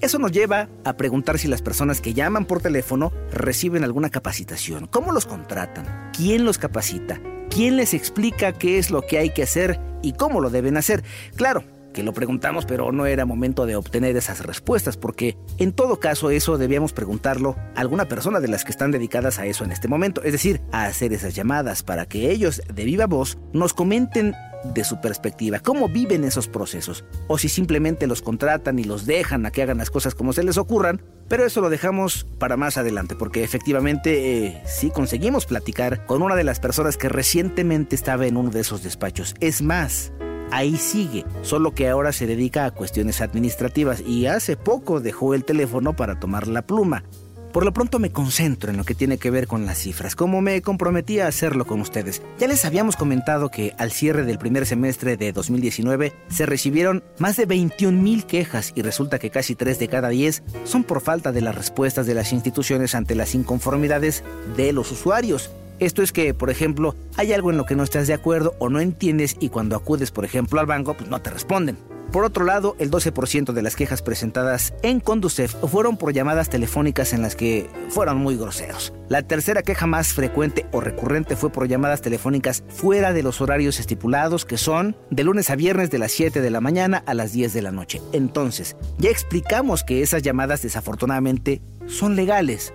Eso 0.00 0.20
nos 0.20 0.30
lleva 0.30 0.68
a 0.84 0.96
preguntar 0.96 1.38
si 1.38 1.48
las 1.48 1.60
personas 1.60 2.00
que 2.00 2.14
llaman 2.14 2.44
por 2.44 2.60
teléfono 2.60 3.12
reciben 3.32 3.82
alguna 3.82 4.10
capacitación. 4.10 4.86
¿Cómo 4.86 5.10
los 5.10 5.26
contratan? 5.26 6.12
¿Quién 6.16 6.44
los 6.44 6.56
capacita? 6.56 7.20
¿Quién 7.50 7.76
les 7.76 7.94
explica 7.94 8.52
qué 8.52 8.78
es 8.78 8.92
lo 8.92 9.02
que 9.02 9.18
hay 9.18 9.30
que 9.30 9.42
hacer 9.42 9.80
y 10.00 10.12
cómo 10.12 10.40
lo 10.40 10.50
deben 10.50 10.76
hacer? 10.76 11.02
Claro, 11.34 11.64
que 11.92 12.04
lo 12.04 12.12
preguntamos, 12.12 12.64
pero 12.64 12.92
no 12.92 13.06
era 13.06 13.26
momento 13.26 13.66
de 13.66 13.74
obtener 13.74 14.16
esas 14.16 14.46
respuestas, 14.46 14.96
porque 14.96 15.36
en 15.58 15.72
todo 15.72 15.98
caso 15.98 16.30
eso 16.30 16.58
debíamos 16.58 16.92
preguntarlo 16.92 17.56
a 17.74 17.80
alguna 17.80 18.06
persona 18.06 18.38
de 18.38 18.46
las 18.46 18.64
que 18.64 18.70
están 18.70 18.92
dedicadas 18.92 19.40
a 19.40 19.46
eso 19.46 19.64
en 19.64 19.72
este 19.72 19.88
momento, 19.88 20.22
es 20.22 20.30
decir, 20.30 20.60
a 20.70 20.84
hacer 20.84 21.12
esas 21.12 21.34
llamadas 21.34 21.82
para 21.82 22.06
que 22.06 22.30
ellos 22.30 22.62
de 22.72 22.84
viva 22.84 23.06
voz 23.06 23.36
nos 23.52 23.74
comenten 23.74 24.36
de 24.64 24.84
su 24.84 25.00
perspectiva, 25.00 25.60
cómo 25.60 25.88
viven 25.88 26.24
esos 26.24 26.48
procesos, 26.48 27.04
o 27.26 27.38
si 27.38 27.48
simplemente 27.48 28.06
los 28.06 28.22
contratan 28.22 28.78
y 28.78 28.84
los 28.84 29.06
dejan 29.06 29.46
a 29.46 29.50
que 29.50 29.62
hagan 29.62 29.78
las 29.78 29.90
cosas 29.90 30.14
como 30.14 30.32
se 30.32 30.42
les 30.42 30.58
ocurran, 30.58 31.00
pero 31.28 31.44
eso 31.44 31.60
lo 31.60 31.70
dejamos 31.70 32.26
para 32.38 32.56
más 32.56 32.78
adelante, 32.78 33.14
porque 33.14 33.44
efectivamente 33.44 34.46
eh, 34.46 34.62
sí 34.66 34.90
conseguimos 34.90 35.46
platicar 35.46 36.06
con 36.06 36.22
una 36.22 36.36
de 36.36 36.44
las 36.44 36.58
personas 36.58 36.96
que 36.96 37.08
recientemente 37.08 37.94
estaba 37.94 38.26
en 38.26 38.36
uno 38.36 38.50
de 38.50 38.60
esos 38.60 38.82
despachos. 38.82 39.34
Es 39.40 39.60
más, 39.60 40.12
ahí 40.50 40.76
sigue, 40.76 41.24
solo 41.42 41.74
que 41.74 41.88
ahora 41.88 42.12
se 42.12 42.26
dedica 42.26 42.64
a 42.64 42.70
cuestiones 42.70 43.20
administrativas 43.20 44.00
y 44.00 44.26
hace 44.26 44.56
poco 44.56 45.00
dejó 45.00 45.34
el 45.34 45.44
teléfono 45.44 45.94
para 45.94 46.18
tomar 46.18 46.48
la 46.48 46.62
pluma. 46.62 47.04
Por 47.52 47.64
lo 47.64 47.72
pronto 47.72 47.98
me 47.98 48.12
concentro 48.12 48.70
en 48.70 48.76
lo 48.76 48.84
que 48.84 48.94
tiene 48.94 49.16
que 49.16 49.30
ver 49.30 49.46
con 49.46 49.64
las 49.64 49.78
cifras, 49.78 50.14
como 50.14 50.42
me 50.42 50.60
comprometí 50.60 51.18
a 51.18 51.28
hacerlo 51.28 51.66
con 51.66 51.80
ustedes. 51.80 52.20
Ya 52.38 52.46
les 52.46 52.64
habíamos 52.66 52.94
comentado 52.94 53.48
que 53.48 53.74
al 53.78 53.90
cierre 53.90 54.24
del 54.24 54.38
primer 54.38 54.66
semestre 54.66 55.16
de 55.16 55.32
2019 55.32 56.12
se 56.28 56.46
recibieron 56.46 57.02
más 57.18 57.36
de 57.36 57.46
21 57.46 58.00
mil 58.00 58.26
quejas 58.26 58.72
y 58.74 58.82
resulta 58.82 59.18
que 59.18 59.30
casi 59.30 59.54
3 59.54 59.78
de 59.78 59.88
cada 59.88 60.10
10 60.10 60.42
son 60.64 60.84
por 60.84 61.00
falta 61.00 61.32
de 61.32 61.40
las 61.40 61.54
respuestas 61.54 62.06
de 62.06 62.14
las 62.14 62.34
instituciones 62.34 62.94
ante 62.94 63.14
las 63.14 63.34
inconformidades 63.34 64.24
de 64.56 64.72
los 64.72 64.92
usuarios. 64.92 65.50
Esto 65.78 66.02
es 66.02 66.12
que, 66.12 66.34
por 66.34 66.50
ejemplo, 66.50 66.96
hay 67.16 67.32
algo 67.32 67.50
en 67.50 67.56
lo 67.56 67.64
que 67.64 67.76
no 67.76 67.82
estás 67.82 68.06
de 68.08 68.14
acuerdo 68.14 68.54
o 68.58 68.68
no 68.68 68.80
entiendes 68.80 69.36
y 69.40 69.48
cuando 69.48 69.74
acudes, 69.74 70.10
por 70.10 70.24
ejemplo, 70.24 70.60
al 70.60 70.66
banco, 70.66 70.94
pues 70.94 71.08
no 71.08 71.22
te 71.22 71.30
responden. 71.30 71.78
Por 72.12 72.24
otro 72.24 72.46
lado, 72.46 72.74
el 72.78 72.90
12% 72.90 73.52
de 73.52 73.60
las 73.60 73.76
quejas 73.76 74.00
presentadas 74.00 74.72
en 74.82 74.98
Conducef 74.98 75.54
fueron 75.70 75.98
por 75.98 76.14
llamadas 76.14 76.48
telefónicas 76.48 77.12
en 77.12 77.20
las 77.20 77.36
que 77.36 77.68
fueron 77.90 78.16
muy 78.16 78.36
groseros. 78.36 78.94
La 79.08 79.22
tercera 79.22 79.62
queja 79.62 79.86
más 79.86 80.14
frecuente 80.14 80.64
o 80.72 80.80
recurrente 80.80 81.36
fue 81.36 81.50
por 81.50 81.68
llamadas 81.68 82.00
telefónicas 82.00 82.64
fuera 82.68 83.12
de 83.12 83.22
los 83.22 83.42
horarios 83.42 83.78
estipulados, 83.78 84.46
que 84.46 84.56
son 84.56 84.96
de 85.10 85.22
lunes 85.22 85.50
a 85.50 85.56
viernes 85.56 85.90
de 85.90 85.98
las 85.98 86.12
7 86.12 86.40
de 86.40 86.50
la 86.50 86.62
mañana 86.62 87.02
a 87.04 87.12
las 87.12 87.32
10 87.32 87.52
de 87.52 87.62
la 87.62 87.72
noche. 87.72 88.00
Entonces, 88.12 88.76
ya 88.96 89.10
explicamos 89.10 89.84
que 89.84 90.00
esas 90.00 90.22
llamadas 90.22 90.62
desafortunadamente 90.62 91.60
son 91.86 92.16
legales. 92.16 92.72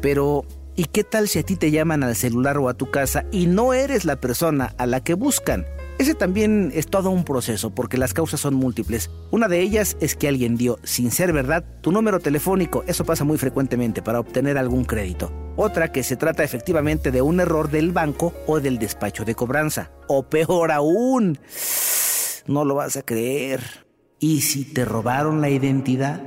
Pero, 0.00 0.44
¿y 0.76 0.84
qué 0.84 1.02
tal 1.02 1.26
si 1.26 1.40
a 1.40 1.42
ti 1.42 1.56
te 1.56 1.72
llaman 1.72 2.04
al 2.04 2.14
celular 2.14 2.58
o 2.58 2.68
a 2.68 2.74
tu 2.74 2.92
casa 2.92 3.24
y 3.32 3.46
no 3.46 3.74
eres 3.74 4.04
la 4.04 4.20
persona 4.20 4.72
a 4.78 4.86
la 4.86 5.02
que 5.02 5.14
buscan? 5.14 5.66
Ese 5.98 6.14
también 6.14 6.70
es 6.74 6.86
todo 6.86 7.10
un 7.10 7.24
proceso 7.24 7.70
porque 7.70 7.98
las 7.98 8.14
causas 8.14 8.38
son 8.38 8.54
múltiples. 8.54 9.10
Una 9.32 9.48
de 9.48 9.60
ellas 9.60 9.96
es 10.00 10.14
que 10.14 10.28
alguien 10.28 10.56
dio, 10.56 10.78
sin 10.84 11.10
ser 11.10 11.32
verdad, 11.32 11.64
tu 11.80 11.90
número 11.90 12.20
telefónico. 12.20 12.84
Eso 12.86 13.04
pasa 13.04 13.24
muy 13.24 13.36
frecuentemente 13.36 14.00
para 14.00 14.20
obtener 14.20 14.58
algún 14.58 14.84
crédito. 14.84 15.32
Otra 15.56 15.90
que 15.90 16.04
se 16.04 16.16
trata 16.16 16.44
efectivamente 16.44 17.10
de 17.10 17.20
un 17.20 17.40
error 17.40 17.68
del 17.68 17.90
banco 17.90 18.32
o 18.46 18.60
del 18.60 18.78
despacho 18.78 19.24
de 19.24 19.34
cobranza. 19.34 19.90
O 20.06 20.22
peor 20.22 20.70
aún, 20.70 21.36
no 22.46 22.64
lo 22.64 22.76
vas 22.76 22.96
a 22.96 23.02
creer. 23.02 23.60
¿Y 24.20 24.42
si 24.42 24.64
te 24.64 24.84
robaron 24.84 25.40
la 25.40 25.50
identidad? 25.50 26.22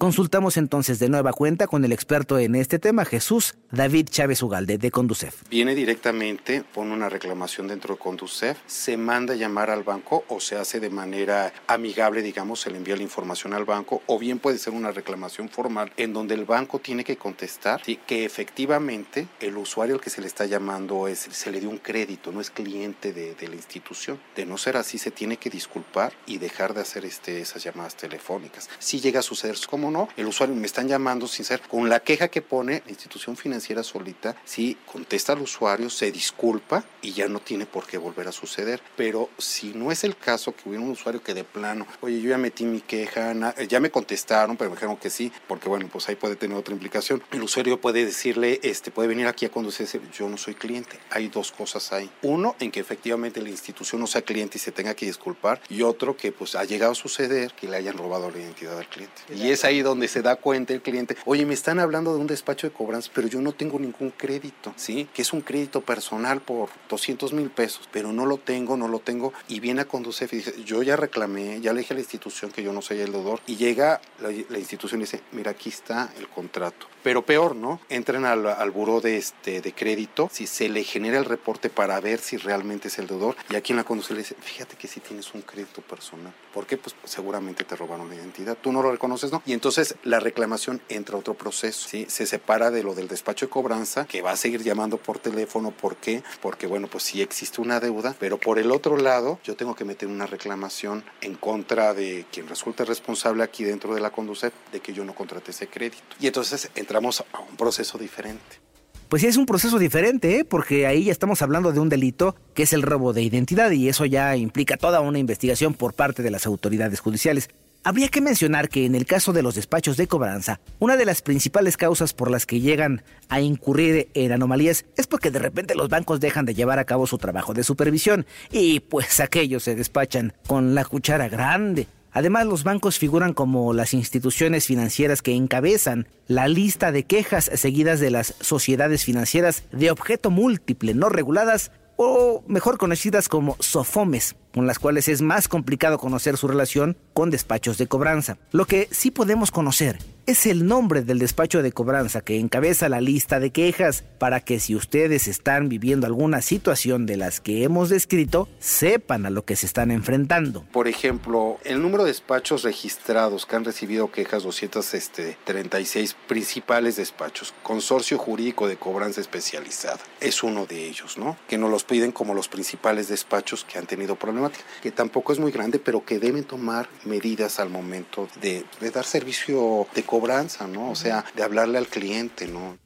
Consultamos 0.00 0.56
entonces 0.56 0.98
de 0.98 1.10
nueva 1.10 1.34
cuenta 1.34 1.66
con 1.66 1.84
el 1.84 1.92
experto 1.92 2.38
en 2.38 2.54
este 2.54 2.78
tema, 2.78 3.04
Jesús 3.04 3.54
David 3.72 4.08
Chávez 4.08 4.42
Ugalde, 4.42 4.78
de 4.78 4.90
Conducef. 4.90 5.42
Viene 5.48 5.76
directamente, 5.76 6.64
pone 6.74 6.92
una 6.92 7.08
reclamación 7.08 7.68
dentro 7.68 7.94
de 7.94 8.00
Conducef, 8.00 8.58
se 8.66 8.96
manda 8.96 9.34
a 9.34 9.36
llamar 9.36 9.70
al 9.70 9.84
banco 9.84 10.24
o 10.28 10.40
se 10.40 10.56
hace 10.56 10.80
de 10.80 10.90
manera 10.90 11.52
amigable, 11.68 12.20
digamos, 12.20 12.60
se 12.60 12.70
le 12.70 12.78
envía 12.78 12.96
la 12.96 13.04
información 13.04 13.52
al 13.54 13.64
banco, 13.64 14.02
o 14.06 14.18
bien 14.18 14.40
puede 14.40 14.58
ser 14.58 14.72
una 14.72 14.90
reclamación 14.90 15.48
formal 15.48 15.92
en 15.96 16.12
donde 16.12 16.34
el 16.34 16.46
banco 16.46 16.80
tiene 16.80 17.04
que 17.04 17.16
contestar 17.16 17.80
que 17.82 18.24
efectivamente 18.24 19.28
el 19.38 19.56
usuario 19.56 19.94
al 19.94 20.00
que 20.00 20.10
se 20.10 20.20
le 20.20 20.26
está 20.26 20.46
llamando 20.46 21.06
es, 21.06 21.20
se 21.30 21.52
le 21.52 21.60
dio 21.60 21.70
un 21.70 21.78
crédito, 21.78 22.32
no 22.32 22.40
es 22.40 22.50
cliente 22.50 23.12
de, 23.12 23.36
la 23.40 23.54
institución. 23.54 24.18
De 24.34 24.46
no 24.46 24.58
ser 24.58 24.76
así, 24.76 24.98
se 24.98 25.10
tiene 25.10 25.36
que 25.36 25.50
disculpar 25.50 26.12
y 26.26 26.38
dejar 26.38 26.74
de 26.74 26.80
hacer 26.80 27.04
este, 27.04 27.40
esas 27.40 27.62
llamadas 27.62 27.96
telefónicas. 27.96 28.68
Si 28.78 29.00
llega 29.00 29.20
a 29.20 29.22
suceder, 29.22 29.56
como 29.68 29.89
no, 29.90 30.08
el 30.16 30.26
usuario 30.26 30.54
me 30.54 30.66
están 30.66 30.88
llamando 30.88 31.26
sin 31.26 31.44
ser, 31.44 31.60
con 31.62 31.88
la 31.88 32.00
queja 32.00 32.28
que 32.28 32.42
pone 32.42 32.82
la 32.84 32.90
institución 32.90 33.36
financiera 33.36 33.82
solita, 33.82 34.36
si 34.44 34.76
contesta 34.90 35.32
al 35.32 35.42
usuario, 35.42 35.90
se 35.90 36.10
disculpa 36.10 36.84
y 37.02 37.12
ya 37.12 37.28
no 37.28 37.40
tiene 37.40 37.66
por 37.66 37.86
qué 37.86 37.98
volver 37.98 38.28
a 38.28 38.32
suceder. 38.32 38.80
Pero 38.96 39.30
si 39.38 39.72
no 39.72 39.90
es 39.92 40.04
el 40.04 40.16
caso 40.16 40.54
que 40.54 40.68
hubiera 40.68 40.84
un 40.84 40.90
usuario 40.90 41.22
que 41.22 41.34
de 41.34 41.44
plano, 41.44 41.86
oye, 42.00 42.20
yo 42.20 42.30
ya 42.30 42.38
metí 42.38 42.64
mi 42.64 42.80
queja, 42.80 43.34
ya 43.68 43.80
me 43.80 43.90
contestaron, 43.90 44.56
pero 44.56 44.70
me 44.70 44.76
dijeron 44.76 44.96
que 44.96 45.10
sí, 45.10 45.32
porque 45.48 45.68
bueno, 45.68 45.88
pues 45.90 46.08
ahí 46.08 46.16
puede 46.16 46.36
tener 46.36 46.56
otra 46.56 46.74
implicación. 46.74 47.22
El 47.30 47.42
usuario 47.42 47.80
puede 47.80 48.04
decirle, 48.04 48.60
este, 48.62 48.90
puede 48.90 49.08
venir 49.08 49.26
aquí 49.26 49.46
a 49.46 49.50
conducirse, 49.50 50.00
yo 50.16 50.28
no 50.28 50.36
soy 50.36 50.54
cliente. 50.54 50.98
Hay 51.10 51.28
dos 51.28 51.52
cosas 51.52 51.92
ahí. 51.92 52.10
Uno, 52.22 52.56
en 52.60 52.70
que 52.70 52.80
efectivamente 52.80 53.40
la 53.40 53.50
institución 53.50 54.00
no 54.00 54.06
sea 54.06 54.22
cliente 54.22 54.58
y 54.58 54.60
se 54.60 54.72
tenga 54.72 54.94
que 54.94 55.06
disculpar, 55.06 55.60
y 55.68 55.82
otro 55.82 56.16
que 56.16 56.32
pues 56.32 56.54
ha 56.54 56.64
llegado 56.64 56.92
a 56.92 56.94
suceder 56.94 57.52
que 57.52 57.68
le 57.68 57.76
hayan 57.76 57.96
robado 57.96 58.30
la 58.30 58.38
identidad 58.38 58.78
al 58.78 58.88
cliente. 58.88 59.22
Y 59.34 59.50
es 59.50 59.64
ahí 59.64 59.79
donde 59.82 60.08
se 60.08 60.22
da 60.22 60.36
cuenta 60.36 60.72
el 60.72 60.82
cliente, 60.82 61.16
oye, 61.24 61.46
me 61.46 61.54
están 61.54 61.78
hablando 61.78 62.14
de 62.14 62.20
un 62.20 62.26
despacho 62.26 62.66
de 62.66 62.72
cobranza, 62.72 63.10
pero 63.14 63.28
yo 63.28 63.40
no 63.40 63.52
tengo 63.52 63.78
ningún 63.78 64.10
crédito, 64.10 64.72
¿sí? 64.76 65.08
Que 65.12 65.22
es 65.22 65.32
un 65.32 65.40
crédito 65.40 65.80
personal 65.80 66.40
por 66.40 66.68
200 66.88 67.32
mil 67.32 67.50
pesos, 67.50 67.88
pero 67.90 68.12
no 68.12 68.26
lo 68.26 68.38
tengo, 68.38 68.76
no 68.76 68.88
lo 68.88 68.98
tengo. 68.98 69.32
Y 69.48 69.60
viene 69.60 69.82
a 69.82 69.84
conducir 69.86 70.28
y 70.32 70.36
dice, 70.36 70.54
yo 70.64 70.82
ya 70.82 70.96
reclamé, 70.96 71.60
ya 71.60 71.72
le 71.72 71.80
dije 71.80 71.94
a 71.94 71.96
la 71.96 72.00
institución 72.00 72.50
que 72.50 72.62
yo 72.62 72.72
no 72.72 72.82
soy 72.82 73.00
el 73.00 73.12
deudor. 73.12 73.40
Y 73.46 73.56
llega 73.56 74.00
la, 74.20 74.58
institución 74.58 75.00
y 75.00 75.04
dice, 75.04 75.22
mira, 75.32 75.52
aquí 75.52 75.68
está 75.68 76.12
el 76.18 76.28
contrato. 76.28 76.86
Pero 77.02 77.24
peor, 77.24 77.56
¿no? 77.56 77.80
Entran 77.88 78.24
al, 78.24 78.46
al 78.46 78.70
buró 78.70 79.00
de, 79.00 79.16
este, 79.16 79.60
de 79.60 79.72
crédito, 79.72 80.28
si 80.32 80.46
se 80.46 80.68
le 80.68 80.84
genera 80.84 81.18
el 81.18 81.24
reporte 81.24 81.70
para 81.70 81.98
ver 82.00 82.20
si 82.20 82.36
realmente 82.36 82.88
es 82.88 82.98
el 82.98 83.06
deudor, 83.06 83.36
y 83.48 83.56
aquí 83.56 83.72
en 83.72 83.78
la 83.78 83.84
conducción 83.84 84.16
le 84.16 84.22
dice, 84.22 84.36
fíjate 84.38 84.76
que 84.76 84.88
si 84.88 85.00
tienes 85.00 85.32
un 85.34 85.42
crédito 85.42 85.82
personal. 85.82 86.32
¿Por 86.52 86.66
qué? 86.66 86.76
Pues 86.76 86.94
seguramente 87.04 87.64
te 87.64 87.76
robaron 87.76 88.08
la 88.08 88.16
identidad. 88.16 88.56
Tú 88.60 88.72
no 88.72 88.82
lo 88.82 88.90
reconoces, 88.90 89.32
¿no? 89.32 89.42
Y 89.46 89.52
entonces 89.52 89.69
la 90.04 90.20
reclamación 90.20 90.80
entra 90.88 91.16
a 91.16 91.18
otro 91.18 91.34
proceso, 91.34 91.88
¿sí? 91.88 92.06
Se 92.08 92.26
separa 92.26 92.70
de 92.70 92.82
lo 92.82 92.94
del 92.94 93.08
despacho 93.08 93.46
de 93.46 93.50
cobranza, 93.50 94.06
que 94.06 94.22
va 94.22 94.32
a 94.32 94.36
seguir 94.36 94.62
llamando 94.62 94.96
por 94.96 95.18
teléfono. 95.18 95.70
¿Por 95.70 95.96
qué? 95.96 96.22
Porque, 96.40 96.66
bueno, 96.66 96.88
pues 96.88 97.04
sí 97.04 97.20
existe 97.20 97.60
una 97.60 97.80
deuda, 97.80 98.14
pero 98.18 98.38
por 98.38 98.58
el 98.58 98.70
otro 98.70 98.96
lado, 98.96 99.38
yo 99.44 99.56
tengo 99.56 99.74
que 99.74 99.84
meter 99.84 100.08
una 100.08 100.26
reclamación 100.26 101.04
en 101.20 101.34
contra 101.34 101.94
de 101.94 102.24
quien 102.32 102.48
resulte 102.48 102.84
responsable 102.84 103.42
aquí 103.42 103.64
dentro 103.64 103.94
de 103.94 104.00
la 104.00 104.10
conducción 104.10 104.30
de 104.72 104.80
que 104.80 104.92
yo 104.92 105.04
no 105.04 105.14
contraté 105.14 105.50
ese 105.50 105.66
crédito. 105.66 106.02
Y 106.20 106.26
entonces 106.26 106.70
entramos 106.74 107.24
a 107.32 107.40
un 107.40 107.56
proceso 107.56 107.98
diferente. 107.98 108.60
Pues 109.08 109.22
sí, 109.22 109.28
es 109.28 109.36
un 109.36 109.46
proceso 109.46 109.78
diferente, 109.80 110.38
¿eh? 110.38 110.44
porque 110.44 110.86
ahí 110.86 111.04
ya 111.04 111.12
estamos 111.12 111.42
hablando 111.42 111.72
de 111.72 111.80
un 111.80 111.88
delito 111.88 112.36
que 112.54 112.62
es 112.62 112.72
el 112.72 112.82
robo 112.82 113.12
de 113.12 113.22
identidad 113.22 113.72
y 113.72 113.88
eso 113.88 114.04
ya 114.06 114.36
implica 114.36 114.76
toda 114.76 115.00
una 115.00 115.18
investigación 115.18 115.74
por 115.74 115.94
parte 115.94 116.22
de 116.22 116.30
las 116.30 116.46
autoridades 116.46 117.00
judiciales. 117.00 117.48
Habría 117.82 118.08
que 118.08 118.20
mencionar 118.20 118.68
que 118.68 118.84
en 118.84 118.94
el 118.94 119.06
caso 119.06 119.32
de 119.32 119.42
los 119.42 119.54
despachos 119.54 119.96
de 119.96 120.06
cobranza, 120.06 120.60
una 120.80 120.98
de 120.98 121.06
las 121.06 121.22
principales 121.22 121.78
causas 121.78 122.12
por 122.12 122.30
las 122.30 122.44
que 122.44 122.60
llegan 122.60 123.02
a 123.30 123.40
incurrir 123.40 124.10
en 124.12 124.32
anomalías 124.32 124.84
es 124.98 125.06
porque 125.06 125.30
de 125.30 125.38
repente 125.38 125.74
los 125.74 125.88
bancos 125.88 126.20
dejan 126.20 126.44
de 126.44 126.52
llevar 126.52 126.78
a 126.78 126.84
cabo 126.84 127.06
su 127.06 127.16
trabajo 127.16 127.54
de 127.54 127.64
supervisión 127.64 128.26
y 128.50 128.80
pues 128.80 129.18
aquellos 129.20 129.62
se 129.62 129.76
despachan 129.76 130.34
con 130.46 130.74
la 130.74 130.84
cuchara 130.84 131.30
grande. 131.30 131.86
Además, 132.12 132.44
los 132.44 132.64
bancos 132.64 132.98
figuran 132.98 133.32
como 133.32 133.72
las 133.72 133.94
instituciones 133.94 134.66
financieras 134.66 135.22
que 135.22 135.34
encabezan 135.34 136.06
la 136.26 136.48
lista 136.48 136.92
de 136.92 137.04
quejas 137.04 137.50
seguidas 137.54 137.98
de 137.98 138.10
las 138.10 138.34
sociedades 138.40 139.04
financieras 139.04 139.62
de 139.72 139.90
objeto 139.90 140.30
múltiple 140.30 140.92
no 140.92 141.08
reguladas 141.08 141.72
o 141.96 142.42
mejor 142.46 142.76
conocidas 142.76 143.28
como 143.28 143.56
SOFOMES, 143.58 144.36
con 144.52 144.66
las 144.66 144.78
cuales 144.78 145.08
es 145.08 145.22
más 145.22 145.48
complicado 145.48 145.98
conocer 145.98 146.36
su 146.36 146.48
relación 146.48 146.96
con 147.12 147.30
despachos 147.30 147.78
de 147.78 147.86
cobranza. 147.86 148.38
Lo 148.52 148.66
que 148.66 148.88
sí 148.90 149.10
podemos 149.10 149.50
conocer 149.50 149.98
es 150.26 150.46
el 150.46 150.66
nombre 150.66 151.02
del 151.02 151.18
despacho 151.18 151.62
de 151.62 151.72
cobranza 151.72 152.20
que 152.20 152.38
encabeza 152.38 152.88
la 152.88 153.00
lista 153.00 153.40
de 153.40 153.50
quejas 153.50 154.04
para 154.18 154.40
que 154.40 154.60
si 154.60 154.76
ustedes 154.76 155.26
están 155.26 155.68
viviendo 155.68 156.06
alguna 156.06 156.40
situación 156.40 157.04
de 157.04 157.16
las 157.16 157.40
que 157.40 157.64
hemos 157.64 157.88
descrito, 157.88 158.48
sepan 158.60 159.26
a 159.26 159.30
lo 159.30 159.44
que 159.44 159.56
se 159.56 159.66
están 159.66 159.90
enfrentando. 159.90 160.64
Por 160.70 160.86
ejemplo, 160.86 161.58
el 161.64 161.82
número 161.82 162.04
de 162.04 162.10
despachos 162.10 162.62
registrados 162.62 163.44
que 163.44 163.56
han 163.56 163.64
recibido 163.64 164.12
quejas 164.12 164.44
236 164.44 166.16
principales 166.28 166.96
despachos, 166.96 167.52
consorcio 167.62 168.16
jurídico 168.16 168.68
de 168.68 168.76
cobranza 168.76 169.20
especializada, 169.20 169.98
es 170.20 170.42
uno 170.42 170.66
de 170.66 170.86
ellos, 170.86 171.18
¿no? 171.18 171.36
Que 171.48 171.58
nos 171.58 171.70
los 171.70 171.84
piden 171.84 172.12
como 172.12 172.34
los 172.34 172.48
principales 172.48 173.08
despachos 173.08 173.64
que 173.64 173.78
han 173.78 173.86
tenido 173.86 174.16
problemática, 174.40 174.64
que 174.82 174.90
tampoco 174.90 175.32
es 175.32 175.38
muy 175.38 175.52
grande, 175.52 175.78
pero 175.78 176.04
que 176.04 176.18
deben 176.18 176.44
tomar 176.44 176.88
medidas 177.04 177.60
al 177.60 177.70
momento 177.70 178.28
de, 178.40 178.64
de 178.80 178.90
dar 178.90 179.04
servicio 179.04 179.86
de 179.94 180.02
cobranza, 180.02 180.66
¿no? 180.66 180.90
O 180.90 180.94
sea, 180.94 181.24
de 181.34 181.42
hablarle 181.42 181.78
al 181.78 181.86
cliente, 181.86 182.46
¿no? 182.46 182.78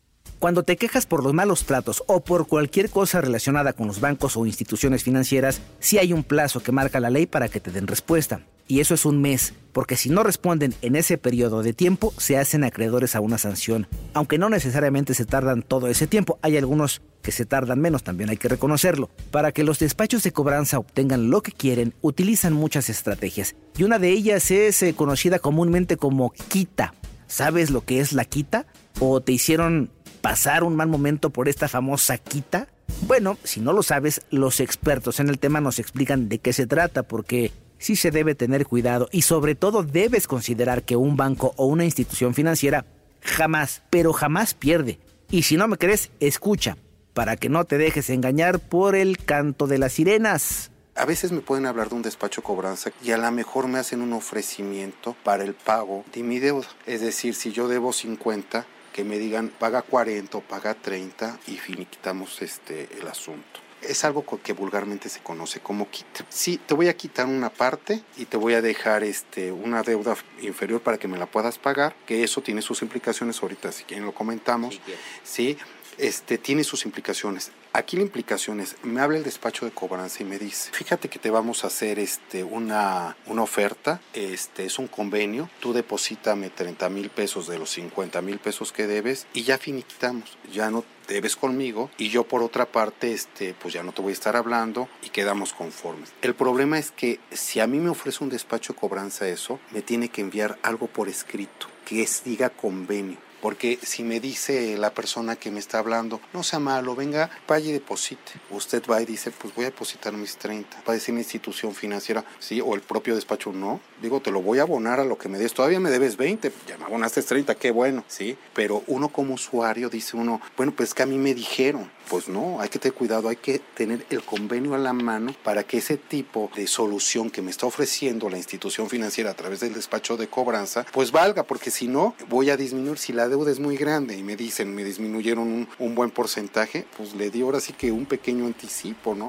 Cuando 0.44 0.62
te 0.62 0.76
quejas 0.76 1.06
por 1.06 1.24
los 1.24 1.32
malos 1.32 1.64
tratos 1.64 2.04
o 2.06 2.20
por 2.20 2.46
cualquier 2.46 2.90
cosa 2.90 3.22
relacionada 3.22 3.72
con 3.72 3.86
los 3.86 4.00
bancos 4.00 4.36
o 4.36 4.44
instituciones 4.44 5.02
financieras, 5.02 5.62
sí 5.78 5.96
hay 5.96 6.12
un 6.12 6.22
plazo 6.22 6.62
que 6.62 6.70
marca 6.70 7.00
la 7.00 7.08
ley 7.08 7.24
para 7.24 7.48
que 7.48 7.60
te 7.60 7.70
den 7.70 7.86
respuesta. 7.86 8.42
Y 8.68 8.80
eso 8.80 8.92
es 8.92 9.06
un 9.06 9.22
mes, 9.22 9.54
porque 9.72 9.96
si 9.96 10.10
no 10.10 10.22
responden 10.22 10.74
en 10.82 10.96
ese 10.96 11.16
periodo 11.16 11.62
de 11.62 11.72
tiempo, 11.72 12.12
se 12.18 12.36
hacen 12.36 12.62
acreedores 12.62 13.16
a 13.16 13.20
una 13.20 13.38
sanción. 13.38 13.86
Aunque 14.12 14.36
no 14.36 14.50
necesariamente 14.50 15.14
se 15.14 15.24
tardan 15.24 15.62
todo 15.62 15.88
ese 15.88 16.06
tiempo, 16.06 16.38
hay 16.42 16.58
algunos 16.58 17.00
que 17.22 17.32
se 17.32 17.46
tardan 17.46 17.80
menos, 17.80 18.02
también 18.02 18.28
hay 18.28 18.36
que 18.36 18.48
reconocerlo. 18.48 19.08
Para 19.30 19.50
que 19.50 19.64
los 19.64 19.78
despachos 19.78 20.24
de 20.24 20.32
cobranza 20.32 20.78
obtengan 20.78 21.30
lo 21.30 21.40
que 21.40 21.52
quieren, 21.52 21.94
utilizan 22.02 22.52
muchas 22.52 22.90
estrategias. 22.90 23.56
Y 23.78 23.84
una 23.84 23.98
de 23.98 24.10
ellas 24.10 24.50
es 24.50 24.82
eh, 24.82 24.92
conocida 24.94 25.38
comúnmente 25.38 25.96
como 25.96 26.34
quita. 26.50 26.92
¿Sabes 27.28 27.70
lo 27.70 27.82
que 27.86 28.00
es 28.00 28.12
la 28.12 28.26
quita? 28.26 28.66
¿O 29.00 29.22
te 29.22 29.32
hicieron 29.32 29.90
pasar 30.24 30.64
un 30.64 30.74
mal 30.74 30.88
momento 30.88 31.28
por 31.28 31.50
esta 31.50 31.68
famosa 31.68 32.16
quita? 32.16 32.66
Bueno, 33.02 33.36
si 33.44 33.60
no 33.60 33.74
lo 33.74 33.82
sabes, 33.82 34.22
los 34.30 34.58
expertos 34.60 35.20
en 35.20 35.28
el 35.28 35.38
tema 35.38 35.60
nos 35.60 35.78
explican 35.78 36.30
de 36.30 36.38
qué 36.38 36.54
se 36.54 36.66
trata, 36.66 37.02
porque 37.02 37.52
sí 37.76 37.94
se 37.94 38.10
debe 38.10 38.34
tener 38.34 38.64
cuidado 38.64 39.10
y 39.12 39.20
sobre 39.20 39.54
todo 39.54 39.82
debes 39.82 40.26
considerar 40.26 40.82
que 40.82 40.96
un 40.96 41.18
banco 41.18 41.52
o 41.58 41.66
una 41.66 41.84
institución 41.84 42.32
financiera 42.32 42.86
jamás, 43.20 43.82
pero 43.90 44.14
jamás 44.14 44.54
pierde. 44.54 44.98
Y 45.30 45.42
si 45.42 45.58
no 45.58 45.68
me 45.68 45.76
crees, 45.76 46.10
escucha, 46.20 46.78
para 47.12 47.36
que 47.36 47.50
no 47.50 47.66
te 47.66 47.76
dejes 47.76 48.08
engañar 48.08 48.60
por 48.60 48.94
el 48.94 49.18
canto 49.18 49.66
de 49.66 49.76
las 49.76 49.92
sirenas. 49.92 50.70
A 50.96 51.04
veces 51.04 51.32
me 51.32 51.42
pueden 51.42 51.66
hablar 51.66 51.90
de 51.90 51.96
un 51.96 52.02
despacho 52.02 52.42
cobranza 52.42 52.92
y 53.02 53.10
a 53.10 53.18
lo 53.18 53.30
mejor 53.30 53.68
me 53.68 53.78
hacen 53.78 54.00
un 54.00 54.14
ofrecimiento 54.14 55.16
para 55.22 55.44
el 55.44 55.52
pago 55.52 56.02
de 56.14 56.22
mi 56.22 56.38
deuda. 56.38 56.68
Es 56.86 57.02
decir, 57.02 57.34
si 57.34 57.52
yo 57.52 57.68
debo 57.68 57.92
50, 57.92 58.64
que 58.94 59.02
me 59.02 59.18
digan 59.18 59.48
paga 59.48 59.82
40 59.82 60.38
o 60.38 60.40
paga 60.40 60.72
30 60.72 61.40
y 61.48 61.56
finiquitamos 61.56 62.40
este, 62.42 62.88
el 62.96 63.08
asunto. 63.08 63.60
Es 63.82 64.04
algo 64.04 64.24
que 64.42 64.52
vulgarmente 64.52 65.08
se 65.08 65.20
conoce 65.20 65.58
como 65.58 65.90
quita. 65.90 66.24
Sí, 66.30 66.58
te 66.64 66.74
voy 66.74 66.86
a 66.86 66.96
quitar 66.96 67.26
una 67.26 67.50
parte 67.50 68.02
y 68.16 68.26
te 68.26 68.36
voy 68.36 68.54
a 68.54 68.62
dejar 68.62 69.02
este, 69.02 69.50
una 69.50 69.82
deuda 69.82 70.16
inferior 70.40 70.80
para 70.80 70.96
que 70.96 71.08
me 71.08 71.18
la 71.18 71.26
puedas 71.26 71.58
pagar, 71.58 71.94
que 72.06 72.22
eso 72.22 72.40
tiene 72.40 72.62
sus 72.62 72.82
implicaciones 72.82 73.42
ahorita, 73.42 73.72
si 73.72 73.82
quieren 73.82 74.06
lo 74.06 74.14
comentamos. 74.14 74.80
Sí, 75.24 75.58
este, 75.98 76.38
tiene 76.38 76.64
sus 76.64 76.84
implicaciones. 76.84 77.52
Aquí 77.72 77.96
la 77.96 78.02
implicación 78.02 78.60
es, 78.60 78.76
me 78.82 79.00
habla 79.00 79.18
el 79.18 79.24
despacho 79.24 79.64
de 79.64 79.72
cobranza 79.72 80.22
y 80.22 80.26
me 80.26 80.38
dice, 80.38 80.70
fíjate 80.72 81.08
que 81.08 81.18
te 81.18 81.30
vamos 81.30 81.64
a 81.64 81.66
hacer 81.66 81.98
este, 81.98 82.44
una, 82.44 83.16
una 83.26 83.42
oferta, 83.42 84.00
este, 84.12 84.64
es 84.64 84.78
un 84.78 84.86
convenio, 84.86 85.50
tú 85.60 85.72
deposítame 85.72 86.50
30 86.50 86.88
mil 86.88 87.10
pesos 87.10 87.48
de 87.48 87.58
los 87.58 87.70
50 87.70 88.22
mil 88.22 88.38
pesos 88.38 88.72
que 88.72 88.86
debes 88.86 89.26
y 89.34 89.42
ya 89.42 89.58
finiquitamos, 89.58 90.38
ya 90.52 90.70
no 90.70 90.84
debes 91.08 91.36
conmigo 91.36 91.90
y 91.98 92.08
yo 92.08 92.24
por 92.24 92.42
otra 92.42 92.64
parte 92.64 93.12
este 93.12 93.54
pues 93.60 93.74
ya 93.74 93.82
no 93.82 93.92
te 93.92 94.00
voy 94.00 94.10
a 94.10 94.14
estar 94.14 94.36
hablando 94.36 94.88
y 95.02 95.10
quedamos 95.10 95.52
conformes. 95.52 96.12
El 96.22 96.34
problema 96.34 96.78
es 96.78 96.92
que 96.92 97.20
si 97.30 97.60
a 97.60 97.66
mí 97.66 97.78
me 97.78 97.90
ofrece 97.90 98.22
un 98.22 98.30
despacho 98.30 98.72
de 98.72 98.78
cobranza 98.78 99.28
eso, 99.28 99.58
me 99.72 99.82
tiene 99.82 100.08
que 100.08 100.20
enviar 100.20 100.58
algo 100.62 100.86
por 100.86 101.08
escrito 101.08 101.66
que 101.84 102.02
es, 102.02 102.24
diga 102.24 102.50
convenio. 102.50 103.18
Porque 103.44 103.78
si 103.82 104.04
me 104.04 104.20
dice 104.20 104.74
la 104.78 104.94
persona 104.94 105.36
que 105.36 105.50
me 105.50 105.58
está 105.58 105.78
hablando, 105.78 106.18
no 106.32 106.42
sea 106.42 106.60
malo, 106.60 106.96
venga, 106.96 107.28
vaya 107.46 107.68
y 107.68 107.72
deposite. 107.72 108.32
Usted 108.48 108.82
va 108.90 109.02
y 109.02 109.04
dice, 109.04 109.32
pues 109.32 109.54
voy 109.54 109.66
a 109.66 109.68
depositar 109.68 110.14
mis 110.14 110.38
30. 110.38 110.78
Va 110.78 110.92
a 110.92 110.94
decir 110.94 111.12
una 111.12 111.20
institución 111.20 111.74
financiera, 111.74 112.24
sí, 112.38 112.62
o 112.62 112.74
el 112.74 112.80
propio 112.80 113.14
despacho, 113.14 113.52
no. 113.52 113.82
Digo, 114.00 114.20
te 114.20 114.30
lo 114.30 114.40
voy 114.40 114.60
a 114.60 114.62
abonar 114.62 114.98
a 114.98 115.04
lo 115.04 115.18
que 115.18 115.28
me 115.28 115.36
des. 115.36 115.52
Todavía 115.52 115.78
me 115.78 115.90
debes 115.90 116.16
20, 116.16 116.50
ya 116.66 116.78
me 116.78 116.84
abonaste 116.84 117.22
30, 117.22 117.54
qué 117.56 117.70
bueno, 117.70 118.02
sí. 118.08 118.34
Pero 118.54 118.82
uno 118.86 119.10
como 119.10 119.34
usuario 119.34 119.90
dice 119.90 120.16
uno, 120.16 120.40
bueno, 120.56 120.72
pues 120.74 120.94
que 120.94 121.02
a 121.02 121.06
mí 121.06 121.18
me 121.18 121.34
dijeron. 121.34 121.90
Pues 122.08 122.28
no, 122.28 122.60
hay 122.60 122.68
que 122.68 122.78
tener 122.78 122.94
cuidado, 122.94 123.30
hay 123.30 123.36
que 123.36 123.58
tener 123.58 124.04
el 124.10 124.22
convenio 124.22 124.74
a 124.74 124.78
la 124.78 124.92
mano 124.92 125.34
para 125.42 125.64
que 125.64 125.78
ese 125.78 125.96
tipo 125.96 126.50
de 126.54 126.66
solución 126.66 127.30
que 127.30 127.40
me 127.40 127.50
está 127.50 127.64
ofreciendo 127.64 128.28
la 128.28 128.36
institución 128.36 128.90
financiera 128.90 129.30
a 129.30 129.34
través 129.34 129.60
del 129.60 129.72
despacho 129.72 130.18
de 130.18 130.28
cobranza, 130.28 130.84
pues 130.92 131.12
valga, 131.12 131.44
porque 131.44 131.70
si 131.70 131.88
no, 131.88 132.14
voy 132.28 132.50
a 132.50 132.58
disminuir. 132.58 132.98
Si 132.98 133.14
la 133.14 133.26
deuda 133.34 133.50
es 133.50 133.58
muy 133.58 133.76
grande 133.76 134.16
y 134.16 134.22
me 134.22 134.36
dicen, 134.36 134.72
me 134.76 134.84
disminuyeron 134.84 135.66
un, 135.76 135.94
buen 135.96 136.10
porcentaje, 136.10 136.86
pues 136.96 137.16
le 137.16 137.30
di 137.30 137.42
ahora 137.42 137.58
sí 137.58 137.72
que 137.72 137.90
un 137.90 138.06
pequeño 138.06 138.46
anticipo, 138.46 139.16
¿no? 139.16 139.28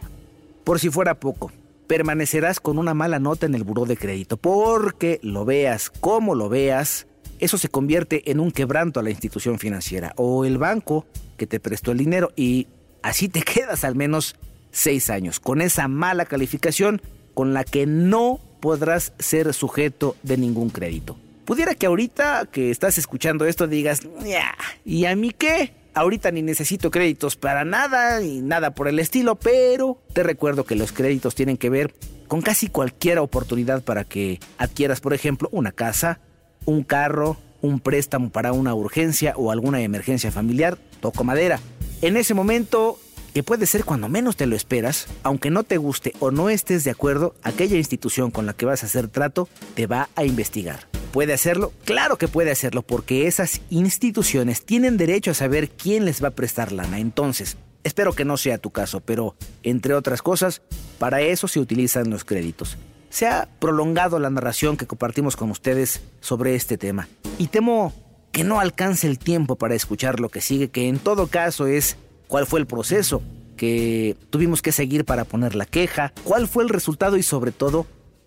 Por 0.64 0.80
si 0.80 0.92
fuera 0.92 1.20
poco, 1.20 1.52
permanecerás 1.88 2.60
con 2.60 2.78
una 2.78 2.94
mala 2.94 3.18
nota 3.18 3.48
en 3.48 3.56
el 3.56 3.64
buró 3.64 3.86
de 3.86 3.98
crédito, 3.98 4.38
porque 4.38 5.20
lo 5.24 5.44
veas 5.44 5.90
como 5.90 6.36
lo 6.36 6.50
veas, 6.50 7.08
eso 7.40 7.58
se 7.58 7.70
convierte 7.70 8.30
en 8.30 8.40
un 8.40 8.52
quebranto 8.52 9.00
a 9.00 9.04
la 9.04 9.10
institución 9.10 9.58
financiera 9.58 10.14
o 10.18 10.46
el 10.46 10.60
banco 10.60 11.08
que 11.36 11.48
te 11.48 11.60
prestó 11.60 11.92
el 11.92 11.98
dinero 11.98 12.32
y 12.36 12.68
así 13.02 13.28
te 13.28 13.42
quedas 13.54 13.84
al 13.84 13.96
menos 13.96 14.36
seis 14.70 15.10
años 15.10 15.40
con 15.40 15.62
esa 15.62 15.88
mala 15.88 16.26
calificación 16.26 17.02
con 17.34 17.56
la 17.56 17.64
que 17.64 17.88
no 17.88 18.40
podrás 18.62 19.14
ser 19.18 19.52
sujeto 19.56 20.16
de 20.22 20.38
ningún 20.38 20.70
crédito. 20.70 21.18
Pudiera 21.46 21.76
que 21.76 21.86
ahorita 21.86 22.48
que 22.52 22.72
estás 22.72 22.98
escuchando 22.98 23.46
esto 23.46 23.68
digas, 23.68 24.02
¿y 24.84 25.06
a 25.06 25.16
mí 25.16 25.32
qué? 25.32 25.74
Ahorita 25.94 26.32
ni 26.32 26.42
necesito 26.42 26.90
créditos 26.90 27.36
para 27.36 27.64
nada 27.64 28.22
y 28.24 28.42
nada 28.42 28.72
por 28.72 28.88
el 28.88 28.98
estilo, 28.98 29.36
pero 29.36 30.02
te 30.14 30.24
recuerdo 30.24 30.66
que 30.66 30.76
los 30.76 30.92
créditos 30.92 31.36
tienen 31.36 31.58
que 31.58 31.70
ver 31.70 31.94
con 32.28 32.42
casi 32.42 32.68
cualquier 32.68 33.20
oportunidad 33.20 33.84
para 33.84 34.04
que 34.04 34.40
adquieras, 34.58 35.02
por 35.02 35.14
ejemplo, 35.14 35.48
una 35.52 35.72
casa, 35.72 36.20
un 36.66 36.84
carro, 36.84 37.38
un 37.62 37.80
préstamo 37.80 38.32
para 38.32 38.52
una 38.52 38.74
urgencia 38.74 39.36
o 39.38 39.52
alguna 39.52 39.82
emergencia 39.82 40.32
familiar, 40.32 40.80
toco 41.00 41.24
madera. 41.24 41.60
En 42.02 42.18
ese 42.18 42.34
momento, 42.34 43.00
que 43.36 43.44
puede 43.44 43.68
ser 43.68 43.86
cuando 43.86 44.10
menos 44.10 44.36
te 44.36 44.48
lo 44.48 44.56
esperas, 44.56 45.08
aunque 45.22 45.52
no 45.52 45.64
te 45.64 45.78
guste 45.78 46.14
o 46.20 46.32
no 46.32 46.50
estés 46.50 46.84
de 46.84 46.92
acuerdo, 46.92 47.36
aquella 47.44 47.78
institución 47.78 48.32
con 48.32 48.48
la 48.48 48.54
que 48.54 48.66
vas 48.66 48.82
a 48.82 48.88
hacer 48.88 49.08
trato 49.10 49.48
te 49.76 49.86
va 49.86 50.10
a 50.16 50.26
investigar. 50.26 50.95
¿Puede 51.16 51.32
hacerlo? 51.32 51.72
Claro 51.86 52.18
que 52.18 52.28
puede 52.28 52.52
hacerlo 52.52 52.82
porque 52.82 53.26
esas 53.26 53.62
instituciones 53.70 54.66
tienen 54.66 54.98
derecho 54.98 55.32
a 55.32 55.34
saber 55.34 55.70
quién 55.70 56.04
les 56.04 56.22
va 56.22 56.28
a 56.28 56.32
prestar 56.32 56.74
lana. 56.74 57.00
Entonces, 57.00 57.56
espero 57.86 58.12
que 58.12 58.26
no 58.26 58.36
sea 58.36 58.58
tu 58.58 58.72
caso, 58.72 59.00
pero 59.00 59.34
entre 59.64 59.94
otras 59.94 60.22
cosas, 60.22 60.62
para 61.00 61.22
eso 61.22 61.48
se 61.48 61.62
utilizan 61.62 62.10
los 62.10 62.26
créditos 62.26 62.78
se 63.08 63.28
ha 63.28 63.48
prolongado 63.60 64.20
la 64.20 64.30
narración 64.30 64.76
que 64.76 64.88
compartimos 64.88 65.38
con 65.38 65.50
ustedes 65.50 66.02
sobre 66.20 66.54
este 66.54 66.78
tema. 66.78 67.08
Y 67.38 67.48
temo 67.48 67.94
que 68.34 68.44
no 68.44 68.60
alcance 68.60 69.08
el 69.08 69.18
tiempo 69.18 69.56
para 69.56 69.74
escuchar 69.74 70.20
lo 70.20 70.28
que 70.28 70.42
sigue, 70.42 70.68
que 70.68 70.90
en 70.90 71.00
todo 71.00 71.28
caso 71.28 71.66
es 71.66 71.96
cuál 72.28 72.46
fue 72.46 72.60
el 72.60 72.66
proceso 72.66 73.22
que 73.56 74.18
tuvimos 74.32 74.62
que 74.62 74.74
seguir 74.74 75.06
para 75.06 75.24
poner 75.24 75.56
la 75.56 75.66
queja, 75.66 76.12
cuál 76.26 76.50
fue 76.50 76.64
el 76.64 76.70
resultado 76.70 77.16
y 77.16 77.24
sobre 77.24 77.54
todo 77.54 77.86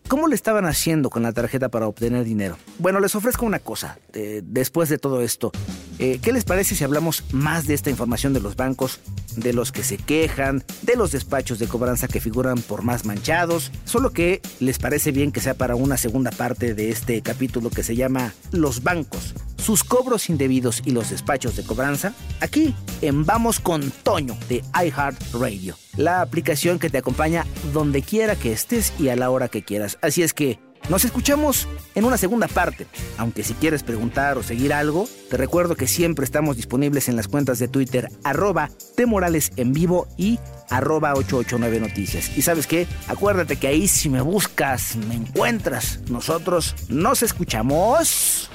¿Cómo 0.09 0.27
le 0.27 0.35
estaban 0.35 0.65
haciendo 0.65 1.11
con 1.11 1.23
la 1.23 1.33
tarjeta 1.33 1.69
para 1.69 1.87
obtener 1.87 2.25
dinero? 2.25 2.57
Bueno, 2.79 2.99
les 2.99 3.15
ofrezco 3.15 3.45
una 3.45 3.59
cosa, 3.59 3.99
eh, 4.15 4.41
después 4.43 4.89
de 4.89 4.97
todo 4.97 5.21
esto. 5.21 5.53
Eh, 5.99 6.19
¿Qué 6.23 6.33
les 6.33 6.45
parece 6.45 6.75
si 6.75 6.83
hablamos 6.83 7.25
más 7.31 7.67
de 7.67 7.75
esta 7.75 7.91
información 7.91 8.33
de 8.33 8.41
los 8.41 8.57
bancos, 8.57 9.01
de 9.37 9.53
los 9.53 9.71
que 9.71 9.85
se 9.85 9.99
quejan, 9.99 10.65
de 10.81 10.97
los 10.97 11.13
despachos 11.13 11.59
de 11.59 11.69
cobranza 11.69 12.09
que 12.09 12.23
figuran 12.23 12.63
por 12.63 12.83
más 12.83 13.05
manchados? 13.05 13.71
Solo 13.85 14.11
que 14.11 14.41
les 14.61 14.79
parece 14.79 15.13
bien 15.13 15.31
que 15.31 15.41
sea 15.41 15.53
para 15.53 15.77
una 15.77 15.99
segunda 15.99 16.31
parte 16.31 16.75
de 16.75 16.89
este 16.89 17.21
capítulo 17.21 17.69
que 17.69 17.83
se 17.83 17.95
llama 17.95 18.33
Los 18.51 18.83
bancos, 18.83 19.35
sus 19.69 19.85
cobros 19.85 20.31
indebidos 20.31 20.81
y 20.87 20.93
los 20.93 21.11
despachos 21.11 21.55
de 21.55 21.63
cobranza, 21.63 22.15
aquí 22.41 22.75
en 23.03 23.27
Vamos 23.27 23.61
con 23.61 23.91
Toño 23.91 24.35
de 24.49 24.65
iHeartRadio 24.73 25.77
la 25.99 26.23
aplicación 26.23 26.79
que 26.79 26.89
te 26.89 26.97
acompaña 26.97 27.45
donde 27.75 28.01
quiera 28.01 28.35
que 28.35 28.51
estés 28.51 28.95
y 28.99 29.11
a 29.11 29.17
la 29.17 29.29
hora 29.29 29.49
que 29.49 29.63
quieras. 29.63 29.99
Así 30.01 30.23
es 30.23 30.33
que 30.33 30.59
nos 30.89 31.05
escuchamos 31.05 31.69
en 31.95 32.07
una 32.07 32.17
segunda 32.17 32.49
parte. 32.49 32.87
Aunque 33.19 33.43
si 33.43 33.53
quieres 33.53 33.83
preguntar 33.83 34.39
o 34.39 34.43
seguir 34.43 34.73
algo, 34.73 35.07
te 35.29 35.37
recuerdo 35.37 35.77
que 35.77 35.87
siempre 35.87 36.25
estamos 36.25 36.57
disponibles 36.57 37.11
en 37.11 37.17
las 37.17 37.29
cuentas 37.29 37.59
de 37.59 37.69
Twitter 37.69 38.09
arroba 38.25 38.71
Morales 39.07 39.53
en 39.57 39.75
vivo 39.75 40.09
y 40.17 40.39
arroba 40.71 41.13
889 41.13 41.81
noticias. 41.81 42.39
Y 42.39 42.41
sabes 42.41 42.67
qué, 42.67 42.87
acuérdate 43.07 43.57
que 43.57 43.67
ahí 43.67 43.87
si 43.87 44.09
me 44.09 44.23
buscas, 44.23 44.97
me 44.97 45.15
encuentras. 45.15 46.01
Nosotros 46.09 46.75
nos 46.89 47.23
escuchamos. 47.23 48.51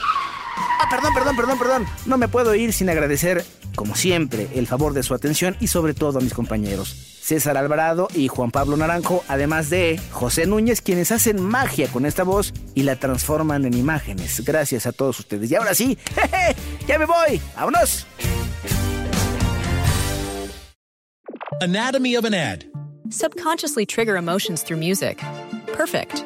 Ah, 0.56 0.88
perdón, 0.89 1.14
perdón, 1.14 1.36
perdón, 1.36 1.60
perdón. 1.60 1.86
No 2.06 2.18
me 2.18 2.28
puedo 2.28 2.54
ir 2.56 2.74
sin 2.74 2.89
agradecer, 2.89 3.45
como 3.76 3.95
siempre, 3.95 4.49
el 4.56 4.68
favor 4.68 4.93
de 4.93 5.04
su 5.04 5.14
atención 5.14 5.56
y 5.60 5.68
sobre 5.68 5.93
todo 5.93 6.20
a 6.20 6.22
mis 6.22 6.34
compañeros. 6.34 6.95
César 7.22 7.56
Alvarado 7.58 8.10
y 8.14 8.28
Juan 8.28 8.51
Pablo 8.51 8.76
Naranjo, 8.76 9.24
además 9.30 9.70
de 9.70 9.99
José 10.12 10.45
Núñez, 10.45 10.82
quienes 10.82 11.12
hacen 11.12 11.41
magia 11.41 11.88
con 11.88 12.06
esta 12.06 12.24
voz 12.24 12.54
y 12.76 12.84
la 12.84 12.97
transforman 12.97 13.66
en 13.66 13.74
imágenes. 13.76 14.43
Gracias 14.43 14.86
a 14.86 14.91
todos 14.91 15.20
ustedes. 15.20 15.49
Y 15.49 15.56
ahora 15.56 15.74
sí, 15.74 15.97
jeje, 16.16 16.56
ya 16.86 16.99
me 16.99 17.06
voy. 17.06 17.39
¡Vámonos! 17.56 18.06
Anatomy 21.62 22.18
of 22.18 22.26
an 22.26 22.34
ad. 22.34 22.66
Subconsciously 23.10 23.86
trigger 23.86 24.18
emotions 24.18 24.64
through 24.64 24.80
music. 24.80 25.24
Perfect. 25.68 26.26